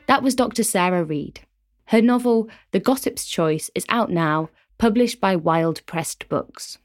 That 0.06 0.22
was 0.22 0.34
Dr. 0.34 0.62
Sara 0.62 1.04
Read. 1.04 1.40
Her 1.86 2.02
novel, 2.02 2.48
The 2.70 2.80
Gossip's 2.80 3.26
Choice, 3.26 3.70
is 3.74 3.84
out 3.88 4.10
now, 4.10 4.50
published 4.78 5.20
by 5.20 5.36
Wild 5.36 5.84
Pressed 5.86 6.28
Books. 6.28 6.78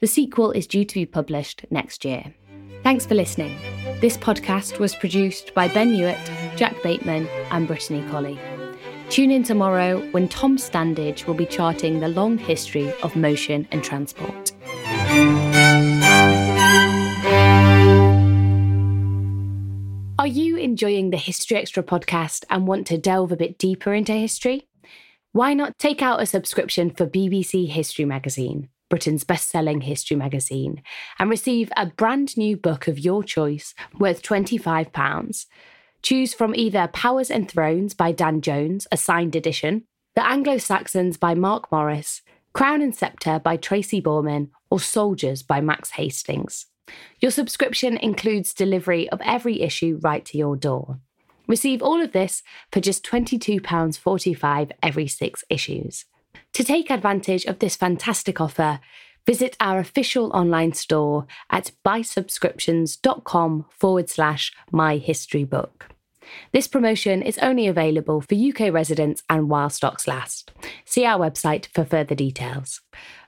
The 0.00 0.06
sequel 0.06 0.52
is 0.52 0.66
due 0.66 0.84
to 0.84 0.94
be 0.94 1.06
published 1.06 1.64
next 1.70 2.04
year. 2.04 2.34
Thanks 2.82 3.06
for 3.06 3.14
listening. 3.14 3.56
This 4.00 4.16
podcast 4.16 4.78
was 4.78 4.94
produced 4.94 5.54
by 5.54 5.68
Ben 5.68 5.92
Hewitt 5.92 6.18
Jack 6.56 6.82
Bateman, 6.82 7.26
and 7.50 7.66
Brittany 7.66 8.04
Colley. 8.10 8.38
Tune 9.08 9.30
in 9.30 9.42
tomorrow 9.42 10.00
when 10.12 10.28
Tom 10.28 10.56
Standage 10.56 11.26
will 11.26 11.34
be 11.34 11.46
charting 11.46 12.00
the 12.00 12.08
long 12.08 12.38
history 12.38 12.92
of 13.02 13.16
motion 13.16 13.66
and 13.70 13.82
transport. 13.82 14.52
Are 20.18 20.26
you 20.26 20.56
enjoying 20.56 21.10
the 21.10 21.16
History 21.16 21.56
Extra 21.56 21.82
podcast 21.82 22.44
and 22.48 22.66
want 22.66 22.86
to 22.86 22.98
delve 22.98 23.32
a 23.32 23.36
bit 23.36 23.58
deeper 23.58 23.92
into 23.92 24.12
history? 24.12 24.68
Why 25.32 25.52
not 25.52 25.78
take 25.78 26.00
out 26.00 26.22
a 26.22 26.26
subscription 26.26 26.90
for 26.90 27.06
BBC 27.06 27.68
History 27.68 28.04
Magazine, 28.04 28.68
Britain's 28.92 29.24
best 29.24 29.48
selling 29.48 29.80
history 29.80 30.18
magazine, 30.18 30.82
and 31.18 31.30
receive 31.30 31.72
a 31.78 31.86
brand 31.86 32.36
new 32.36 32.58
book 32.58 32.88
of 32.88 32.98
your 32.98 33.24
choice 33.24 33.72
worth 33.98 34.20
£25? 34.20 35.46
Choose 36.02 36.34
from 36.34 36.54
either 36.54 36.90
Powers 36.92 37.30
and 37.30 37.50
Thrones 37.50 37.94
by 37.94 38.12
Dan 38.12 38.42
Jones, 38.42 38.86
a 38.92 38.98
signed 38.98 39.34
edition, 39.34 39.84
The 40.14 40.26
Anglo 40.26 40.58
Saxons 40.58 41.16
by 41.16 41.34
Mark 41.34 41.72
Morris, 41.72 42.20
Crown 42.52 42.82
and 42.82 42.94
Sceptre 42.94 43.38
by 43.38 43.56
Tracy 43.56 44.02
Borman, 44.02 44.50
or 44.68 44.78
Soldiers 44.78 45.42
by 45.42 45.62
Max 45.62 45.92
Hastings. 45.92 46.66
Your 47.18 47.30
subscription 47.30 47.96
includes 47.96 48.52
delivery 48.52 49.08
of 49.08 49.22
every 49.24 49.62
issue 49.62 50.00
right 50.02 50.22
to 50.26 50.36
your 50.36 50.54
door. 50.54 50.98
Receive 51.48 51.80
all 51.80 52.02
of 52.02 52.12
this 52.12 52.42
for 52.70 52.80
just 52.80 53.06
£22.45 53.06 54.70
every 54.82 55.08
six 55.08 55.44
issues. 55.48 56.04
To 56.54 56.64
take 56.64 56.90
advantage 56.90 57.46
of 57.46 57.60
this 57.60 57.76
fantastic 57.76 58.38
offer, 58.40 58.80
visit 59.26 59.56
our 59.58 59.78
official 59.78 60.30
online 60.32 60.74
store 60.74 61.26
at 61.48 61.72
buysubscriptions.com 61.84 63.66
forward 63.70 64.10
slash 64.10 64.52
my 64.70 64.98
history 64.98 65.44
book. 65.44 65.88
This 66.52 66.68
promotion 66.68 67.22
is 67.22 67.38
only 67.38 67.66
available 67.66 68.20
for 68.20 68.34
UK 68.34 68.72
residents 68.72 69.22
and 69.30 69.48
while 69.48 69.70
stocks 69.70 70.06
last. 70.06 70.52
See 70.84 71.04
our 71.06 71.18
website 71.18 71.66
for 71.66 71.84
further 71.84 72.14
details. 72.14 72.80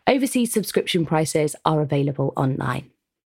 Overseas 0.06 0.52
subscription 0.52 1.06
prices 1.06 1.56
are 1.64 1.80
available 1.80 2.34
online. 2.36 2.90